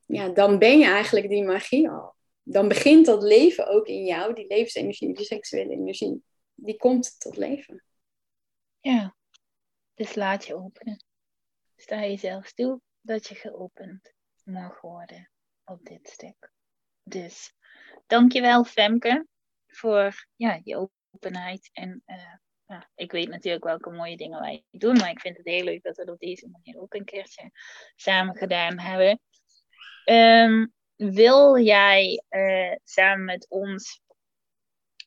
ja, 0.06 0.30
dan 0.30 0.60
ben 0.60 0.80
je 0.80 0.86
eigenlijk 0.86 1.30
die 1.30 1.44
magie 1.44 1.90
al. 1.90 2.16
Dan 2.44 2.68
begint 2.68 3.06
dat 3.06 3.24
leven 3.24 3.68
ook 3.68 3.88
in 3.88 4.06
jou, 4.06 4.34
die 4.34 4.48
levensenergie, 4.48 5.14
die 5.14 5.26
seksuele 5.26 5.72
energie, 5.72 6.24
die 6.54 6.78
komt 6.78 7.20
tot 7.20 7.38
leven. 7.38 7.84
Ja, 8.80 9.16
dus 9.94 10.16
laat 10.16 10.46
je 10.46 10.56
openen. 10.56 11.04
Sta 11.76 12.02
jezelf 12.02 12.46
stil 12.46 12.82
dat 13.02 13.28
je 13.28 13.36
geopend 13.36 14.14
mag 14.44 14.82
worden 14.82 15.30
op 15.66 15.86
dit 15.86 16.08
stuk. 16.08 16.52
Dus 17.04 17.54
dankjewel 18.08 18.64
Femke 18.64 19.28
voor 19.68 20.28
ja, 20.36 20.60
je 20.64 20.90
openheid 21.12 21.70
en 21.74 22.04
uh, 22.06 22.34
ja, 22.66 22.90
ik 22.96 23.12
weet 23.12 23.30
natuurlijk 23.30 23.64
welke 23.64 23.90
mooie 23.90 24.18
dingen 24.18 24.40
wij 24.40 24.64
doen, 24.72 24.96
maar 24.96 25.10
ik 25.10 25.20
vind 25.20 25.38
het 25.38 25.46
heel 25.46 25.64
leuk 25.64 25.84
dat 25.84 25.96
we 25.96 26.02
het 26.02 26.12
op 26.12 26.20
deze 26.20 26.50
manier 26.50 26.82
ook 26.82 26.94
een 26.94 27.06
keertje 27.06 27.52
samen 27.96 28.36
gedaan 28.36 28.80
hebben. 28.80 29.20
Ehm, 30.04 30.66
wil 30.96 31.60
jij 31.60 32.24
uh, 32.30 32.76
samen 32.84 33.26
met 33.26 33.50
ons 33.50 34.02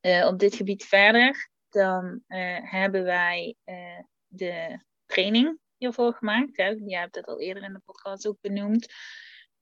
uh, 0.00 0.26
op 0.26 0.38
dit 0.38 0.54
gebied 0.54 0.84
verder, 0.84 1.50
dan 1.68 2.22
hebben 2.62 3.04
wij 3.04 3.56
de 4.26 4.78
training 5.06 5.58
hiervoor 5.76 6.14
gemaakt. 6.14 6.56
Hè? 6.56 6.68
Je 6.68 6.96
hebt 6.96 7.14
het 7.14 7.26
al 7.26 7.40
eerder 7.40 7.62
in 7.62 7.72
de 7.72 7.80
podcast 7.84 8.26
ook 8.26 8.40
benoemd. 8.40 8.86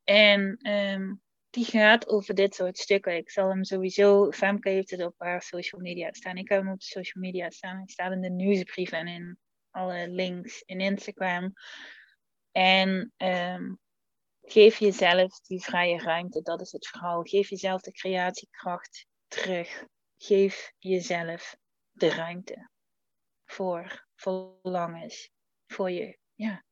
En 0.06 0.70
um, 0.70 1.20
die 1.50 1.64
gaat 1.64 2.08
over 2.08 2.34
dit 2.34 2.54
soort 2.54 2.78
stukken. 2.78 3.16
Ik 3.16 3.30
zal 3.30 3.48
hem 3.48 3.64
sowieso, 3.64 4.30
Femke 4.30 4.68
heeft 4.68 4.90
het 4.90 5.02
op 5.02 5.14
haar 5.18 5.42
social 5.42 5.80
media 5.80 6.12
staan. 6.12 6.36
Ik 6.36 6.48
heb 6.48 6.62
hem 6.62 6.72
op 6.72 6.82
social 6.82 7.22
media 7.24 7.50
staan. 7.50 7.76
Hij 7.76 7.88
staat 7.88 8.12
in 8.12 8.20
de 8.20 8.30
nieuwsbrief 8.30 8.92
en 8.92 9.08
in 9.08 9.38
alle 9.70 10.08
links 10.08 10.62
in 10.62 10.80
Instagram. 10.80 11.52
En 12.52 13.12
um, 13.16 13.78
geef 14.42 14.78
jezelf 14.78 15.40
die 15.40 15.62
vrije 15.62 15.98
ruimte, 15.98 16.42
dat 16.42 16.60
is 16.60 16.72
het 16.72 16.86
verhaal. 16.86 17.22
Geef 17.22 17.48
jezelf 17.48 17.80
de 17.80 17.92
creatiekracht 17.92 19.06
terug. 19.28 19.84
Geef 20.16 20.72
jezelf 20.78 21.56
de 21.90 22.08
ruimte 22.08 22.70
voor 23.44 24.06
verlangens, 24.14 25.30
voor 25.66 25.90
je, 25.90 26.18
ja, 26.34 26.64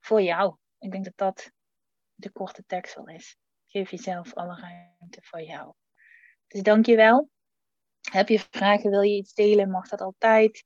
voor 0.00 0.22
jou. 0.22 0.56
Ik 0.78 0.90
denk 0.90 1.04
dat 1.04 1.16
dat 1.16 1.52
de 2.22 2.30
korte 2.30 2.64
tekst 2.66 2.94
wel 2.94 3.08
is. 3.08 3.36
Geef 3.66 3.90
jezelf 3.90 4.34
alle 4.34 4.60
ruimte 4.60 5.22
voor 5.22 5.42
jou. 5.42 5.74
Dus 6.46 6.62
dank 6.62 6.86
je 6.86 6.96
wel. 6.96 7.30
Heb 8.10 8.28
je 8.28 8.38
vragen, 8.38 8.90
wil 8.90 9.00
je 9.00 9.16
iets 9.16 9.34
delen, 9.34 9.70
mag 9.70 9.88
dat 9.88 10.00
altijd. 10.00 10.64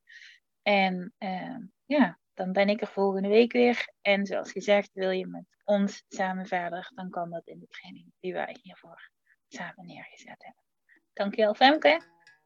En 0.62 1.14
uh, 1.18 1.58
ja, 1.84 2.18
dan 2.34 2.52
ben 2.52 2.68
ik 2.68 2.80
er 2.80 2.86
volgende 2.86 3.28
week 3.28 3.52
weer. 3.52 3.92
En 4.00 4.26
zoals 4.26 4.52
gezegd, 4.52 4.90
wil 4.92 5.10
je 5.10 5.26
met 5.26 5.44
ons 5.64 6.04
samen 6.08 6.46
verder, 6.46 6.90
dan 6.94 7.10
kan 7.10 7.30
dat 7.30 7.46
in 7.46 7.58
de 7.58 7.66
training 7.66 8.12
die 8.20 8.32
wij 8.32 8.56
hiervoor 8.62 9.10
samen 9.48 9.86
neergezet 9.86 10.42
hebben. 10.44 10.64
Dankjewel 11.12 11.54
Femke. 11.54 12.00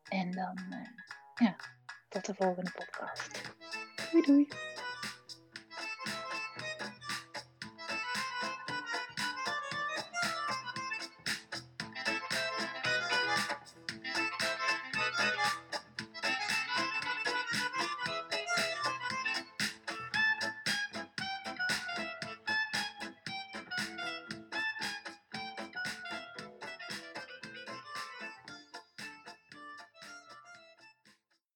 En 0.08 0.30
dan 0.30 0.58
uh, 0.70 0.86
ja, 1.34 1.56
tot 2.08 2.26
de 2.26 2.34
volgende 2.34 2.70
podcast. 2.70 3.54
Doei 4.10 4.26
doei. 4.26 4.69